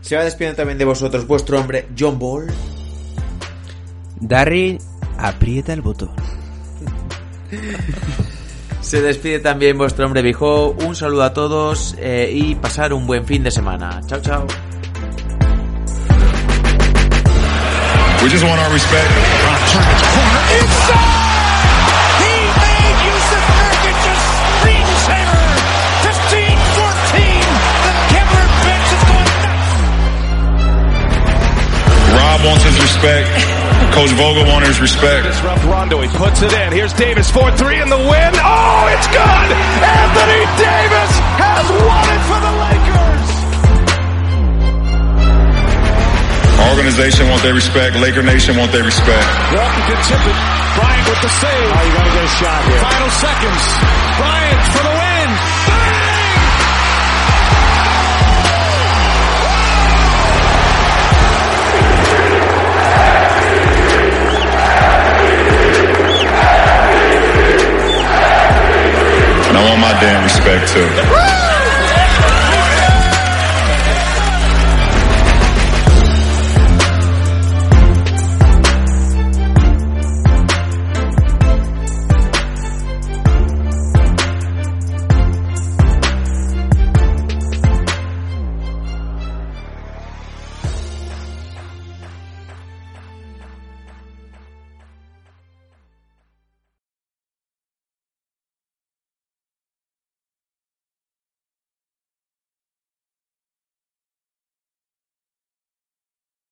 Se 0.01 0.15
va 0.15 0.23
despidiendo 0.23 0.57
también 0.57 0.77
de 0.77 0.85
vosotros 0.85 1.25
vuestro 1.25 1.59
hombre 1.59 1.87
John 1.97 2.19
Ball. 2.19 2.45
Darry, 4.19 4.77
aprieta 5.17 5.73
el 5.73 5.81
botón. 5.81 6.11
Se 8.85 9.01
despide 9.01 9.39
también 9.39 9.79
vuestro 9.79 10.05
hombre 10.05 10.21
Bijo. 10.21 10.75
Un 10.85 10.95
saludo 10.95 11.23
a 11.23 11.33
todos 11.33 11.95
eh, 11.97 12.29
y 12.31 12.53
pasar 12.53 12.93
un 12.93 13.07
buen 13.07 13.25
fin 13.25 13.41
de 13.41 13.49
semana. 13.49 13.99
Chao, 14.05 14.21
chao. 14.21 14.45
We 18.21 18.29
just 18.29 18.43
want 18.43 18.61
our 18.61 18.71
respect. 18.71 19.09
He 22.21 22.29
made 22.61 22.97
Yusuf 23.07 23.45
Nurkic 23.57 24.05
a 24.05 24.15
screensaver. 24.61 25.49
15-14. 26.05 27.41
The 27.81 27.93
Kevlar 28.13 28.47
bench 28.65 28.89
has 28.93 29.03
gone 29.09 29.29
nuts. 29.41 29.73
Rob 32.13 32.39
wants 32.45 32.63
his 32.65 32.77
respect. 32.79 33.54
Coach 33.91 34.11
Vogel 34.17 34.45
wants 34.45 34.67
his 34.67 34.79
respect. 34.79 35.25
Disrupt 35.27 35.63
Rondo. 35.65 36.01
He 36.01 36.09
puts 36.17 36.41
it 36.41 36.53
in. 36.53 36.71
Here's 36.71 36.93
Davis. 36.93 37.29
4-3 37.31 37.83
in 37.83 37.89
the 37.89 37.97
win. 37.97 38.31
Oh, 38.39 38.93
it's 38.93 39.07
good. 39.07 39.47
Anthony 39.83 40.41
Davis 40.57 41.11
has 41.37 41.65
won 41.69 42.05
it 42.09 42.21
for 42.25 42.39
the 42.41 42.53
Lakers. 42.65 43.29
Our 46.55 46.69
organization 46.71 47.27
want 47.29 47.43
their 47.43 47.53
respect. 47.53 47.95
Laker 47.99 48.23
Nation 48.23 48.55
want 48.57 48.71
their 48.71 48.83
respect. 48.83 49.27
Walton 49.51 49.83
can 49.91 49.99
tip 50.07 50.23
it. 50.23 50.37
Bryant 50.75 51.05
with 51.07 51.21
the 51.21 51.31
save. 51.31 51.67
Oh, 51.71 51.83
you 51.83 51.93
gotta 51.93 52.13
get 52.15 52.23
a 52.23 52.33
shot 52.39 52.59
here. 52.67 52.79
Final 52.79 53.11
seconds. 53.11 53.63
Bryant 54.19 54.63
for 54.71 54.83
the 54.87 54.94
and 69.55 69.63
I 69.63 69.69
want 69.69 69.79
my 69.79 69.99
damn 70.01 70.23
respect 70.23 70.67
too. 70.73 71.44